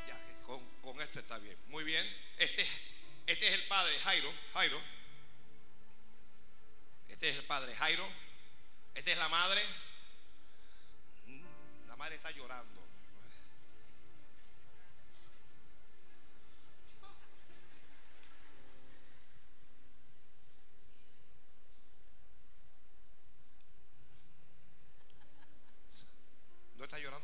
Ya, 0.07 0.19
con, 0.47 0.65
con 0.83 1.01
esto 1.01 1.19
está 1.21 1.39
bien. 1.39 1.57
Muy 1.69 1.83
bien. 1.85 2.07
Este, 2.39 2.67
este 3.31 3.47
es 3.47 3.55
el 3.55 3.63
padre 3.69 3.97
Jairo. 4.01 4.33
Jairo. 4.55 4.81
Este 7.09 7.31
es 7.31 7.37
el 7.37 7.45
padre 7.45 7.75
Jairo. 7.77 8.05
Esta 8.95 9.13
es 9.13 9.19
la 9.19 9.29
madre. 9.29 9.63
Mm, 11.27 11.87
La 11.87 11.97
madre 11.97 12.17
está 12.17 12.33
llorando. 12.33 12.81
No 26.77 26.85
está 26.85 26.99
llorando 26.99 27.20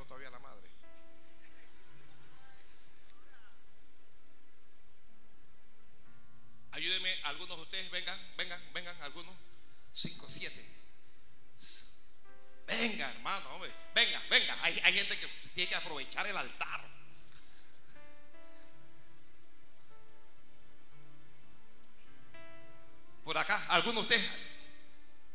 acá, 23.47 23.65
algunos 23.69 24.09
de 24.09 24.17
ustedes. 24.17 24.31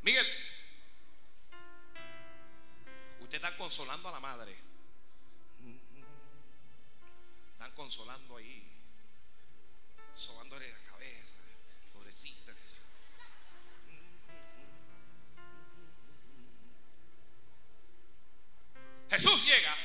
Miguel. 0.01 0.28
Usted 3.22 3.36
está 3.36 3.55
consolando 3.55 4.09
a 4.09 4.12
la 4.12 4.20
madre. 4.20 4.53
Están 7.53 7.72
consolando 7.72 8.38
ahí. 8.38 8.68
Sobándole 10.14 10.70
la 10.70 10.80
cabeza. 10.80 11.36
Pobrecita. 11.93 12.53
Jesús 19.09 19.45
llega 19.45 19.76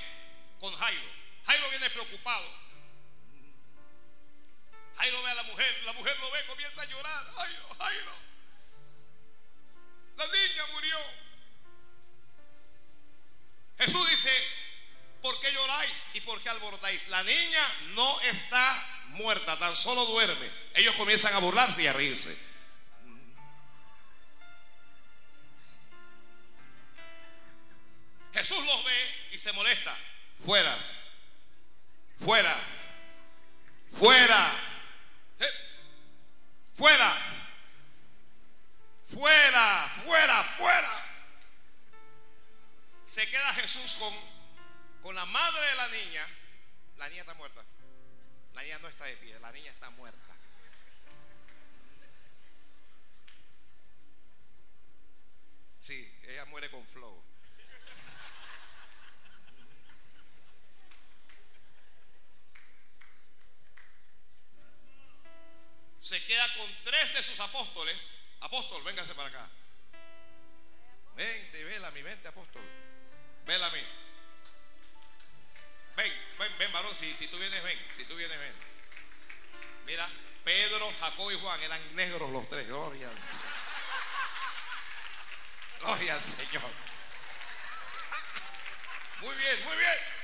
con 0.58 0.74
Jairo. 0.74 1.10
Jairo 1.44 1.70
viene 1.70 1.90
preocupado. 1.90 2.65
Jairo 4.96 5.22
ve 5.22 5.30
a 5.30 5.34
la 5.34 5.42
mujer, 5.44 5.82
la 5.84 5.92
mujer 5.92 6.18
lo 6.18 6.30
ve, 6.30 6.44
comienza 6.46 6.82
a 6.82 6.84
llorar. 6.86 7.24
Jairo, 7.36 7.76
Jairo. 7.78 8.12
La 10.16 10.26
niña 10.26 10.66
murió. 10.72 10.98
Jesús 13.78 14.10
dice, 14.10 14.30
¿por 15.20 15.38
qué 15.40 15.52
lloráis 15.52 16.08
y 16.14 16.20
por 16.22 16.40
qué 16.40 16.48
alborotáis? 16.48 17.08
La 17.08 17.22
niña 17.22 17.62
no 17.94 18.20
está 18.22 19.04
muerta, 19.08 19.58
tan 19.58 19.76
solo 19.76 20.06
duerme. 20.06 20.50
Ellos 20.74 20.94
comienzan 20.94 21.34
a 21.34 21.38
burlarse 21.38 21.82
y 21.82 21.86
a 21.86 21.92
reírse. 21.92 22.36
Jesús 28.32 28.64
los 28.66 28.84
ve 28.84 29.14
y 29.32 29.38
se 29.38 29.52
molesta. 29.52 29.96
Fuera. 30.44 30.76
Fuera. 32.18 32.56
Fuera. 33.98 34.65
Fuera. 36.76 37.16
Fuera. 39.06 39.88
Fuera. 40.04 40.42
Fuera. 40.42 41.02
Se 43.04 43.26
queda 43.30 43.54
Jesús 43.54 43.94
con, 43.94 44.12
con 45.02 45.14
la 45.14 45.24
madre 45.24 45.66
de 45.66 45.74
la 45.76 45.88
niña. 45.88 46.26
La 46.96 47.08
niña 47.08 47.22
está 47.22 47.34
muerta. 47.34 47.64
La 48.52 48.62
niña 48.62 48.78
no 48.80 48.88
está 48.88 49.04
de 49.06 49.16
pie. 49.16 49.38
La 49.40 49.52
niña 49.52 49.70
está 49.70 49.88
muerta. 49.90 50.36
Sí, 55.80 56.20
ella 56.24 56.44
muere 56.46 56.68
con 56.70 56.84
flow. 56.88 57.25
Se 66.06 66.24
queda 66.24 66.46
con 66.54 66.72
tres 66.84 67.14
de 67.14 67.22
sus 67.22 67.40
apóstoles. 67.40 68.10
Apóstol, 68.40 68.80
véngase 68.84 69.12
para 69.14 69.28
acá. 69.28 69.48
Vente, 71.16 71.64
vela 71.64 71.90
mi, 71.90 72.02
vente, 72.02 72.28
apóstol. 72.28 72.62
Vela 73.44 73.66
a 73.66 73.70
mí. 73.70 73.84
Ven, 75.96 76.12
ven, 76.38 76.58
ven, 76.58 76.72
varón, 76.72 76.94
si, 76.94 77.12
si 77.16 77.26
tú 77.26 77.36
vienes, 77.38 77.60
ven. 77.64 77.86
Si 77.90 78.04
tú 78.04 78.14
vienes, 78.14 78.38
ven. 78.38 78.54
Mira, 79.84 80.08
Pedro, 80.44 80.92
Jacob 81.00 81.32
y 81.32 81.40
Juan 81.40 81.60
eran 81.62 81.96
negros 81.96 82.30
los 82.30 82.48
tres. 82.50 82.68
Gloria 82.68 83.08
al 83.08 83.20
Señor. 83.20 83.52
Gloria 85.80 86.14
al 86.14 86.22
Señor. 86.22 86.70
Muy 89.22 89.34
bien, 89.34 89.64
muy 89.64 89.76
bien. 89.76 90.15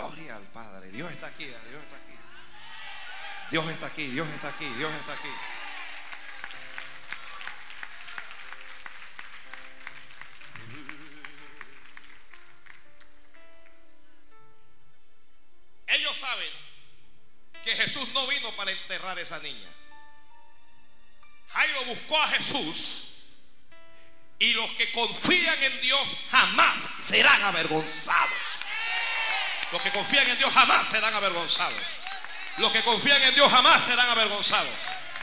Gloria 0.00 0.36
al 0.36 0.44
Padre. 0.44 0.90
Dios 0.90 1.12
está 1.12 1.26
aquí, 1.26 1.44
Dios 1.44 1.82
está 1.82 1.96
aquí. 1.96 2.18
Dios 3.50 3.68
está 3.68 3.86
aquí, 3.86 4.06
Dios 4.06 4.28
está 4.28 4.48
aquí, 4.48 4.64
Dios 4.64 4.92
está 4.94 5.12
aquí. 5.12 5.28
Ellos 15.88 16.16
saben 16.16 16.48
que 17.62 17.76
Jesús 17.76 18.08
no 18.14 18.26
vino 18.26 18.50
para 18.52 18.70
enterrar 18.70 19.18
a 19.18 19.20
esa 19.20 19.38
niña. 19.40 19.68
Jairo 21.50 21.84
buscó 21.84 22.22
a 22.22 22.28
Jesús 22.28 23.10
y 24.38 24.54
los 24.54 24.70
que 24.70 24.90
confían 24.92 25.62
en 25.62 25.80
Dios 25.82 26.16
jamás 26.30 26.80
serán 27.00 27.42
avergonzados. 27.42 28.69
Los 29.72 29.80
que 29.82 29.90
confían 29.90 30.28
en 30.28 30.38
Dios 30.38 30.52
jamás 30.52 30.86
serán 30.88 31.14
avergonzados. 31.14 31.78
Los 32.56 32.72
que 32.72 32.82
confían 32.82 33.22
en 33.22 33.34
Dios 33.34 33.50
jamás 33.50 33.82
serán 33.82 34.08
avergonzados. 34.10 34.70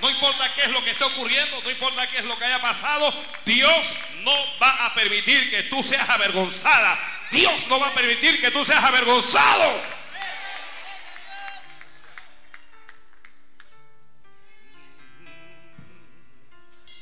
No 0.01 0.09
importa 0.09 0.53
qué 0.53 0.63
es 0.63 0.71
lo 0.71 0.83
que 0.83 0.91
esté 0.91 1.03
ocurriendo, 1.03 1.61
no 1.63 1.69
importa 1.71 2.07
qué 2.07 2.19
es 2.19 2.25
lo 2.25 2.37
que 2.37 2.45
haya 2.45 2.61
pasado, 2.61 3.11
Dios 3.45 3.95
no 4.21 4.59
va 4.59 4.85
a 4.85 4.93
permitir 4.93 5.49
que 5.49 5.63
tú 5.63 5.81
seas 5.81 6.07
avergonzada. 6.09 6.97
Dios 7.31 7.67
no 7.67 7.79
va 7.79 7.87
a 7.87 7.93
permitir 7.93 8.39
que 8.39 8.51
tú 8.51 8.63
seas 8.63 8.83
avergonzado. 8.83 9.81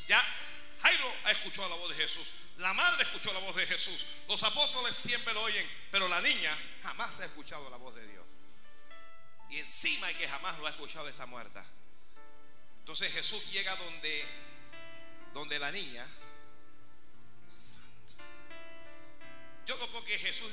Ya 0.08 0.22
Jairo 0.82 1.12
ha 1.24 1.30
escuchado 1.32 1.68
la 1.68 1.76
voz 1.76 1.90
de 1.90 1.96
Jesús. 1.96 2.35
La 2.58 2.72
madre 2.72 3.02
escuchó 3.02 3.32
la 3.34 3.40
voz 3.40 3.54
de 3.54 3.66
Jesús. 3.66 4.06
Los 4.28 4.42
apóstoles 4.42 4.96
siempre 4.96 5.34
lo 5.34 5.42
oyen, 5.42 5.66
pero 5.90 6.08
la 6.08 6.20
niña 6.20 6.56
jamás 6.82 7.20
ha 7.20 7.26
escuchado 7.26 7.68
la 7.68 7.76
voz 7.76 7.94
de 7.94 8.06
Dios. 8.06 8.24
Y 9.50 9.58
encima 9.58 10.08
que 10.14 10.26
jamás 10.26 10.58
lo 10.58 10.66
ha 10.66 10.70
escuchado 10.70 11.08
está 11.08 11.26
muerta. 11.26 11.64
Entonces 12.78 13.12
Jesús 13.12 13.52
llega 13.52 13.74
donde, 13.76 14.24
donde 15.34 15.58
la 15.58 15.70
niña. 15.70 16.06
Santo. 17.50 18.14
Yo 19.66 19.76
no 19.76 19.86
creo 19.88 20.04
que 20.04 20.18
Jesús 20.18 20.50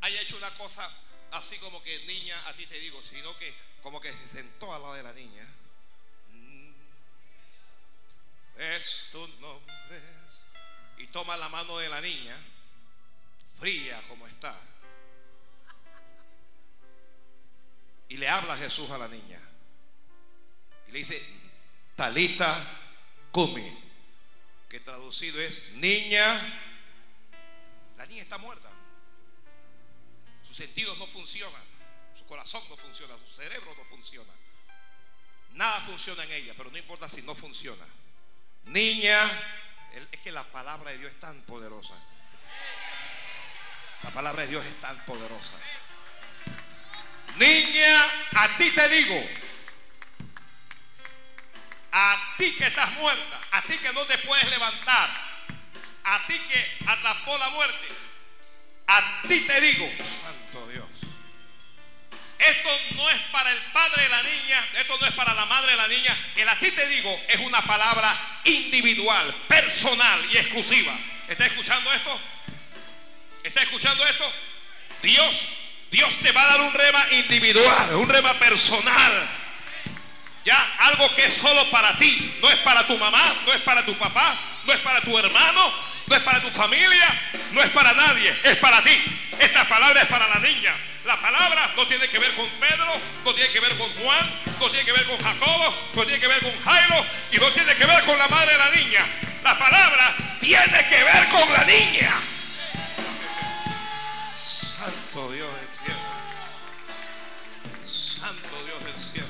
haya 0.00 0.20
hecho 0.20 0.36
una 0.36 0.50
cosa 0.56 0.90
así 1.32 1.58
como 1.58 1.82
que 1.82 1.98
niña 2.06 2.40
a 2.48 2.54
ti 2.54 2.66
te 2.66 2.78
digo, 2.78 3.02
sino 3.02 3.36
que 3.36 3.54
como 3.82 4.00
que 4.00 4.12
se 4.12 4.28
sentó 4.28 4.72
al 4.74 4.80
lado 4.80 4.94
de 4.94 5.02
la 5.02 5.12
niña. 5.12 5.46
Mm. 6.30 6.72
Es 8.58 9.08
tu 9.12 9.26
nombre. 9.28 10.00
Y 10.98 11.06
toma 11.08 11.36
la 11.36 11.48
mano 11.48 11.78
de 11.78 11.88
la 11.88 12.00
niña, 12.00 12.36
fría 13.58 14.00
como 14.08 14.26
está. 14.26 14.54
Y 18.08 18.16
le 18.16 18.28
habla 18.28 18.56
Jesús 18.56 18.90
a 18.90 18.98
la 18.98 19.08
niña. 19.08 19.40
Y 20.88 20.92
le 20.92 20.98
dice, 20.98 21.20
Talita 21.96 22.56
Kumi, 23.32 23.66
que 24.68 24.80
traducido 24.80 25.40
es 25.40 25.72
niña. 25.74 26.40
La 27.96 28.06
niña 28.06 28.22
está 28.22 28.38
muerta. 28.38 28.70
Sus 30.46 30.56
sentidos 30.56 30.96
no 30.98 31.06
funcionan, 31.06 31.62
su 32.14 32.24
corazón 32.26 32.62
no 32.68 32.76
funciona, 32.76 33.14
su 33.18 33.26
cerebro 33.26 33.74
no 33.76 33.84
funciona. 33.84 34.32
Nada 35.52 35.80
funciona 35.80 36.22
en 36.24 36.32
ella, 36.32 36.54
pero 36.56 36.70
no 36.70 36.78
importa 36.78 37.08
si 37.08 37.22
no 37.22 37.34
funciona. 37.34 37.84
Niña, 38.66 39.18
es 39.92 40.20
que 40.22 40.32
la 40.32 40.44
palabra 40.44 40.90
de 40.90 40.98
Dios 40.98 41.12
es 41.12 41.20
tan 41.20 41.40
poderosa. 41.42 41.94
La 44.02 44.10
palabra 44.10 44.42
de 44.42 44.48
Dios 44.48 44.64
es 44.64 44.80
tan 44.80 44.96
poderosa. 45.04 45.56
Niña, 47.36 48.04
a 48.34 48.48
ti 48.56 48.70
te 48.70 48.88
digo, 48.88 49.28
a 51.92 52.34
ti 52.38 52.54
que 52.56 52.66
estás 52.66 52.92
muerta, 52.92 53.40
a 53.52 53.62
ti 53.62 53.76
que 53.78 53.92
no 53.92 54.04
te 54.06 54.18
puedes 54.18 54.48
levantar, 54.50 55.10
a 56.04 56.26
ti 56.26 56.38
que 56.38 56.78
atrapó 56.86 57.36
la 57.38 57.50
muerte, 57.50 57.88
a 58.86 59.22
ti 59.28 59.40
te 59.40 59.60
digo, 59.60 59.88
santo. 60.22 60.65
Esto 62.38 62.68
no 62.96 63.08
es 63.10 63.18
para 63.32 63.50
el 63.50 63.58
padre 63.72 64.02
de 64.02 64.08
la 64.08 64.22
niña, 64.22 64.64
esto 64.78 64.98
no 65.00 65.06
es 65.06 65.14
para 65.14 65.34
la 65.34 65.46
madre 65.46 65.70
de 65.70 65.76
la 65.76 65.88
niña. 65.88 66.16
El 66.36 66.48
a 66.48 66.54
ti 66.56 66.70
te 66.70 66.86
digo 66.88 67.20
es 67.28 67.40
una 67.40 67.62
palabra 67.62 68.14
individual, 68.44 69.34
personal 69.48 70.20
y 70.30 70.36
exclusiva. 70.36 70.92
¿Está 71.28 71.46
escuchando 71.46 71.92
esto? 71.92 72.20
¿Está 73.42 73.62
escuchando 73.62 74.06
esto? 74.06 74.32
Dios, 75.02 75.48
Dios 75.90 76.14
te 76.22 76.32
va 76.32 76.42
a 76.42 76.46
dar 76.46 76.60
un 76.60 76.72
rema 76.72 77.06
individual, 77.12 77.94
un 77.94 78.08
rema 78.08 78.34
personal. 78.34 79.28
Ya, 80.44 80.74
algo 80.80 81.12
que 81.14 81.24
es 81.24 81.34
solo 81.34 81.68
para 81.70 81.96
ti. 81.98 82.38
No 82.40 82.50
es 82.50 82.58
para 82.58 82.86
tu 82.86 82.96
mamá, 82.98 83.34
no 83.46 83.52
es 83.52 83.62
para 83.62 83.84
tu 83.84 83.96
papá, 83.96 84.36
no 84.64 84.72
es 84.72 84.80
para 84.80 85.00
tu 85.00 85.18
hermano, 85.18 85.72
no 86.06 86.16
es 86.16 86.22
para 86.22 86.40
tu 86.40 86.50
familia, 86.50 87.06
no 87.52 87.62
es 87.62 87.70
para 87.70 87.92
nadie, 87.92 88.34
es 88.44 88.56
para 88.56 88.82
ti. 88.82 88.96
Esta 89.38 89.68
palabra 89.68 90.02
es 90.02 90.08
para 90.08 90.28
la 90.28 90.38
niña. 90.38 90.74
La 91.04 91.20
palabra 91.20 91.72
no 91.76 91.86
tiene 91.86 92.08
que 92.08 92.18
ver 92.18 92.34
con 92.34 92.48
Pedro, 92.58 93.00
no 93.24 93.34
tiene 93.34 93.50
que 93.50 93.60
ver 93.60 93.76
con 93.76 93.88
Juan, 93.94 94.40
no 94.60 94.68
tiene 94.70 94.84
que 94.84 94.92
ver 94.92 95.04
con 95.04 95.18
Jacobo, 95.22 95.74
no 95.94 96.04
tiene 96.04 96.20
que 96.20 96.26
ver 96.26 96.40
con 96.40 96.62
Jairo 96.62 97.06
y 97.32 97.36
no 97.36 97.50
tiene 97.52 97.74
que 97.74 97.86
ver 97.86 98.04
con 98.04 98.18
la 98.18 98.28
madre 98.28 98.52
de 98.52 98.58
la 98.58 98.70
niña. 98.70 99.06
La 99.44 99.58
palabra 99.58 100.14
tiene 100.40 100.88
que 100.88 101.04
ver 101.04 101.28
con 101.28 101.52
la 101.52 101.64
niña. 101.64 102.12
Santo 104.76 105.32
Dios 105.32 105.48
del 105.54 105.68
cielo. 105.84 106.00
Santo 107.84 108.64
Dios 108.64 108.84
del 108.84 108.98
cielo. 108.98 109.28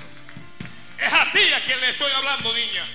Es 0.98 1.12
a 1.12 1.30
ti 1.32 1.52
a 1.52 1.60
quien 1.60 1.80
le 1.80 1.90
estoy 1.90 2.12
hablando, 2.12 2.52
niña. 2.54 2.86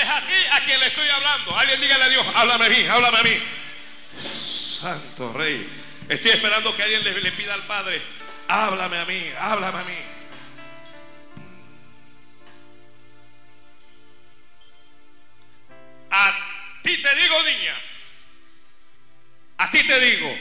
Es 0.00 0.08
a 0.08 0.20
ti 0.20 0.34
a 0.52 0.60
quien 0.60 0.80
le 0.80 0.86
estoy 0.86 1.08
hablando. 1.08 1.56
Alguien 1.56 1.80
dígale 1.80 2.04
a 2.04 2.08
Dios, 2.08 2.26
háblame 2.34 2.66
a 2.66 2.68
mí, 2.68 2.86
háblame 2.86 3.18
a 3.18 3.22
mí. 3.22 3.42
Santo 4.80 5.32
Rey. 5.32 5.68
Estoy 6.08 6.30
esperando 6.30 6.74
que 6.74 6.82
alguien 6.82 7.04
le, 7.04 7.20
le 7.20 7.32
pida 7.32 7.54
al 7.54 7.62
Padre, 7.64 8.00
háblame 8.48 8.98
a 8.98 9.04
mí, 9.04 9.30
háblame 9.38 9.78
a 9.78 9.84
mí. 9.84 9.98
A 16.10 16.32
ti 16.82 16.96
te 16.96 17.14
digo, 17.14 17.42
niña. 17.42 17.74
A 19.58 19.70
ti 19.70 19.86
te 19.86 20.00
digo. 20.00 20.38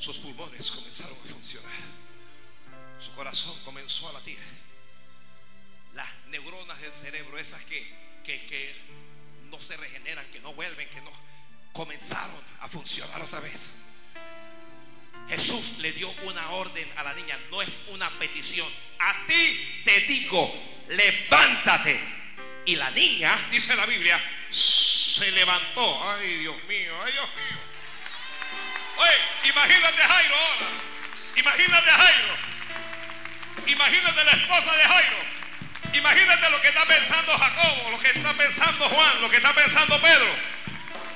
Sus 0.00 0.16
pulmones 0.16 0.70
comenzaron 0.70 1.18
a 1.18 1.30
funcionar. 1.30 1.72
Su 2.98 3.12
corazón 3.12 3.54
comenzó 3.66 4.08
a 4.08 4.14
latir. 4.14 4.38
Las 5.92 6.08
neuronas 6.28 6.80
del 6.80 6.92
cerebro, 6.92 7.36
esas 7.36 7.62
que, 7.64 7.86
que, 8.24 8.46
que 8.46 8.74
no 9.50 9.60
se 9.60 9.76
regeneran, 9.76 10.24
que 10.30 10.40
no 10.40 10.54
vuelven, 10.54 10.88
que 10.88 11.02
no, 11.02 11.12
comenzaron 11.72 12.42
a 12.60 12.68
funcionar 12.68 13.20
otra 13.20 13.40
vez. 13.40 13.76
Jesús 15.28 15.78
le 15.80 15.92
dio 15.92 16.10
una 16.24 16.48
orden 16.52 16.90
a 16.96 17.02
la 17.02 17.12
niña, 17.12 17.38
no 17.50 17.60
es 17.60 17.88
una 17.90 18.08
petición. 18.18 18.66
A 19.00 19.26
ti 19.26 19.82
te 19.84 20.00
digo, 20.00 20.50
levántate. 20.88 22.00
Y 22.64 22.76
la 22.76 22.90
niña, 22.92 23.36
dice 23.50 23.76
la 23.76 23.84
Biblia, 23.84 24.18
se 24.50 25.30
levantó. 25.32 26.10
Ay, 26.10 26.38
Dios 26.38 26.56
mío, 26.64 26.94
ay, 27.04 27.12
Dios 27.12 27.28
mío. 27.36 27.69
Imagínate 29.44 30.02
a 30.02 30.08
Jairo 30.08 30.34
ahora. 30.34 30.66
Imagínate 31.36 31.90
a 31.90 31.96
Jairo. 31.96 32.34
Imagínate 33.66 34.24
la 34.24 34.32
esposa 34.32 34.72
de 34.76 34.82
Jairo. 34.82 35.16
Imagínate 35.94 36.50
lo 36.50 36.60
que 36.60 36.68
está 36.68 36.84
pensando 36.86 37.36
Jacobo, 37.36 37.90
lo 37.90 37.98
que 37.98 38.10
está 38.10 38.32
pensando 38.34 38.88
Juan, 38.88 39.22
lo 39.22 39.30
que 39.30 39.36
está 39.36 39.52
pensando 39.52 40.00
Pedro. 40.00 40.28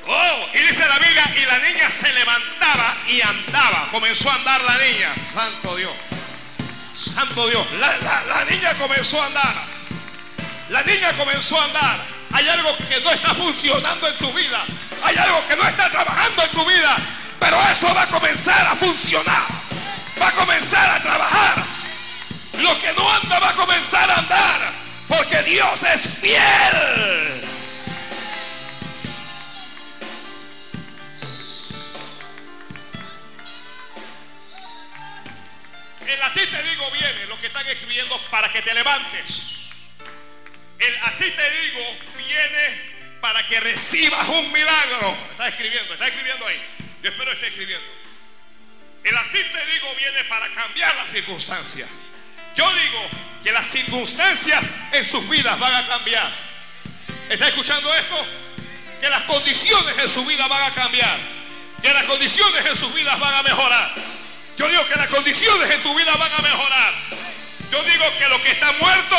Oh, 0.07 0.49
y 0.53 0.59
dice 0.59 0.87
la 0.87 0.99
Biblia, 0.99 1.25
y 1.37 1.45
la 1.47 1.59
niña 1.61 1.91
se 1.91 2.13
levantaba 2.13 2.97
y 3.07 3.21
andaba. 3.23 3.89
Comenzó 3.91 4.31
a 4.31 4.35
andar 4.35 4.61
la 4.63 4.77
niña. 4.79 5.15
Santo 5.33 5.77
Dios. 5.77 5.93
Santo 6.95 7.49
Dios. 7.49 7.71
La, 7.73 7.89
la- 7.99 8.25
la 8.25 8.45
niña 8.47 8.75
comenzó 8.75 9.23
a 9.23 9.27
andar. 9.27 9.55
La 10.71 10.83
niña 10.83 11.13
comenzó 11.15 11.61
a 11.61 11.65
andar. 11.65 11.99
Hay 12.33 12.49
algo 12.49 12.77
que 12.89 13.01
no 13.01 13.11
está 13.13 13.33
funcionando 13.35 14.09
en 14.09 14.19
tu 14.19 14.33
vida. 14.33 14.65
Hay 15.05 15.17
algo 15.17 15.47
que 15.49 15.57
no 15.57 15.69
está 15.69 15.89
trabajando 15.91 16.43
en 16.43 16.51
tu 16.51 16.65
vida. 16.67 16.97
Pero 17.45 17.61
eso 17.71 17.95
va 17.95 18.05
a 18.05 18.07
comenzar 18.07 18.67
a 18.69 18.75
funcionar. 18.75 19.45
Va 20.19 20.29
a 20.29 20.33
comenzar 20.33 20.89
a 20.89 21.03
trabajar. 21.03 21.63
Lo 22.55 22.81
que 22.81 22.91
no 22.95 23.13
anda 23.13 23.39
va 23.39 23.51
a 23.51 23.53
comenzar 23.53 24.11
a 24.11 24.17
andar. 24.17 24.73
Porque 25.09 25.43
Dios 25.43 25.83
es 25.83 26.21
fiel. 26.21 27.45
El 36.07 36.23
a 36.23 36.33
ti 36.33 36.47
te 36.47 36.63
digo 36.63 36.91
viene 36.93 37.27
lo 37.27 37.39
que 37.41 37.49
están 37.49 37.67
escribiendo 37.67 38.19
para 38.31 38.49
que 38.49 38.63
te 38.63 38.73
levantes. 38.73 39.69
El 40.79 40.97
a 40.97 41.11
ti 41.19 41.31
te 41.31 41.51
digo 41.61 41.97
viene 42.17 42.95
para 43.21 43.47
que 43.47 43.61
recibas 43.61 44.29
un 44.29 44.51
milagro. 44.51 45.15
Está 45.33 45.49
escribiendo, 45.49 45.93
está 45.93 46.07
escribiendo 46.07 46.47
ahí. 46.47 46.84
Yo 47.05 47.11
espero 47.11 47.31
que 47.33 47.37
esté 47.37 47.49
escribiendo. 47.49 47.87
El 49.05 49.15
a 49.15 49.23
ti 49.25 49.39
te 49.39 49.73
digo 49.73 49.95
viene 49.99 50.25
para 50.25 50.51
cambiar 50.51 50.97
las 50.97 51.11
circunstancias. 51.11 51.87
Yo 52.57 52.65
digo 52.73 53.11
que 53.43 53.53
las 53.53 53.67
circunstancias 53.67 54.65
en 54.91 55.05
sus 55.05 55.29
vidas 55.29 55.59
van 55.59 55.75
a 55.75 55.87
cambiar. 55.87 56.33
¿Está 57.29 57.49
escuchando 57.49 57.93
esto? 57.93 58.27
Que 59.03 59.11
las 59.11 59.23
condiciones 59.25 59.99
en 59.99 60.09
su 60.09 60.25
vida 60.25 60.49
van 60.49 60.63
a 60.63 60.71
cambiar. 60.75 61.19
Que 61.83 61.93
las 61.93 62.05
condiciones 62.05 62.65
en 62.65 62.75
sus 62.75 62.95
vidas 62.95 63.21
van 63.21 63.35
a 63.35 63.43
mejorar. 63.43 63.95
Yo 64.57 64.67
digo 64.67 64.89
que 64.89 64.97
las 64.97 65.09
condiciones 65.09 65.71
en 65.73 65.83
tu 65.83 65.95
vida 65.95 66.17
van 66.17 66.33
a 66.33 66.39
mejorar. 66.39 66.95
Yo 67.71 67.83
digo 67.83 68.05
que 68.19 68.29
lo 68.31 68.43
que 68.43 68.51
está 68.51 68.73
muerto 68.81 69.17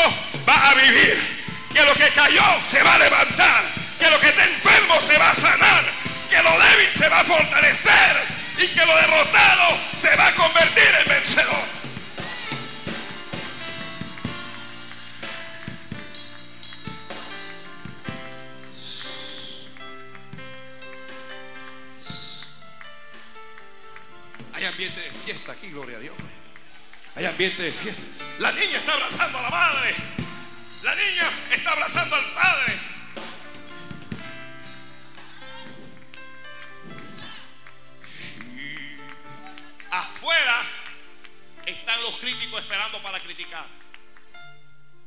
va 0.48 0.70
a 0.70 0.74
vivir. 0.74 1.46
Que 1.72 1.84
lo 1.84 1.94
que 1.94 2.08
cayó 2.08 2.42
se 2.68 2.82
va 2.82 2.94
a 2.94 2.98
levantar. 2.98 3.64
Que 4.00 4.10
lo 4.10 4.18
que 4.18 4.30
está 4.30 4.44
enfermo 4.44 5.00
se 5.02 5.16
va 5.18 5.30
a 5.30 5.34
sanar. 5.34 6.05
Que 6.36 6.42
lo 6.42 6.50
débil 6.50 6.90
se 6.98 7.08
va 7.08 7.20
a 7.20 7.24
fortalecer. 7.24 8.16
Y 8.58 8.68
que 8.68 8.84
lo 8.84 8.94
derrotado 8.94 9.78
se 9.96 10.14
va 10.16 10.26
a 10.26 10.32
convertir 10.34 10.94
en 11.00 11.08
vencedor. 11.08 11.64
Hay 24.52 24.64
ambiente 24.66 25.00
de 25.00 25.10
fiesta 25.24 25.52
aquí, 25.52 25.70
gloria 25.70 25.96
a 25.96 26.00
Dios. 26.00 26.14
Hay 27.14 27.24
ambiente 27.24 27.62
de 27.62 27.72
fiesta. 27.72 28.02
La 28.40 28.52
niña 28.52 28.76
está 28.76 28.92
abrazando 28.92 29.38
a 29.38 29.42
la 29.42 29.50
madre. 29.50 29.94
La 30.82 30.94
niña 30.96 31.30
está 31.50 31.72
abrazando 31.72 32.14
al 32.14 32.24
padre. 32.34 32.74
Afuera 40.36 40.62
están 41.66 42.00
los 42.02 42.16
críticos 42.18 42.62
esperando 42.62 43.02
para 43.02 43.20
criticar. 43.20 43.64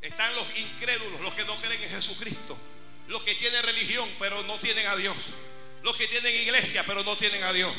Están 0.02 0.34
los 0.34 0.46
incrédulos, 0.56 1.20
los 1.20 1.32
que 1.34 1.44
no 1.44 1.54
creen 1.56 1.82
en 1.82 1.90
Jesucristo. 1.90 2.58
Los 3.08 3.22
que 3.22 3.34
tienen 3.34 3.62
religión 3.62 4.08
pero 4.18 4.42
no 4.44 4.58
tienen 4.58 4.86
a 4.86 4.96
Dios. 4.96 5.16
Los 5.82 5.96
que 5.96 6.06
tienen 6.06 6.34
iglesia 6.34 6.84
pero 6.86 7.02
no 7.04 7.16
tienen 7.16 7.42
a 7.44 7.52
Dios. 7.52 7.74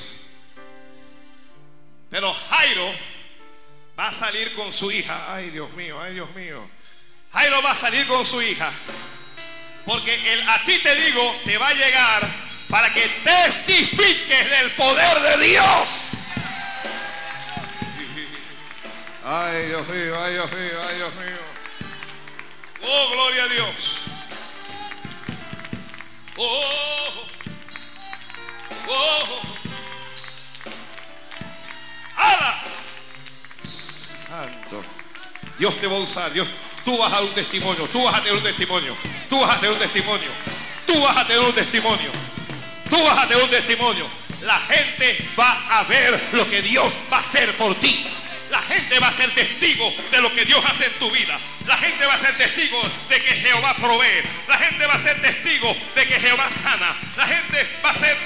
Pero 2.10 2.34
Jairo 2.34 2.94
va 3.98 4.10
a 4.10 4.14
salir 4.14 4.54
con 4.54 4.72
su 4.74 4.92
hija. 4.92 5.34
Ay, 5.34 5.50
Dios 5.50 5.72
mío, 5.72 6.00
ay, 6.02 6.16
Dios 6.16 6.30
mío. 6.36 6.70
Jairo 7.32 7.62
va 7.62 7.72
a 7.72 7.76
salir 7.76 8.06
con 8.08 8.26
su 8.26 8.42
hija. 8.42 8.72
Porque 9.86 10.34
el 10.34 10.50
a 10.50 10.64
ti 10.66 10.78
te 10.80 10.94
digo 10.96 11.42
te 11.46 11.58
va 11.58 11.70
a 11.70 11.74
llegar 11.74 12.28
para 12.70 12.94
que 12.94 13.08
testifiques 13.08 14.50
del 14.50 14.72
poder 14.72 15.20
de 15.20 15.48
Dios. 15.48 16.12
Ay, 19.24 19.68
Dios 19.68 19.88
mío, 19.88 20.24
ay, 20.24 20.34
Dios 20.34 20.52
mío, 20.52 20.82
ay, 20.88 20.96
Dios 20.96 21.16
mío. 21.16 21.38
Oh, 22.84 23.10
gloria 23.12 23.44
a 23.44 23.48
Dios. 23.48 23.98
Oh, 26.38 27.28
oh. 28.88 29.42
¡Hala! 32.16 32.64
Santo. 33.64 34.84
Dios 35.60 35.76
te 35.80 35.86
va 35.86 35.98
a 35.98 36.00
usar. 36.00 36.34
Dios, 36.34 36.48
tú 36.84 36.98
vas 36.98 37.14
a 37.14 37.18
dar 37.18 37.24
un 37.24 37.34
testimonio. 37.36 37.88
Tú 37.92 38.04
vas 38.04 38.16
a 38.16 38.22
tener 38.22 38.38
un 38.38 38.44
testimonio. 38.44 38.98
Tú 39.30 39.40
vas 39.40 39.52
a 39.52 39.60
tener 39.60 39.76
un 39.76 39.80
testimonio. 39.80 40.30
Tú 40.88 41.00
vas 41.00 41.18
a 41.18 41.28
tener 41.28 41.44
un 41.44 41.54
testimonio. 41.54 42.12
Tú 42.90 43.04
vas 43.04 43.18
a 43.20 43.28
tener 43.28 43.44
un 43.44 43.50
testimonio. 43.52 44.08
La 44.42 44.60
gente 44.60 45.30
va 45.38 45.80
a 45.80 45.84
ver 45.84 46.20
lo 46.32 46.50
que 46.50 46.64
Dios 46.64 46.92
va 47.14 47.18
a 47.18 47.20
hacer 47.20 47.56
por 47.56 47.76
ti. 47.76 48.08
La 48.52 48.62
gente 48.62 49.00
va 49.00 49.08
a 49.08 49.12
ser 49.14 49.32
testigo 49.32 49.90
de 50.12 50.22
lo 50.22 50.32
que 50.34 50.44
Dios 50.44 50.64
hace 50.66 50.86
en 50.86 50.94
tu 51.00 51.10
vida. 51.10 51.40
La 51.66 51.78
gente 51.78 52.06
va 52.06 52.16
a 52.16 52.20
ser 52.20 52.36
testigo 52.38 52.82
de 53.08 53.22
que 53.22 53.34
Jehová 53.34 53.76
provee. 53.78 54.24
La 54.50 54.58
gente 54.58 54.86
va 54.86 54.96
a 54.96 55.02
ser 55.02 55.22
testigo 55.22 55.74
de 55.96 56.06
que 56.06 56.20
Jehová 56.20 56.50
sana. 56.62 56.94
La 57.16 57.26
gente 57.26 57.66
va 57.84 57.92
a 57.92 57.94
ser 57.94 58.18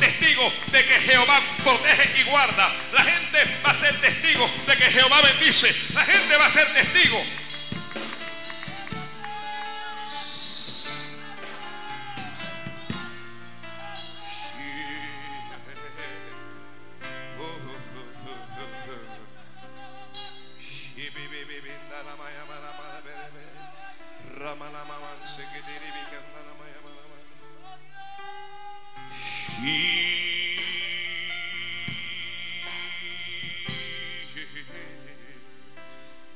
testigo 0.00 0.52
de 0.72 0.84
que 0.86 1.00
Jehová 1.00 1.38
protege 1.62 2.18
y 2.18 2.22
guarda. 2.24 2.72
La 2.92 3.04
gente 3.04 3.44
va 3.64 3.72
a 3.72 3.74
ser 3.74 4.00
testigo 4.00 4.50
de 4.66 4.76
que 4.76 4.90
Jehová 4.90 5.20
bendice. 5.20 5.74
La 5.92 6.04
gente 6.04 6.34
va 6.34 6.46
a 6.46 6.50
ser 6.50 6.66
testigo. 6.72 7.22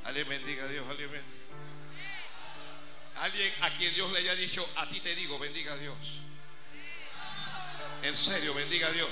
Alguien 0.04 0.26
bendiga 0.26 0.64
a 0.64 0.68
Dios, 0.68 0.88
alguien 0.88 1.10
bendiga. 1.12 1.38
Alguien 3.20 3.52
a 3.60 3.70
quien 3.70 3.92
Dios 3.94 4.10
le 4.12 4.18
haya 4.20 4.34
dicho, 4.36 4.66
a 4.76 4.86
ti 4.86 5.00
te 5.00 5.14
digo, 5.14 5.38
bendiga 5.38 5.74
a 5.74 5.76
Dios. 5.76 5.96
En 8.02 8.16
serio, 8.16 8.54
bendiga 8.54 8.86
a 8.86 8.90
Dios. 8.90 9.08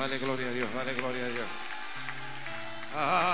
Dale 0.00 0.18
gloria 0.18 0.48
a 0.48 0.52
Dios, 0.52 0.72
dale 0.72 0.94
gloria 0.94 1.26
a 1.26 1.28
Dios. 1.28 1.46
Ah, 2.94 3.29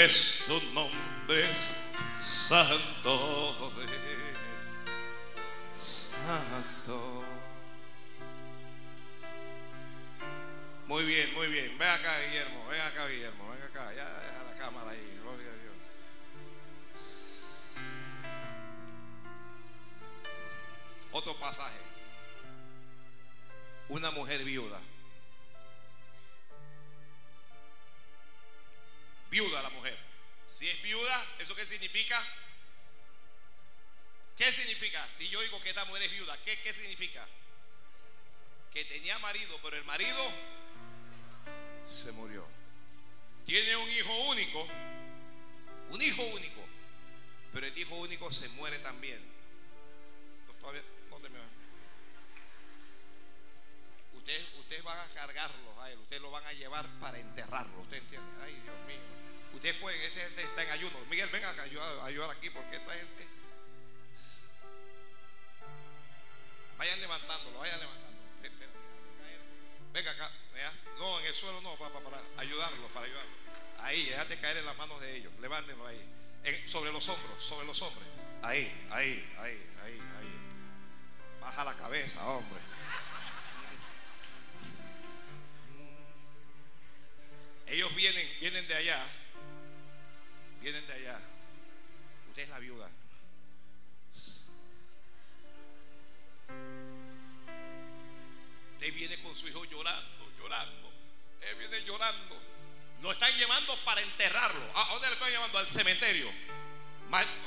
Pues 0.00 0.44
tu 0.46 0.58
nombre 0.72 1.44
santo. 2.18 3.69
¿Qué, 36.50 36.62
qué 36.62 36.72
significa? 36.72 37.24
Que 38.72 38.84
tenía 38.84 39.18
marido, 39.18 39.58
pero 39.62 39.76
el 39.76 39.84
marido 39.84 40.20
se 41.88 42.12
murió. 42.12 42.46
Tiene 43.44 43.76
un 43.76 43.88
hijo 43.88 44.12
único, 44.28 44.66
un 45.90 46.02
hijo 46.02 46.22
único, 46.22 46.60
pero 47.52 47.66
el 47.66 47.78
hijo 47.78 47.96
único 47.96 48.30
se 48.30 48.48
muere 48.50 48.78
también. 48.80 49.20
Todavía, 50.60 50.82
¿dónde 51.08 51.30
me 51.30 51.38
va? 51.38 51.44
Ustedes, 54.14 54.46
ustedes 54.58 54.82
van 54.84 54.98
a 54.98 55.06
cargarlos 55.14 55.78
a 55.78 55.90
él, 55.90 55.98
ustedes 55.98 56.20
lo 56.20 56.30
van 56.30 56.44
a 56.46 56.52
llevar 56.52 56.86
para 57.00 57.18
enterrarlo, 57.18 57.80
¿usted 57.80 57.96
entiende? 57.96 58.28
Ay, 58.42 58.52
Dios 58.52 58.76
mío. 58.86 59.00
Ustedes 59.54 59.76
pueden, 59.76 60.00
este 60.02 60.42
está 60.42 60.62
en 60.62 60.70
ayuno. 60.70 60.98
Miguel, 61.08 61.28
venga 61.32 61.50
ayudar, 61.62 62.06
ayudar 62.06 62.30
aquí 62.30 62.50
porque 62.50 62.76
esta 62.76 62.92
gente. 62.92 63.39
Vayan 66.80 66.98
levantándolo, 66.98 67.58
vayan 67.58 67.78
levantándolo. 67.78 68.10
Venga 69.92 70.10
acá. 70.12 70.30
No, 70.98 71.20
en 71.20 71.26
el 71.26 71.34
suelo 71.34 71.60
no, 71.60 71.74
para, 71.76 71.92
para 71.92 72.22
ayudarlo, 72.38 72.88
para 72.88 73.04
ayudarlo. 73.04 73.30
Ahí, 73.80 74.02
déjate 74.04 74.38
caer 74.38 74.56
en 74.56 74.64
las 74.64 74.78
manos 74.78 74.98
de 74.98 75.14
ellos. 75.14 75.30
Levántenlo 75.42 75.86
ahí. 75.86 76.00
Sobre 76.66 76.90
los 76.90 77.06
hombros, 77.06 77.44
sobre 77.44 77.66
los 77.66 77.82
hombros. 77.82 78.02
Ahí, 78.42 78.72
ahí, 78.92 79.30
ahí, 79.40 79.70
ahí, 79.84 79.92
ahí. 79.92 81.38
Baja 81.42 81.64
la 81.64 81.74
cabeza, 81.74 82.26
hombre. 82.26 82.60
Ellos 87.66 87.94
vienen, 87.94 88.26
vienen 88.40 88.66
de 88.66 88.74
allá. 88.74 89.06
Vienen 90.62 90.86
de 90.86 90.94
allá. 90.94 91.20
Usted 92.28 92.42
es 92.44 92.48
la 92.48 92.58
viuda. 92.58 92.90
Usted 98.74 98.94
viene 98.94 99.18
con 99.22 99.36
su 99.36 99.46
hijo 99.48 99.64
llorando, 99.64 100.32
llorando. 100.38 100.92
Él 101.42 101.56
viene 101.56 101.84
llorando. 101.84 102.40
Lo 103.02 103.12
están 103.12 103.32
llevando 103.36 103.76
para 103.84 104.00
enterrarlo. 104.00 104.62
¿A 104.74 104.88
dónde 104.92 105.08
le 105.08 105.14
están 105.14 105.30
llevando? 105.30 105.58
Al 105.58 105.66
cementerio. 105.66 106.30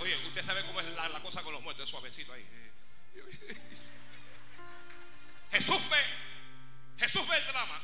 Oye, 0.02 0.18
usted 0.28 0.44
sabe 0.44 0.64
cómo 0.66 0.82
es 0.82 0.88
la, 0.90 1.10
cosa 1.22 1.42
con 1.42 1.54
los 1.54 1.62
muertos, 1.62 1.90
suavecito 1.90 2.34
ahí. 2.34 2.46
Jesús 5.52 5.90
ve, 5.90 5.98
Jesús 7.00 7.28
ve 7.28 7.38
el 7.38 7.46
drama. 7.48 7.82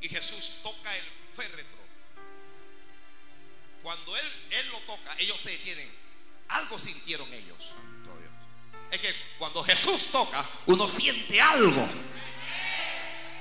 Y 0.00 0.08
Jesús 0.08 0.60
toca 0.62 0.96
el 0.96 1.04
féretro. 1.36 1.81
Cuando 3.82 4.16
él, 4.16 4.26
él 4.50 4.68
lo 4.70 4.78
toca, 4.80 5.14
ellos 5.18 5.40
se 5.40 5.50
detienen. 5.50 5.90
Algo 6.48 6.78
sintieron 6.78 7.32
ellos. 7.32 7.70
Es 8.90 9.00
que 9.00 9.14
cuando 9.38 9.64
Jesús 9.64 10.08
toca, 10.12 10.44
uno 10.66 10.86
siente 10.86 11.40
algo. 11.40 11.88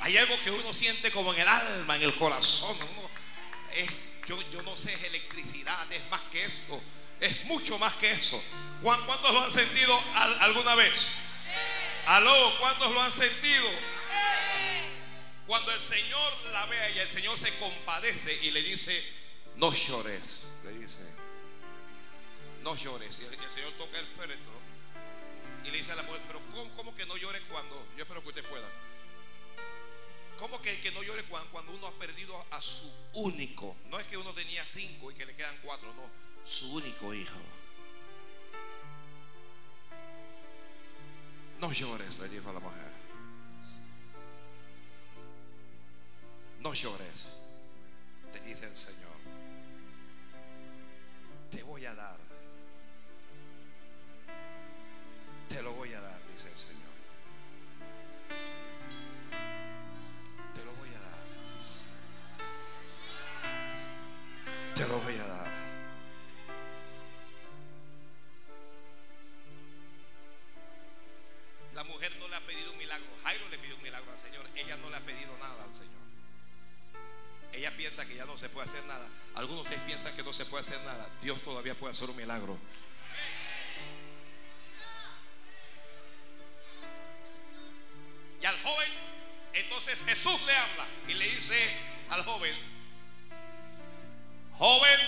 Hay 0.01 0.17
algo 0.17 0.35
que 0.43 0.49
uno 0.51 0.73
siente 0.73 1.11
como 1.11 1.33
en 1.33 1.41
el 1.41 1.47
alma, 1.47 1.95
en 1.97 2.03
el 2.03 2.15
corazón. 2.15 2.75
Es- 3.75 3.89
yo, 4.27 4.39
yo 4.51 4.61
no 4.61 4.75
sé, 4.77 4.93
es 4.93 5.03
electricidad, 5.03 5.91
es 5.91 6.01
más 6.09 6.21
que 6.31 6.43
eso. 6.43 6.81
Es 7.19 7.43
mucho 7.45 7.77
más 7.79 7.93
que 7.95 8.09
eso. 8.11 8.41
¿Cuán- 8.81 9.05
¿Cuántos 9.05 9.33
lo 9.33 9.43
han 9.43 9.51
sentido 9.51 10.01
al- 10.15 10.39
alguna 10.41 10.73
vez? 10.75 10.93
Aló, 12.07 12.57
¿cuántos 12.59 12.91
lo 12.93 13.01
han 13.01 13.11
sentido? 13.11 13.69
Cuando 15.45 15.71
el 15.71 15.79
Señor 15.81 16.33
la 16.53 16.65
ve 16.67 16.79
a 16.79 16.87
ella, 16.87 17.01
el 17.03 17.09
Señor 17.09 17.37
se 17.37 17.53
compadece 17.57 18.33
y 18.43 18.51
le 18.51 18.61
dice, 18.63 19.03
no 19.55 19.73
llores. 19.73 20.43
Le 20.63 20.71
dice, 20.73 20.99
no 22.63 22.75
llores. 22.75 23.19
Y 23.19 23.25
el, 23.25 23.51
Señor 23.51 23.71
toca 23.77 23.99
el 23.99 24.05
féretro 24.05 24.61
y 25.65 25.71
le 25.71 25.77
dice 25.77 25.91
a 25.91 25.95
la 25.95 26.03
mujer, 26.03 26.21
pero 26.27 26.39
¿cómo, 26.75 26.95
que 26.95 27.05
no 27.05 27.17
llore 27.17 27.39
cuando? 27.51 27.87
Yo 27.95 28.03
espero 28.03 28.21
que 28.21 28.29
usted 28.29 28.45
pueda. 28.45 28.67
¿Cómo 30.37 30.59
que, 30.61 30.79
que 30.81 30.91
no 30.91 31.03
llore 31.03 31.23
cuando, 31.23 31.49
cuando 31.51 31.71
uno 31.73 31.87
ha 31.87 31.91
perdido 31.93 32.45
a 32.51 32.61
su 32.61 32.91
único? 33.13 33.75
No 33.89 33.99
es 33.99 34.07
que 34.07 34.17
uno 34.17 34.33
tenía 34.33 34.65
cinco 34.65 35.11
y 35.11 35.13
que 35.13 35.25
le 35.25 35.35
quedan 35.35 35.55
cuatro, 35.63 35.93
no. 35.93 36.09
Su 36.43 36.73
único 36.73 37.13
hijo. 37.13 37.39
No 41.59 41.71
llores, 41.71 42.17
le 42.17 42.27
dijo 42.27 42.49
a 42.49 42.53
la 42.53 42.59
mujer. 42.59 42.91
No 46.59 46.73
llores, 46.73 47.25
te 48.31 48.39
dice 48.41 48.65
el 48.65 48.75
Señor. 48.75 49.00
Te 51.51 51.61
voy 51.63 51.85
a 51.85 51.93
dar. 51.93 52.17
Te 55.49 55.61
lo 55.61 55.73
voy 55.73 55.93
a 55.93 55.99
dar, 55.99 56.19
dice 56.31 56.49
el 56.49 56.57
Señor. 56.57 56.81
Te 60.55 60.65
lo 60.65 60.73
voy 60.75 60.89
a 60.89 60.99
dar. 60.99 61.21
Te 64.75 64.87
lo 64.87 64.97
voy 64.99 65.15
a 65.17 65.27
dar. 65.27 65.30
Dios 81.21 81.41
todavía 81.41 81.75
puede 81.75 81.91
hacer 81.91 82.09
un 82.09 82.15
milagro. 82.15 82.57
Y 88.41 88.45
al 88.45 88.59
joven, 88.63 88.89
entonces 89.53 90.03
Jesús 90.05 90.41
le 90.47 90.55
habla 90.55 90.85
y 91.07 91.13
le 91.13 91.25
dice 91.25 91.57
al 92.09 92.25
joven, 92.25 92.55
joven, 94.57 94.99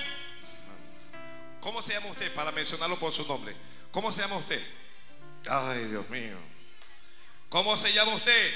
¿cómo 1.60 1.82
se 1.82 1.94
llama 1.94 2.08
usted? 2.08 2.32
Para 2.36 2.52
mencionarlo 2.52 3.00
por 3.00 3.12
su 3.12 3.26
nombre. 3.28 3.56
¿Cómo 3.92 4.12
se 4.12 4.22
llama 4.22 4.38
usted? 4.38 4.62
Ay, 5.50 5.86
Dios 5.86 6.08
mío. 6.10 6.38
¿Cómo 7.50 7.76
se 7.76 7.92
llama 7.92 8.14
usted? 8.14 8.54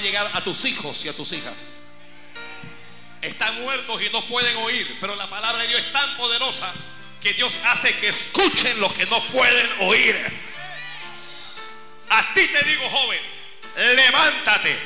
Llegar 0.00 0.28
a 0.32 0.40
tus 0.42 0.64
hijos 0.64 1.04
y 1.04 1.08
a 1.08 1.12
tus 1.12 1.32
hijas. 1.32 1.54
Están 3.22 3.60
muertos 3.62 4.02
y 4.02 4.10
no 4.10 4.24
pueden 4.26 4.56
oír, 4.58 4.96
pero 5.00 5.14
la 5.16 5.28
palabra 5.28 5.62
de 5.62 5.68
Dios 5.68 5.82
es 5.82 5.92
tan 5.92 6.16
poderosa 6.16 6.72
que 7.20 7.34
Dios 7.34 7.52
hace 7.66 7.94
que 7.96 8.08
escuchen 8.08 8.80
lo 8.80 8.92
que 8.94 9.04
no 9.06 9.22
pueden 9.28 9.68
oír. 9.80 10.16
A 12.08 12.34
ti 12.34 12.46
te 12.46 12.62
digo, 12.64 12.88
joven, 12.88 13.20
levántate. 13.76 14.76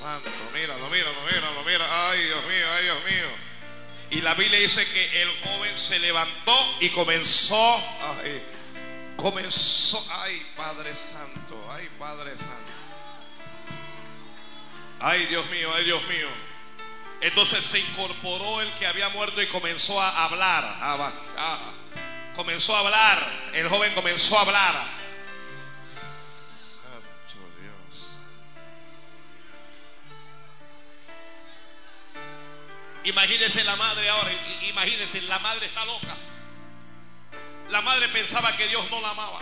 Santo, 0.00 0.30
míralo, 0.52 0.88
míralo, 0.88 1.20
míralo, 1.30 1.64
mira. 1.64 2.10
Ay, 2.10 2.24
Dios 2.24 2.44
mío, 2.46 2.66
ay, 2.72 2.84
Dios 2.84 3.04
mío. 3.04 3.28
Y 4.10 4.20
la 4.20 4.34
Biblia 4.34 4.60
dice 4.60 4.86
que 4.88 5.22
el 5.22 5.28
joven 5.40 5.76
se 5.76 5.98
levantó 5.98 6.76
y 6.80 6.88
comenzó. 6.90 7.76
Ay, 8.22 8.40
comenzó. 9.16 10.06
Ay, 10.22 10.46
Padre 10.56 10.94
Santo, 10.94 11.43
Ay, 15.06 15.26
Dios 15.26 15.44
mío, 15.50 15.70
ay, 15.74 15.84
Dios 15.84 16.02
mío. 16.08 16.28
Entonces 17.20 17.62
se 17.62 17.78
incorporó 17.78 18.60
el 18.62 18.70
que 18.72 18.86
había 18.86 19.08
muerto 19.10 19.40
y 19.42 19.46
comenzó 19.46 20.00
a 20.00 20.24
hablar. 20.24 20.64
a 20.80 20.96
ba- 20.96 21.12
a- 21.36 21.58
comenzó 22.34 22.74
a 22.74 22.80
hablar. 22.80 23.30
El 23.52 23.68
joven 23.68 23.92
comenzó 23.94 24.38
a 24.38 24.40
hablar. 24.42 24.74
Santo 25.82 27.38
Dios. 27.60 28.18
Imagínense 33.04 33.62
la 33.64 33.76
madre 33.76 34.08
ahora. 34.08 34.30
Imagínense, 34.68 35.20
la 35.22 35.38
madre 35.38 35.66
está 35.66 35.84
loca. 35.84 36.16
La 37.70 37.80
madre 37.82 38.08
pensaba 38.08 38.56
que 38.56 38.66
Dios 38.68 38.90
no 38.90 39.00
la 39.00 39.10
amaba. 39.10 39.40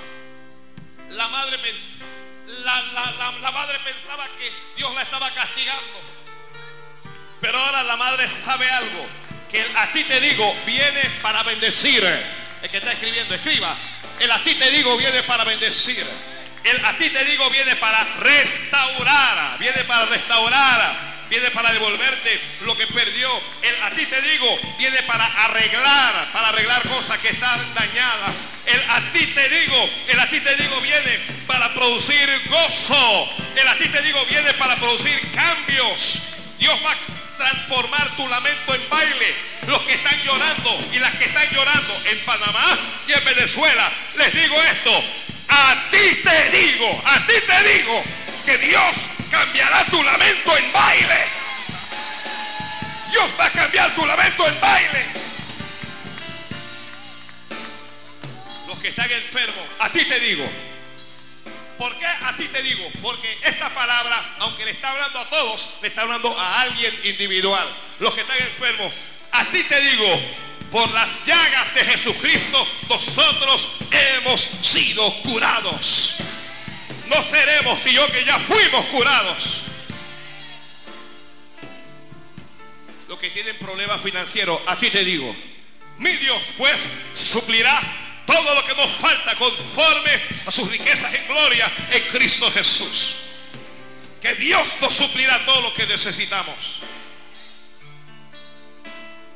La 1.11 1.29
madre, 1.29 1.59
pens- 1.59 1.99
la, 2.47 2.83
la- 2.93 3.11
la- 3.13 3.39
la 3.41 3.51
madre 3.51 3.79
pensaba 3.85 4.27
que 4.39 4.51
Dios 4.77 4.95
la 4.95 5.03
estaba 5.03 5.31
castigando. 5.31 6.01
Pero 7.41 7.59
ahora 7.59 7.83
la 7.83 7.97
madre 7.97 8.29
sabe 8.29 8.71
algo. 8.71 9.07
Que 9.51 9.61
el 9.61 9.77
a 9.77 9.87
ti 9.93 10.05
te 10.05 10.21
digo 10.21 10.57
viene 10.65 11.03
para 11.23 11.43
bendecir. 11.43 12.03
El 12.63 12.71
que 12.71 12.77
está 12.79 12.93
escribiendo, 12.93 13.35
escriba. 13.35 13.77
El 14.21 14.31
a 14.31 14.39
ti 14.43 14.55
te 14.55 14.71
digo 14.71 14.97
viene 14.97 15.23
para 15.25 15.45
bendecir. 15.45 16.07
El 16.65 16.85
a 16.85 16.93
ti 16.97 17.11
te 17.11 17.25
digo 17.25 17.51
viene 17.51 17.75
para 17.77 18.05
restaurar. 18.21 19.59
Viene 19.59 19.85
para 19.85 20.07
restaurar. 20.07 21.12
Viene 21.33 21.51
para 21.53 21.73
devolverte 21.73 22.39
lo 22.67 22.77
que 22.77 22.87
perdió. 22.89 23.31
El 23.63 23.83
a 23.85 23.91
ti 23.93 24.05
te 24.05 24.21
digo 24.21 24.61
viene 24.77 25.03
para 25.05 25.25
arreglar. 25.25 26.31
Para 26.31 26.51
arreglar 26.51 26.87
cosas 26.87 27.19
que 27.21 27.31
están 27.31 27.59
dañadas. 27.73 28.35
El 28.67 28.79
a 28.91 29.01
ti 29.15 29.25
te 29.29 29.49
digo, 29.49 29.91
el 30.09 30.21
a 30.21 30.29
ti 30.29 30.41
te 30.41 30.55
digo 30.57 30.79
viene 30.83 31.19
para 31.47 31.73
producir 31.73 32.29
gozo. 32.51 33.31
El 33.57 33.67
a 33.67 33.75
ti 33.79 33.89
te 33.89 34.03
digo 34.03 34.23
viene 34.27 34.53
para 34.53 34.77
producir 34.77 35.19
cambios. 35.35 36.37
Dios 36.59 36.79
va 36.85 36.93
a 36.93 37.39
transformar 37.39 38.15
tu 38.15 38.29
lamento 38.29 38.75
en 38.75 38.89
baile. 38.91 39.35
Los 39.69 39.81
que 39.85 39.95
están 39.95 40.23
llorando 40.25 40.87
y 40.93 40.99
las 40.99 41.15
que 41.15 41.25
están 41.25 41.49
llorando 41.51 41.99
en 42.11 42.19
Panamá 42.27 42.79
y 43.09 43.13
en 43.13 43.25
Venezuela, 43.25 43.91
les 44.19 44.35
digo 44.35 44.63
esto. 44.65 45.03
A 45.49 45.83
ti 45.91 46.21
te 46.23 46.59
digo, 46.59 47.03
a 47.07 47.27
ti 47.27 47.35
te 47.47 47.73
digo 47.73 48.05
que 48.45 48.59
Dios 48.59 48.97
cambiará 49.33 49.85
tu 49.87 50.03
lamento 50.03 50.57
en 50.59 50.73
baile. 50.73 51.25
Dios 53.11 53.31
va 53.41 53.47
a 53.47 53.51
cambiar 53.51 53.95
tu 53.95 54.05
lamento 54.05 54.47
en 54.47 54.61
baile. 54.61 55.07
Los 58.69 58.79
que 58.79 58.89
están 58.89 59.11
enfermos, 59.11 59.67
a 59.81 59.89
ti 59.89 60.05
te 60.05 60.21
digo. 60.21 60.49
¿Por 61.79 61.99
qué 61.99 62.07
a 62.07 62.37
ti 62.37 62.47
te 62.47 62.63
digo? 62.63 62.87
Porque 63.01 63.39
esta 63.45 63.71
palabra, 63.71 64.23
aunque 64.39 64.67
le 64.67 64.71
está 64.71 64.91
hablando 64.91 65.19
a 65.19 65.29
todos, 65.31 65.79
le 65.81 65.89
está 65.89 66.03
hablando 66.03 66.39
a 66.39 66.61
alguien 66.61 66.95
individual. 67.05 67.67
Los 68.01 68.15
que 68.15 68.21
están 68.21 68.37
enfermos, 68.37 68.93
a 69.33 69.45
ti 69.47 69.65
te 69.65 69.81
digo, 69.81 70.21
por 70.71 70.91
las 70.93 71.25
llagas 71.25 71.75
de 71.75 71.85
Jesucristo, 71.85 72.69
nosotros 72.89 73.79
hemos 73.91 74.41
sido 74.41 75.11
curados. 75.23 76.19
No 77.15 77.23
seremos, 77.23 77.81
sino 77.81 78.07
que 78.07 78.25
ya 78.25 78.39
fuimos 78.39 78.87
curados. 78.87 79.63
Los 83.09 83.19
que 83.19 83.29
tienen 83.31 83.57
problemas 83.57 84.01
financieros, 84.01 84.59
a 84.67 84.77
ti 84.77 84.89
te 84.89 85.05
digo, 85.05 85.35
mi 85.99 86.11
Dios 86.13 86.43
pues 86.57 86.81
suplirá 87.15 87.81
todo 88.27 88.55
lo 88.55 88.65
que 88.65 88.75
nos 88.75 88.91
falta 88.93 89.35
conforme 89.37 90.11
a 90.47 90.51
sus 90.51 90.71
riquezas 90.71 91.13
en 91.13 91.27
gloria 91.27 91.71
en 91.91 92.03
Cristo 92.05 92.51
Jesús. 92.51 93.17
Que 94.21 94.35
Dios 94.37 94.79
nos 94.81 94.95
suplirá 94.95 95.45
todo 95.45 95.61
lo 95.61 95.75
que 95.75 95.87
necesitamos. 95.87 96.55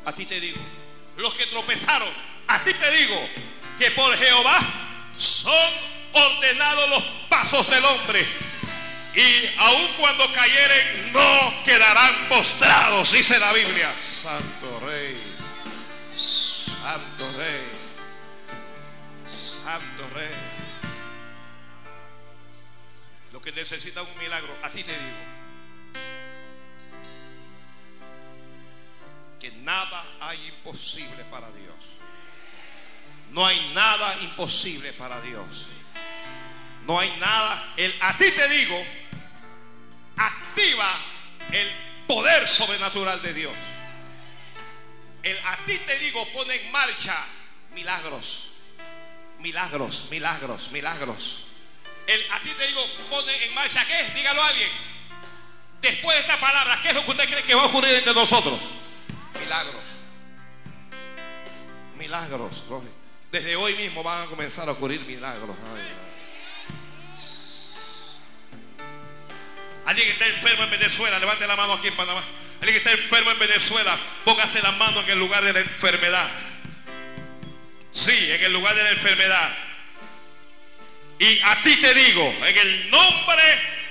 A 0.06 0.12
ti 0.12 0.24
te 0.24 0.40
digo, 0.40 0.60
los 1.16 1.34
que 1.34 1.44
tropezaron, 1.46 2.08
a 2.46 2.62
ti 2.62 2.72
te 2.72 2.90
digo, 2.92 3.28
que 3.78 3.90
por 3.90 4.16
Jehová 4.16 4.58
son 5.16 5.95
ordenados 6.16 6.88
los 6.90 7.02
pasos 7.28 7.68
del 7.70 7.84
hombre. 7.84 8.26
Y 9.14 9.58
aun 9.58 9.88
cuando 9.98 10.30
cayeren, 10.32 11.12
no 11.12 11.62
quedarán 11.64 12.28
postrados, 12.28 13.12
dice 13.12 13.38
la 13.38 13.52
Biblia. 13.52 13.94
Santo 14.22 14.80
Rey, 14.80 15.16
Santo 16.14 17.32
Rey. 17.38 17.86
Santo 19.64 20.14
Rey. 20.14 20.28
Lo 23.32 23.40
que 23.40 23.52
necesita 23.52 24.02
un 24.02 24.18
milagro, 24.18 24.54
a 24.62 24.70
ti 24.70 24.84
te 24.84 24.92
digo. 24.92 25.36
Que 29.40 29.50
nada 29.62 30.04
hay 30.20 30.46
imposible 30.46 31.24
para 31.30 31.50
Dios. 31.50 31.74
No 33.32 33.46
hay 33.46 33.72
nada 33.74 34.14
imposible 34.22 34.92
para 34.92 35.20
Dios. 35.20 35.66
No 36.86 36.98
hay 37.00 37.10
nada. 37.18 37.74
El, 37.76 37.94
a 38.00 38.16
ti 38.16 38.30
te 38.30 38.48
digo, 38.48 38.82
activa 40.16 40.90
el 41.52 41.68
poder 42.06 42.46
sobrenatural 42.46 43.20
de 43.22 43.34
Dios. 43.34 43.52
El 45.22 45.36
a 45.38 45.56
ti 45.66 45.76
te 45.76 45.98
digo 45.98 46.24
pone 46.32 46.54
en 46.54 46.70
marcha 46.70 47.24
milagros. 47.74 48.52
Milagros, 49.40 50.06
milagros, 50.10 50.70
milagros. 50.70 51.46
El 52.06 52.32
a 52.32 52.38
ti 52.38 52.50
te 52.50 52.66
digo, 52.68 52.86
pone 53.10 53.44
en 53.44 53.54
marcha, 53.54 53.84
¿qué? 53.84 54.12
Dígalo 54.14 54.42
a 54.42 54.48
alguien. 54.48 54.68
Después 55.80 56.16
de 56.16 56.20
esta 56.20 56.38
palabra, 56.38 56.78
¿qué 56.80 56.88
es 56.88 56.94
lo 56.94 57.04
que 57.04 57.10
usted 57.10 57.28
cree 57.28 57.42
que 57.42 57.54
va 57.54 57.62
a 57.62 57.66
ocurrir 57.66 57.94
entre 57.94 58.14
nosotros? 58.14 58.60
Milagros. 59.38 59.82
Milagros. 61.96 62.64
Desde 63.32 63.56
hoy 63.56 63.74
mismo 63.74 64.02
van 64.04 64.22
a 64.22 64.26
comenzar 64.26 64.68
a 64.68 64.72
ocurrir 64.72 65.00
milagros. 65.00 65.56
Alguien 69.96 70.14
que 70.14 70.24
está 70.24 70.36
enfermo 70.36 70.64
en 70.64 70.70
Venezuela, 70.70 71.18
levante 71.18 71.46
la 71.46 71.56
mano 71.56 71.72
aquí 71.72 71.88
en 71.88 71.96
Panamá. 71.96 72.22
Alguien 72.60 72.74
que 72.74 72.90
está 72.90 72.92
enfermo 72.92 73.30
en 73.30 73.38
Venezuela, 73.38 73.96
póngase 74.26 74.60
la 74.60 74.72
mano 74.72 75.00
en 75.00 75.08
el 75.08 75.18
lugar 75.18 75.42
de 75.42 75.54
la 75.54 75.60
enfermedad. 75.60 76.28
Sí, 77.92 78.30
en 78.30 78.44
el 78.44 78.52
lugar 78.52 78.74
de 78.74 78.82
la 78.82 78.90
enfermedad. 78.90 79.56
Y 81.18 81.40
a 81.40 81.62
ti 81.62 81.76
te 81.76 81.94
digo, 81.94 82.30
en 82.44 82.58
el 82.58 82.90
nombre 82.90 83.42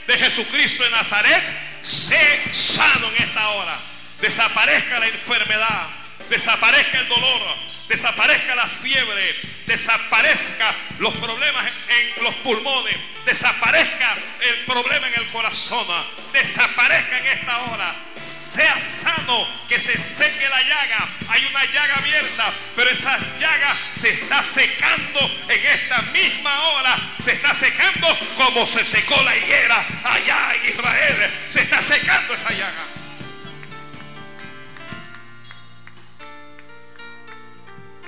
de 0.05 0.17
Jesucristo 0.19 0.83
de 0.83 0.91
Nazaret, 0.91 1.43
sé 1.81 2.53
sano 2.53 3.09
en 3.15 3.23
esta 3.23 3.49
hora. 3.49 3.75
Desaparezca 4.21 4.99
la 4.99 5.07
enfermedad, 5.07 5.89
desaparezca 6.29 6.99
el 6.99 7.07
dolor, 7.07 7.41
desaparezca 7.87 8.53
la 8.53 8.67
fiebre, 8.67 9.35
desaparezca 9.65 10.73
los 10.99 11.13
problemas 11.15 11.65
en 11.87 12.23
los 12.23 12.33
pulmones, 12.35 12.95
desaparezca 13.25 14.15
el 14.41 14.55
problema 14.65 15.07
en 15.07 15.15
el 15.15 15.27
corazón, 15.27 15.87
desaparezca 16.33 17.19
en 17.19 17.25
esta 17.25 17.61
hora. 17.63 17.95
Sea 18.21 18.79
sano, 18.79 19.45
que 19.67 19.79
se 19.79 19.97
seque 19.97 20.47
la 20.47 20.61
llaga. 20.61 21.09
Hay 21.27 21.45
una 21.45 21.65
llaga 21.65 21.95
abierta, 21.95 22.53
pero 22.75 22.89
esa 22.89 23.17
llaga 23.39 23.75
se 23.99 24.11
está 24.11 24.41
secando 24.41 25.29
en 25.49 25.65
esta 25.65 26.01
misma 26.03 26.67
hora. 26.69 26.97
Se 27.21 27.33
está 27.33 27.53
secando 27.53 28.07
como 28.37 28.65
se 28.65 28.85
secó 28.85 29.21
la 29.23 29.35
higuera 29.35 29.85
allá 30.05 30.55
en 30.55 30.69
Israel. 30.69 31.31
Se 31.49 31.61
está 31.61 31.81
secando 31.81 32.33
esa 32.33 32.51
llaga. 32.51 32.85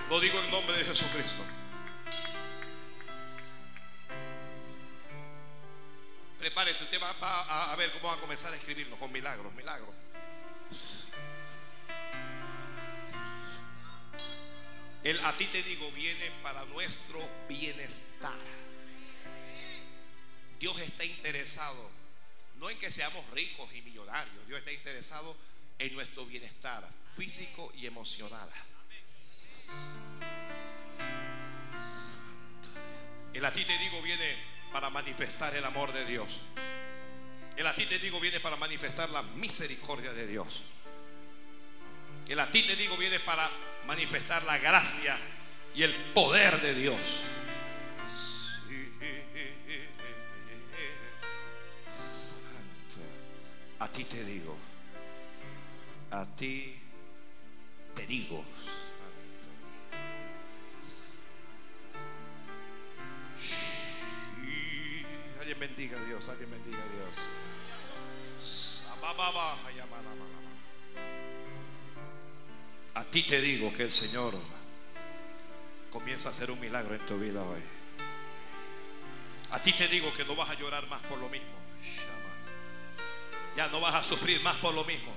Lo 0.09 0.19
digo 0.21 0.41
en 0.45 0.51
nombre 0.51 0.77
de 0.77 0.85
Jesucristo. 0.85 1.46
Prepárese, 6.39 6.83
usted 6.83 7.01
va, 7.01 7.71
a 7.71 7.75
ver 7.75 7.91
cómo 7.91 8.09
va 8.09 8.13
a 8.13 8.21
comenzar 8.21 8.53
a 8.53 8.55
escribirnos 8.55 8.99
con 8.99 9.11
milagros, 9.11 9.53
milagros. 9.55 9.93
El 15.03 15.19
a 15.25 15.33
ti 15.33 15.45
te 15.45 15.63
digo 15.63 15.89
viene 15.91 16.31
para 16.43 16.63
nuestro 16.65 17.19
bienestar. 17.47 18.37
Dios 20.59 20.79
está 20.79 21.05
interesado 21.05 21.97
no 22.59 22.69
en 22.69 22.77
que 22.79 22.91
seamos 22.91 23.27
ricos 23.31 23.69
y 23.73 23.81
millonarios. 23.81 24.47
Dios 24.47 24.59
está 24.59 24.71
interesado 24.71 25.35
en 25.79 25.93
nuestro 25.93 26.25
bienestar 26.25 26.87
físico 27.15 27.71
y 27.75 27.85
emocional. 27.85 28.49
El 33.33 33.45
a 33.45 33.51
ti 33.51 33.63
te 33.63 33.77
digo 33.77 34.01
viene 34.01 34.56
para 34.71 34.89
manifestar 34.89 35.55
el 35.55 35.65
amor 35.65 35.93
de 35.93 36.05
Dios. 36.05 36.39
El 37.55 37.65
a 37.65 37.73
ti 37.73 37.85
te 37.85 37.97
digo 37.99 38.19
viene 38.19 38.39
para 38.39 38.55
manifestar 38.55 39.09
la 39.09 39.23
misericordia 39.23 40.13
de 40.13 40.27
Dios. 40.27 40.61
El 42.27 42.39
a 42.39 42.47
ti 42.47 42.61
te 42.61 42.75
digo 42.75 42.95
viene 42.97 43.19
para 43.19 43.49
manifestar 43.85 44.43
la 44.43 44.57
gracia 44.57 45.17
y 45.73 45.83
el 45.83 45.93
poder 46.13 46.59
de 46.61 46.73
Dios. 46.75 46.97
Santo. 51.89 52.99
A 53.79 53.87
ti 53.87 54.03
te 54.03 54.23
digo. 54.23 54.55
A 56.11 56.25
ti 56.35 56.79
te 57.95 58.05
digo. 58.05 58.45
Alguien 65.47 65.59
bendiga 65.61 65.97
a 65.97 66.03
Dios, 66.03 66.27
alguien 66.27 66.51
bendiga 66.51 66.77
a 66.77 66.87
Dios. 66.89 67.09
A 72.95 73.05
ti 73.05 73.23
te 73.23 73.39
digo 73.39 73.71
que 73.73 73.83
el 73.83 73.91
Señor 73.93 74.33
comienza 75.89 76.27
a 76.27 76.31
hacer 76.33 76.51
un 76.51 76.59
milagro 76.59 76.95
en 76.95 77.05
tu 77.05 77.17
vida 77.17 77.41
hoy. 77.43 77.61
A 79.51 79.61
ti 79.61 79.71
te 79.71 79.87
digo 79.87 80.13
que 80.17 80.25
no 80.25 80.35
vas 80.35 80.49
a 80.49 80.55
llorar 80.55 80.85
más 80.87 81.01
por 81.03 81.17
lo 81.17 81.29
mismo. 81.29 81.55
Ya 83.55 83.69
no 83.69 83.79
vas 83.79 83.95
a 83.95 84.03
sufrir 84.03 84.41
más 84.41 84.57
por 84.57 84.73
lo 84.73 84.83
mismo. 84.83 85.15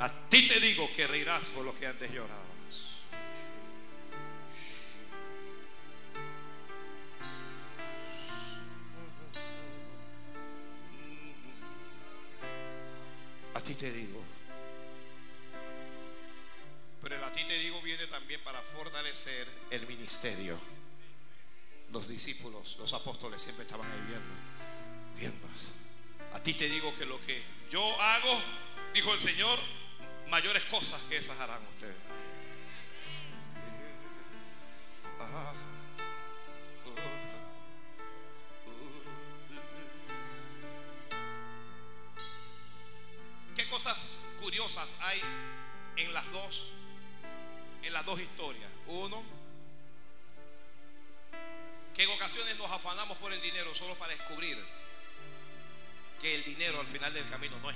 A 0.00 0.28
ti 0.28 0.48
te 0.48 0.60
digo 0.60 0.86
que 0.94 1.06
reirás 1.06 1.48
por 1.48 1.64
lo 1.64 1.74
que 1.78 1.86
antes 1.86 2.12
llorabas. 2.12 2.51
Ministerio. 20.22 20.56
Los 21.90 22.08
discípulos, 22.08 22.76
los 22.78 22.92
apóstoles 22.94 23.42
siempre 23.42 23.64
estaban 23.64 23.90
ahí 23.90 24.00
viendo. 24.06 24.34
Viendo. 25.18 25.48
A 26.32 26.40
ti 26.40 26.54
te 26.54 26.68
digo 26.68 26.94
que 26.96 27.04
lo 27.04 27.20
que 27.26 27.42
yo 27.70 27.82
hago, 28.00 28.40
dijo 28.94 29.12
el 29.12 29.20
Señor, 29.20 29.58
mayores 30.28 30.62
cosas 30.64 31.00
que 31.08 31.16
esas 31.16 31.38
harán 31.40 31.60
ustedes. 31.74 31.96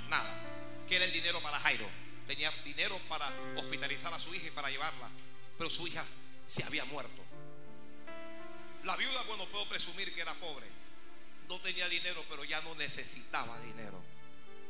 Nada. 0.07 0.29
Que 0.87 0.95
era 0.95 1.05
el 1.05 1.11
dinero 1.11 1.41
para 1.41 1.59
Jairo. 1.59 1.87
Tenía 2.25 2.51
dinero 2.63 2.97
para 3.09 3.31
hospitalizar 3.57 4.13
a 4.13 4.19
su 4.19 4.33
hija 4.33 4.47
y 4.47 4.51
para 4.51 4.69
llevarla. 4.69 5.09
Pero 5.57 5.69
su 5.69 5.87
hija 5.87 6.03
se 6.45 6.63
había 6.63 6.85
muerto. 6.85 7.23
La 8.83 8.95
viuda, 8.95 9.21
bueno, 9.23 9.45
puedo 9.47 9.67
presumir 9.67 10.13
que 10.13 10.21
era 10.21 10.33
pobre. 10.35 10.65
No 11.49 11.59
tenía 11.59 11.87
dinero, 11.89 12.23
pero 12.29 12.43
ya 12.43 12.61
no 12.61 12.75
necesitaba 12.75 13.59
dinero. 13.61 14.01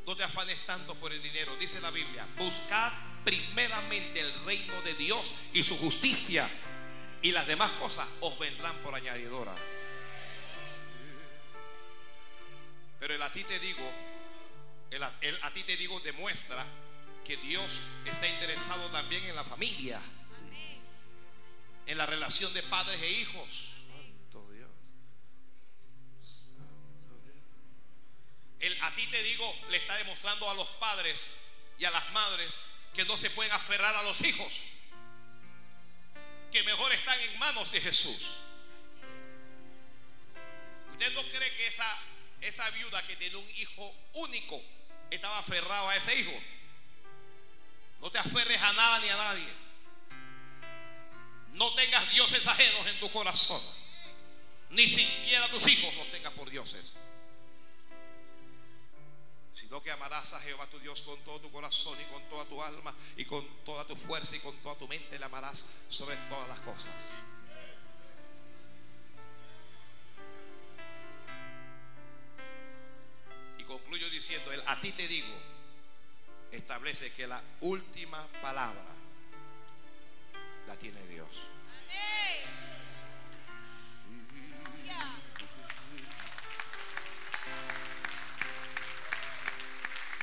No 0.06 0.16
te 0.16 0.24
afanes 0.24 0.58
tanto 0.66 0.96
por 0.96 1.12
el 1.12 1.22
dinero. 1.22 1.56
Dice 1.58 1.82
la 1.82 1.92
Biblia, 1.92 2.28
buscad 2.38 2.92
primeramente 3.26 4.22
el 4.22 4.46
reino 4.46 4.82
de 4.84 4.94
Dios 4.94 5.42
y 5.54 5.64
su 5.64 5.78
justicia. 5.78 6.48
Y 7.22 7.32
las 7.32 7.46
demás 7.46 7.72
cosas 7.74 8.08
os 8.22 8.40
vendrán 8.40 8.76
por 8.78 8.96
añadidura. 8.96 9.54
Pero 13.00 13.14
el 13.14 13.22
a 13.22 13.32
ti 13.32 13.44
te 13.44 13.60
digo, 13.60 13.92
el 14.92 15.04
a, 15.44 15.52
ti 15.52 15.64
te 15.64 15.76
digo 15.76 16.00
demuestra 16.00 16.66
que 17.26 17.38
Dios 17.38 17.80
está 18.06 18.28
interesado 18.28 18.86
también 18.90 19.24
en 19.26 19.36
la 19.36 19.44
familia, 19.44 20.00
en 21.86 21.98
la 21.98 22.06
relación 22.06 22.54
de 22.54 22.64
padres 22.64 23.02
e 23.02 23.10
hijos. 23.10 23.74
Santo 23.88 24.50
Dios. 24.52 24.70
Santo 26.22 27.20
Dios. 27.26 27.36
El 28.60 28.82
a 28.84 28.96
ti 28.96 29.06
te 29.08 29.22
digo 29.24 29.54
le 29.70 29.78
está 29.78 29.96
demostrando 29.98 30.50
a 30.50 30.54
los 30.54 30.68
padres 30.80 31.26
y 31.78 31.86
a 31.86 31.92
las 31.92 32.10
madres 32.12 32.62
que 32.94 33.04
no 33.06 33.18
se 33.18 33.30
pueden 33.32 33.52
aferrar 33.52 33.94
a 33.94 34.04
los 34.04 34.22
hijos, 34.22 34.62
que 36.52 36.64
mejor 36.64 36.92
están 36.94 37.20
en 37.20 37.40
manos 37.40 37.72
de 37.72 37.82
Jesús. 37.82 38.30
¿Usted 40.92 41.14
no 41.14 41.22
cree 41.24 41.52
que 41.58 41.68
esa, 41.68 41.98
esa 42.42 42.68
viuda 42.72 43.06
que 43.06 43.18
tiene 43.18 43.36
un 43.36 43.50
hijo 43.58 43.96
único 44.14 44.60
estaba 45.16 45.40
aferrado 45.40 45.90
a 45.90 45.96
ese 45.96 46.20
hijo? 46.20 46.34
No 48.02 48.12
te 48.12 48.20
aferres 48.20 48.62
a 48.62 48.74
nada 48.74 49.00
ni 49.00 49.10
a 49.10 49.18
nadie. 49.18 49.48
No 51.54 51.74
tengas 51.74 52.12
dioses 52.12 52.48
ajenos 52.48 52.86
en 52.88 53.00
tu 53.00 53.12
corazón. 53.12 53.62
Ni 54.70 54.88
siquiera 54.88 55.50
tus 55.50 55.66
hijos 55.68 55.96
los 55.96 56.12
tengas 56.12 56.34
por 56.34 56.50
dioses. 56.50 56.96
Sino 59.52 59.82
que 59.82 59.92
amarás 59.92 60.34
a 60.34 60.40
Jehová 60.42 60.68
tu 60.68 60.80
Dios 60.80 61.02
con 61.02 61.20
todo 61.22 61.40
tu 61.40 61.52
corazón 61.52 61.98
y 62.00 62.04
con 62.14 62.22
toda 62.30 62.46
tu 62.46 62.62
alma 62.62 62.94
y 63.16 63.26
con 63.26 63.44
toda 63.66 63.86
tu 63.86 63.96
fuerza 63.96 64.36
y 64.36 64.40
con 64.40 64.56
toda 64.58 64.76
tu 64.76 64.88
mente. 64.88 65.18
Le 65.18 65.26
amarás 65.26 65.66
sobre 65.90 66.16
todas 66.30 66.48
las 66.48 66.60
cosas. 66.60 66.94
Concluyo 73.68 74.10
diciendo, 74.10 74.52
el 74.52 74.61
a 74.65 74.80
ti 74.80 74.91
te 74.94 75.07
digo, 75.07 75.34
establece 76.52 77.11
que 77.14 77.27
la 77.27 77.41
última 77.61 78.26
palabra 78.41 78.84
la 80.65 80.76
tiene 80.77 81.06
Dios. 81.07 81.27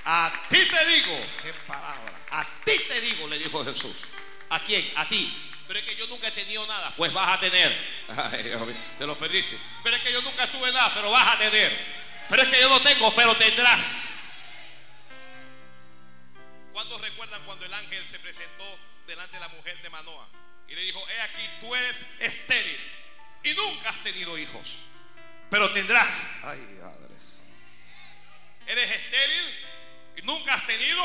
A 0.06 0.30
ti 0.50 0.58
te 0.58 0.84
digo, 0.86 1.18
qué 1.42 1.52
palabra, 1.66 2.20
a 2.30 2.44
ti 2.64 2.78
te 2.88 3.00
digo, 3.00 3.26
le 3.26 3.38
dijo 3.38 3.64
Jesús. 3.64 3.96
¿A 4.50 4.60
quién? 4.60 4.84
A 4.96 5.08
ti. 5.08 5.32
Pero 5.66 5.78
es 5.78 5.84
que 5.86 5.96
yo 5.96 6.06
nunca 6.08 6.28
he 6.28 6.30
tenido 6.30 6.66
nada, 6.66 6.92
pues 6.94 7.10
vas 7.12 7.38
a 7.38 7.40
tener. 7.40 7.72
Te 8.98 9.06
lo 9.06 9.16
perdiste. 9.16 9.58
Pero 9.82 9.96
es 9.96 10.02
que 10.02 10.12
yo 10.12 10.20
nunca 10.20 10.46
tuve 10.48 10.70
nada, 10.72 10.92
pero 10.94 11.10
vas 11.10 11.26
a 11.26 11.38
tener. 11.38 12.03
Pero 12.28 12.42
es 12.42 12.48
que 12.48 12.60
yo 12.60 12.68
no 12.68 12.80
tengo, 12.80 13.14
pero 13.14 13.36
tendrás. 13.36 14.52
¿Cuántos 16.72 17.01
recuerdan 17.01 17.42
cuando 17.44 17.66
el 17.66 17.74
ángel 17.74 18.05
se 18.05 18.18
presentó 18.18 18.64
delante 19.06 19.34
de 19.34 19.40
la 19.40 19.48
mujer 19.48 19.80
de 19.82 19.90
Manoa? 19.90 20.28
Y 20.68 20.74
le 20.74 20.82
dijo, 20.82 21.06
he 21.09 21.20
aquí, 21.20 21.48
tú 21.60 21.74
eres 21.74 22.14
estéril 22.20 22.80
y 23.44 23.52
nunca 23.52 23.90
has 23.90 24.02
tenido 24.02 24.36
hijos, 24.38 24.76
pero 25.51 25.70
tendrás. 25.72 26.42
Ay, 26.44 26.59
madres. 26.82 27.42
Eres 28.66 28.90
estéril 28.90 29.55
y 30.16 30.22
nunca 30.22 30.55
has 30.55 30.66
tenido, 30.66 31.05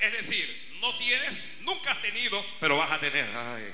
es 0.00 0.12
decir, 0.12 0.78
no 0.80 0.94
tienes, 0.98 1.60
nunca 1.60 1.92
has 1.92 2.02
tenido, 2.02 2.44
pero 2.60 2.76
vas 2.76 2.90
a 2.90 2.98
tener. 2.98 3.24
Ay 3.34 3.72